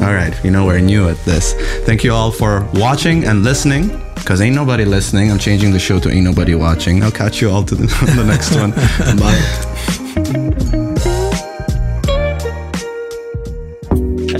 All 0.05 0.13
right, 0.13 0.33
you 0.43 0.51
know 0.51 0.65
we're 0.67 0.79
new 0.79 1.09
at 1.09 1.17
this. 1.25 1.53
Thank 1.85 2.03
you 2.03 2.13
all 2.13 2.31
for 2.31 2.67
watching 2.73 3.25
and 3.25 3.43
listening. 3.43 3.87
Because 4.15 4.39
ain't 4.41 4.55
nobody 4.55 4.85
listening. 4.85 5.31
I'm 5.31 5.39
changing 5.39 5.71
the 5.71 5.79
show 5.79 5.99
to 5.99 6.11
ain't 6.11 6.23
nobody 6.23 6.53
watching. 6.53 7.03
I'll 7.03 7.11
catch 7.11 7.41
you 7.41 7.49
all 7.49 7.63
to 7.63 7.75
the, 7.75 7.87
the 8.15 8.23
next 8.23 8.55
one. 8.55 8.71
Bye. 9.23 9.41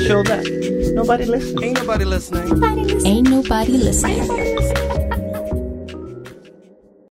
Show 0.08 0.24
that 0.24 0.59
Nobody 0.94 1.26
listening. 1.26 1.64
Ain't 1.64 1.80
nobody 1.80 2.06
listening. 2.06 2.42
Ain't 2.44 2.52
nobody 2.60 2.82
listening. 2.84 3.16
Ain't 3.16 3.30
nobody 3.30 3.78
listening. 3.78 4.89